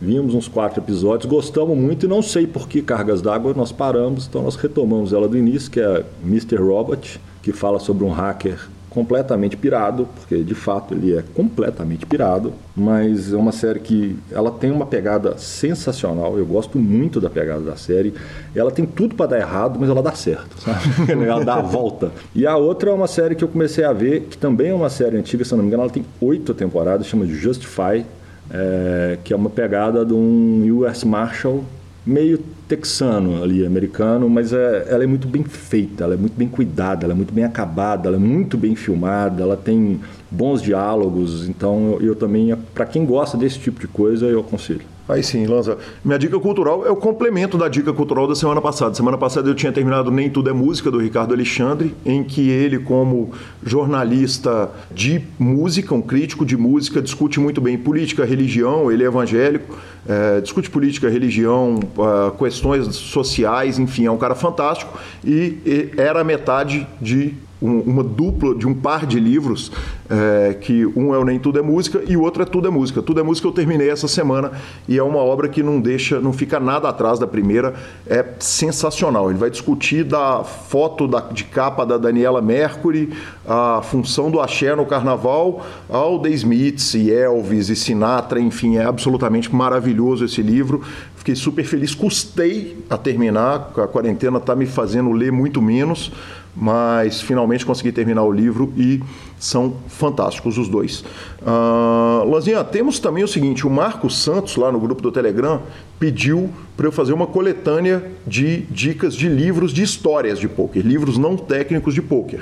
Vimos 0.00 0.34
uns 0.34 0.48
quatro 0.48 0.80
episódios, 0.80 1.30
gostamos 1.30 1.76
muito 1.76 2.06
e 2.06 2.08
não 2.08 2.20
sei 2.20 2.46
por 2.46 2.68
que 2.68 2.82
cargas 2.82 3.22
d'água 3.22 3.54
nós 3.54 3.70
paramos, 3.70 4.26
então 4.26 4.42
nós 4.42 4.56
retomamos 4.56 5.12
ela 5.12 5.28
do 5.28 5.38
início, 5.38 5.70
que 5.70 5.80
é 5.80 6.04
Mr. 6.24 6.56
Robot, 6.56 7.20
que 7.42 7.52
fala 7.52 7.78
sobre 7.78 8.04
um 8.04 8.10
hacker 8.10 8.73
completamente 8.94 9.56
pirado, 9.56 10.08
porque 10.14 10.42
de 10.44 10.54
fato 10.54 10.94
ele 10.94 11.16
é 11.16 11.24
completamente 11.34 12.06
pirado, 12.06 12.52
mas 12.76 13.32
é 13.32 13.36
uma 13.36 13.50
série 13.50 13.80
que 13.80 14.16
ela 14.30 14.52
tem 14.52 14.70
uma 14.70 14.86
pegada 14.86 15.36
sensacional. 15.36 16.38
Eu 16.38 16.46
gosto 16.46 16.78
muito 16.78 17.20
da 17.20 17.28
pegada 17.28 17.60
da 17.60 17.76
série. 17.76 18.14
Ela 18.54 18.70
tem 18.70 18.86
tudo 18.86 19.16
para 19.16 19.26
dar 19.26 19.38
errado, 19.40 19.78
mas 19.80 19.90
ela 19.90 20.00
dá 20.00 20.12
certo, 20.12 20.60
sabe? 20.60 21.12
ela 21.26 21.44
dá 21.44 21.56
a 21.56 21.62
volta. 21.62 22.12
E 22.34 22.46
a 22.46 22.56
outra 22.56 22.90
é 22.90 22.94
uma 22.94 23.08
série 23.08 23.34
que 23.34 23.42
eu 23.42 23.48
comecei 23.48 23.84
a 23.84 23.92
ver, 23.92 24.28
que 24.30 24.38
também 24.38 24.68
é 24.68 24.74
uma 24.74 24.90
série 24.90 25.16
antiga, 25.16 25.44
se 25.44 25.52
eu 25.52 25.56
não 25.56 25.64
me 25.64 25.68
engano, 25.68 25.82
ela 25.82 25.92
tem 25.92 26.04
oito 26.20 26.54
temporadas, 26.54 27.06
chama 27.08 27.26
de 27.26 27.34
Justify, 27.34 28.06
é, 28.50 29.18
que 29.24 29.32
é 29.32 29.36
uma 29.36 29.50
pegada 29.50 30.04
de 30.04 30.14
um 30.14 30.80
US 30.80 31.02
Marshal 31.02 31.64
meio 32.06 32.38
texano 32.68 33.42
ali, 33.42 33.64
americano, 33.64 34.28
mas 34.28 34.52
é, 34.52 34.86
ela 34.88 35.04
é 35.04 35.06
muito 35.06 35.26
bem 35.26 35.44
feita, 35.44 36.04
ela 36.04 36.14
é 36.14 36.16
muito 36.16 36.34
bem 36.36 36.48
cuidada, 36.48 37.04
ela 37.04 37.12
é 37.12 37.16
muito 37.16 37.32
bem 37.32 37.44
acabada, 37.44 38.08
ela 38.08 38.16
é 38.16 38.20
muito 38.20 38.58
bem 38.58 38.74
filmada, 38.74 39.42
ela 39.42 39.56
tem 39.56 40.00
bons 40.34 40.60
diálogos, 40.60 41.48
então 41.48 41.96
eu, 42.00 42.08
eu 42.08 42.16
também, 42.16 42.54
para 42.74 42.84
quem 42.84 43.04
gosta 43.04 43.36
desse 43.36 43.58
tipo 43.58 43.80
de 43.80 43.88
coisa, 43.88 44.26
eu 44.26 44.40
aconselho. 44.40 44.94
Aí 45.06 45.22
sim, 45.22 45.46
Lanza. 45.46 45.76
Minha 46.02 46.18
dica 46.18 46.40
cultural 46.40 46.86
é 46.86 46.90
o 46.90 46.96
complemento 46.96 47.58
da 47.58 47.68
dica 47.68 47.92
cultural 47.92 48.26
da 48.26 48.34
semana 48.34 48.60
passada. 48.60 48.94
Semana 48.94 49.18
passada 49.18 49.48
eu 49.50 49.54
tinha 49.54 49.70
terminado 49.70 50.10
Nem 50.10 50.30
Tudo 50.30 50.48
é 50.48 50.52
Música, 50.52 50.90
do 50.90 50.98
Ricardo 50.98 51.34
Alexandre, 51.34 51.94
em 52.06 52.24
que 52.24 52.48
ele, 52.48 52.78
como 52.78 53.30
jornalista 53.62 54.70
de 54.90 55.20
música, 55.38 55.94
um 55.94 56.00
crítico 56.00 56.46
de 56.46 56.56
música, 56.56 57.02
discute 57.02 57.38
muito 57.38 57.60
bem 57.60 57.76
política, 57.76 58.24
religião, 58.24 58.90
ele 58.90 59.04
é 59.04 59.06
evangélico, 59.06 59.76
é, 60.08 60.40
discute 60.40 60.70
política, 60.70 61.10
religião, 61.10 61.80
ah, 61.98 62.32
questões 62.38 62.96
sociais, 62.96 63.78
enfim, 63.78 64.06
é 64.06 64.10
um 64.10 64.16
cara 64.16 64.34
fantástico. 64.34 64.98
E, 65.22 65.58
e 65.66 65.90
era 65.98 66.24
metade 66.24 66.86
de 66.98 67.34
um- 67.64 67.80
uma 67.80 68.02
dupla 68.02 68.54
de 68.54 68.66
um 68.66 68.74
par 68.74 69.06
de 69.06 69.18
livros, 69.18 69.72
é, 70.10 70.54
que 70.60 70.84
um 70.94 71.14
é 71.14 71.18
o 71.18 71.24
Nem 71.24 71.38
Tudo 71.38 71.58
é 71.58 71.62
Música 71.62 72.02
e 72.06 72.16
o 72.16 72.22
outro 72.22 72.42
é 72.42 72.46
Tudo 72.46 72.68
é 72.68 72.70
Música. 72.70 73.02
Tudo 73.02 73.20
é 73.20 73.22
Música 73.22 73.48
eu 73.48 73.52
terminei 73.52 73.88
essa 73.90 74.06
semana 74.06 74.52
e 74.88 74.98
é 74.98 75.02
uma 75.02 75.18
obra 75.18 75.48
que 75.48 75.62
não 75.62 75.80
deixa, 75.80 76.20
não 76.20 76.32
fica 76.32 76.60
nada 76.60 76.88
atrás 76.88 77.18
da 77.18 77.26
primeira, 77.26 77.74
é 78.06 78.24
sensacional. 78.38 79.30
Ele 79.30 79.38
vai 79.38 79.50
discutir 79.50 80.04
da 80.04 80.44
foto 80.44 81.08
da, 81.08 81.20
de 81.20 81.44
capa 81.44 81.84
da 81.86 81.96
Daniela 81.96 82.42
Mercury, 82.42 83.12
a 83.46 83.80
função 83.82 84.30
do 84.30 84.40
axé 84.40 84.74
no 84.76 84.84
carnaval, 84.86 85.64
ao 85.88 86.18
The 86.18 86.30
Smiths 86.30 86.94
e 86.94 87.10
Elvis 87.12 87.68
e 87.68 87.76
Sinatra, 87.76 88.40
enfim, 88.40 88.76
é 88.76 88.84
absolutamente 88.84 89.54
maravilhoso 89.54 90.24
esse 90.24 90.42
livro. 90.42 90.82
Fiquei 91.16 91.34
super 91.34 91.64
feliz, 91.64 91.94
custei 91.94 92.76
a 92.90 92.98
terminar, 92.98 93.72
a 93.76 93.86
quarentena 93.86 94.36
está 94.36 94.54
me 94.54 94.66
fazendo 94.66 95.10
ler 95.10 95.32
muito 95.32 95.62
menos, 95.62 96.12
mas 96.56 97.20
finalmente 97.20 97.66
consegui 97.66 97.92
terminar 97.92 98.22
o 98.22 98.32
livro 98.32 98.72
e 98.76 99.02
são 99.38 99.74
fantásticos 99.88 100.56
os 100.56 100.68
dois. 100.68 101.04
Ah, 101.44 102.22
Lanzinha, 102.26 102.62
temos 102.64 102.98
também 102.98 103.24
o 103.24 103.28
seguinte: 103.28 103.66
o 103.66 103.70
Marcos 103.70 104.22
Santos, 104.22 104.56
lá 104.56 104.70
no 104.70 104.80
grupo 104.80 105.02
do 105.02 105.12
Telegram, 105.12 105.60
pediu 105.98 106.50
para 106.76 106.86
eu 106.86 106.92
fazer 106.92 107.12
uma 107.12 107.26
coletânea 107.26 108.10
de 108.26 108.62
dicas 108.62 109.14
de 109.14 109.28
livros 109.28 109.72
de 109.72 109.82
histórias 109.82 110.38
de 110.38 110.48
pôquer, 110.48 110.84
livros 110.84 111.16
não 111.16 111.36
técnicos 111.36 111.94
de 111.94 112.02
pôquer. 112.02 112.40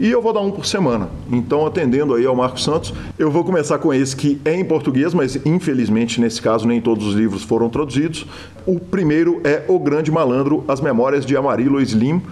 E 0.00 0.10
eu 0.10 0.22
vou 0.22 0.32
dar 0.32 0.40
um 0.40 0.50
por 0.50 0.66
semana. 0.66 1.08
Então, 1.30 1.66
atendendo 1.66 2.14
aí 2.14 2.24
ao 2.24 2.34
Marcos 2.34 2.64
Santos, 2.64 2.92
eu 3.18 3.30
vou 3.30 3.44
começar 3.44 3.78
com 3.78 3.92
esse 3.92 4.16
que 4.16 4.40
é 4.44 4.54
em 4.54 4.64
português, 4.64 5.12
mas 5.12 5.36
infelizmente 5.44 6.20
nesse 6.20 6.40
caso 6.40 6.66
nem 6.66 6.80
todos 6.80 7.06
os 7.06 7.14
livros 7.14 7.42
foram 7.42 7.68
traduzidos. 7.68 8.26
O 8.66 8.80
primeiro 8.80 9.40
é 9.44 9.62
O 9.68 9.78
Grande 9.78 10.10
Malandro, 10.10 10.64
As 10.66 10.80
Memórias 10.80 11.26
de 11.26 11.36
Amarillo 11.36 11.80
Slim, 11.80 12.22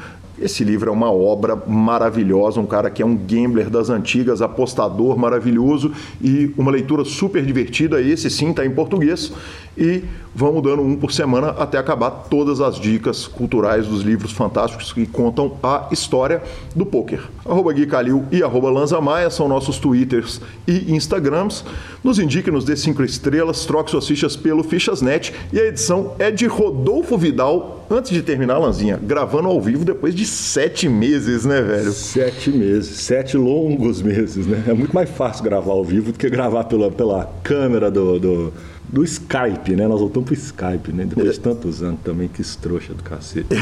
Esse 0.40 0.64
livro 0.64 0.88
é 0.88 0.92
uma 0.92 1.12
obra 1.12 1.54
maravilhosa, 1.54 2.60
um 2.60 2.66
cara 2.66 2.90
que 2.90 3.02
é 3.02 3.06
um 3.06 3.14
gambler 3.14 3.68
das 3.68 3.90
antigas, 3.90 4.40
apostador 4.40 5.16
maravilhoso 5.18 5.92
e 6.20 6.52
uma 6.56 6.70
leitura 6.70 7.04
super 7.04 7.44
divertida. 7.44 8.00
Esse 8.00 8.30
sim 8.30 8.50
está 8.50 8.64
em 8.64 8.70
português 8.70 9.32
e 9.76 10.04
vamos 10.34 10.62
dando 10.62 10.82
um 10.82 10.96
por 10.96 11.12
semana 11.12 11.48
até 11.50 11.78
acabar 11.78 12.10
todas 12.10 12.60
as 12.60 12.78
dicas 12.78 13.26
culturais 13.26 13.86
dos 13.86 14.02
livros 14.02 14.32
fantásticos 14.32 14.92
que 14.92 15.06
contam 15.06 15.56
a 15.62 15.88
história 15.90 16.42
do 16.74 16.86
poker. 16.86 17.20
Arroba 17.44 17.72
Gui 17.72 17.86
Calil 17.86 18.24
e 18.30 18.42
arroba 18.42 18.70
Lanza 18.70 19.00
Maia 19.00 19.30
são 19.30 19.48
nossos 19.48 19.78
twitters 19.78 20.40
e 20.66 20.92
instagrams. 20.94 21.64
Nos 22.02 22.18
indique, 22.18 22.50
nos 22.50 22.64
dê 22.64 22.76
cinco 22.76 23.02
estrelas, 23.02 23.64
troque 23.64 23.90
suas 23.90 24.06
fichas 24.06 24.36
pelo 24.36 24.62
Fichasnet 24.62 25.32
e 25.52 25.60
a 25.60 25.66
edição 25.66 26.14
é 26.18 26.30
de 26.30 26.46
Rodolfo 26.46 27.16
Vidal. 27.16 27.86
Antes 27.90 28.10
de 28.10 28.22
terminar, 28.22 28.58
Lanzinha, 28.58 28.98
gravando 29.02 29.48
ao 29.48 29.60
vivo 29.60 29.84
depois 29.84 30.14
de 30.14 30.24
sete 30.24 30.88
meses, 30.88 31.44
né, 31.44 31.60
velho? 31.60 31.92
Sete 31.92 32.50
meses, 32.50 33.00
sete 33.00 33.36
longos 33.36 34.00
meses, 34.00 34.46
né? 34.46 34.64
É 34.66 34.72
muito 34.72 34.94
mais 34.94 35.10
fácil 35.10 35.44
gravar 35.44 35.72
ao 35.72 35.84
vivo 35.84 36.10
do 36.10 36.18
que 36.18 36.30
gravar 36.30 36.64
pela, 36.64 36.90
pela 36.90 37.30
câmera 37.42 37.90
do, 37.90 38.18
do 38.18 38.52
do 38.93 39.03
Skype, 39.03 39.74
né? 39.74 39.88
Nós 39.88 40.01
voltamos 40.01 40.26
pro 40.26 40.34
Skype, 40.34 40.93
né? 40.93 41.07
Depois 41.07 41.32
de 41.32 41.40
tantos 41.40 41.82
anos 41.82 42.01
também, 42.05 42.28
que 42.28 42.43
estrouxa 42.43 42.93
do 42.93 43.03
cacete. 43.03 43.47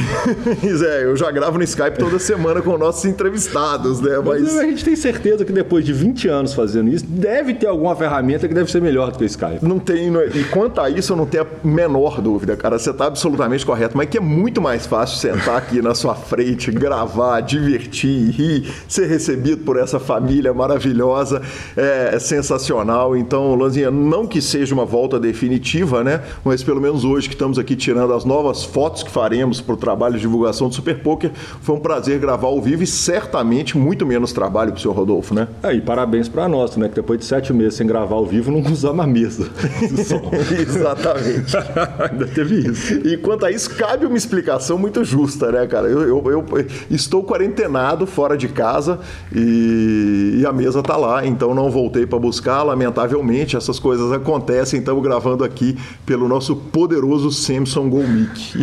é, 0.85 1.05
eu 1.05 1.17
já 1.17 1.31
gravo 1.31 1.57
no 1.57 1.63
Skype 1.63 1.97
toda 1.97 2.19
semana 2.19 2.61
com 2.61 2.77
nossos 2.77 3.05
entrevistados, 3.05 4.01
né? 4.01 4.19
Mas... 4.19 4.43
Mas... 4.43 4.59
a 4.59 4.65
gente 4.65 4.85
tem 4.85 4.97
certeza 4.97 5.45
que 5.45 5.53
depois 5.53 5.85
de 5.85 5.93
20 5.93 6.27
anos 6.27 6.53
fazendo 6.53 6.91
isso, 6.91 7.07
deve 7.07 7.55
ter 7.55 7.69
alguma 7.69 7.95
ferramenta 7.95 8.49
que 8.49 8.55
deve 8.55 8.69
ser 8.71 8.83
melhor 8.83 9.13
do 9.13 9.19
que 9.19 9.25
o 9.25 9.27
Skype. 9.27 9.65
Não 9.65 9.79
tem, 9.79 10.11
e 10.35 10.45
quanto 10.51 10.81
a 10.81 10.91
isso, 10.91 11.13
eu 11.13 11.17
não 11.17 11.27
tenho 11.27 11.45
a 11.45 11.67
menor 11.67 12.21
dúvida, 12.21 12.57
cara. 12.57 12.77
Você 12.77 12.93
tá 12.93 13.07
absolutamente 13.07 13.65
correto, 13.65 13.97
mas 13.97 14.09
é 14.09 14.11
que 14.11 14.19
é 14.19 14.21
muito 14.21 14.61
mais 14.61 14.85
fácil 14.85 15.17
sentar 15.19 15.59
aqui 15.59 15.81
na 15.81 15.95
sua 15.95 16.17
frente, 16.17 16.73
gravar, 16.73 17.41
divertir, 17.41 18.31
rir, 18.31 18.73
ser 18.89 19.07
recebido 19.07 19.59
por 19.59 19.77
essa 19.77 20.01
família 20.01 20.53
maravilhosa. 20.53 21.41
É, 21.77 22.11
é 22.15 22.19
sensacional. 22.19 23.17
Então, 23.17 23.55
Lanzinha, 23.55 23.93
não 23.93 24.27
que 24.27 24.43
seja 24.43 24.75
uma 24.75 24.85
volta 24.85 25.20
definitiva, 25.21 26.03
né? 26.03 26.23
Mas 26.45 26.63
pelo 26.63 26.81
menos 26.81 27.05
hoje 27.05 27.29
que 27.29 27.35
estamos 27.35 27.59
aqui 27.59 27.77
tirando 27.77 28.13
as 28.15 28.25
novas 28.25 28.65
fotos 28.65 29.03
que 29.03 29.11
faremos 29.11 29.61
para 29.61 29.75
o 29.75 29.77
trabalho 29.77 30.15
de 30.15 30.21
divulgação 30.21 30.69
do 30.69 30.75
Super 30.75 31.01
Poker, 31.03 31.31
foi 31.61 31.77
um 31.77 31.81
prazer 31.81 32.19
gravar 32.19 32.49
ao 32.49 32.61
vivo 32.61 32.83
e 32.83 32.87
certamente 32.87 33.77
muito 33.77 34.07
menos 34.07 34.33
trabalho 34.33 34.73
para 34.73 34.79
o 34.79 34.81
senhor 34.81 34.95
Rodolfo, 34.95 35.35
né? 35.35 35.49
É, 35.63 35.75
e 35.75 35.81
parabéns 35.81 36.29
para 36.29 36.49
nós, 36.49 36.77
né? 36.77 36.89
Que 36.89 36.97
depois 36.97 37.19
de 37.19 37.25
sete 37.25 37.53
meses 37.53 37.75
sem 37.75 37.87
gravar 37.87 38.17
ao 38.17 38.27
vivo, 38.27 38.51
não 38.51 38.61
usamos 38.71 39.05
a 39.05 39.07
mesa. 39.07 39.51
Exatamente. 40.61 41.57
Ainda 42.11 42.27
teve 42.27 42.69
isso. 42.69 42.95
E 43.07 43.17
quanto 43.17 43.47
a 43.47 43.51
isso, 43.51 43.75
cabe 43.75 44.07
uma 44.07 44.17
explicação 44.17 44.79
muito 44.79 45.05
justa, 45.05 45.51
né, 45.51 45.67
cara? 45.67 45.89
Eu, 45.89 46.03
eu, 46.03 46.23
eu 46.31 46.67
estou 46.91 47.23
quarentenado 47.25 48.07
fora 48.07 48.37
de 48.37 48.49
casa 48.49 49.01
e, 49.35 50.39
e 50.41 50.47
a 50.47 50.53
mesa 50.53 50.81
está 50.81 50.97
lá, 50.97 51.27
então 51.27 51.55
não 51.55 51.71
voltei 51.71 52.07
para 52.07 52.19
buscar. 52.19 52.63
Lamentavelmente, 52.63 53.57
essas 53.57 53.79
coisas 53.79 54.13
acontecem, 54.13 54.81
então 54.81 55.01
gravando 55.11 55.43
aqui 55.43 55.77
pelo 56.07 56.29
nosso 56.29 56.55
poderoso 56.55 57.33
Samsung 57.33 57.89
Go 57.91 58.07
Mic. 58.07 58.55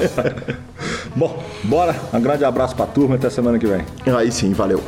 Bom, 1.14 1.44
bora. 1.64 1.94
Um 2.10 2.20
grande 2.20 2.42
abraço 2.42 2.74
pra 2.74 2.86
turma 2.86 3.16
até 3.16 3.28
semana 3.28 3.58
que 3.58 3.66
vem. 3.66 3.84
Aí 4.16 4.32
sim, 4.32 4.54
valeu. 4.54 4.82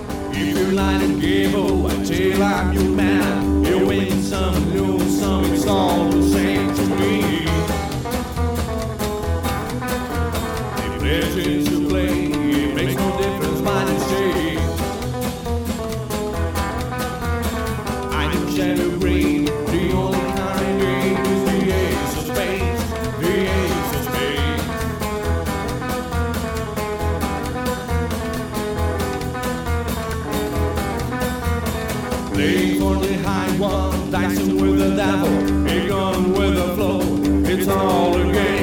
Day 32.34 32.80
for 32.80 32.96
the 32.96 33.16
high 33.22 33.48
one, 33.58 34.10
dancing 34.10 34.60
with 34.60 34.78
the 34.78 34.96
devil, 34.96 35.28
a 35.68 35.88
gun 35.88 36.32
with 36.32 36.56
the 36.56 36.74
flow. 36.74 37.00
It's 37.44 37.68
all 37.68 38.16
a 38.16 38.32
game. 38.32 38.53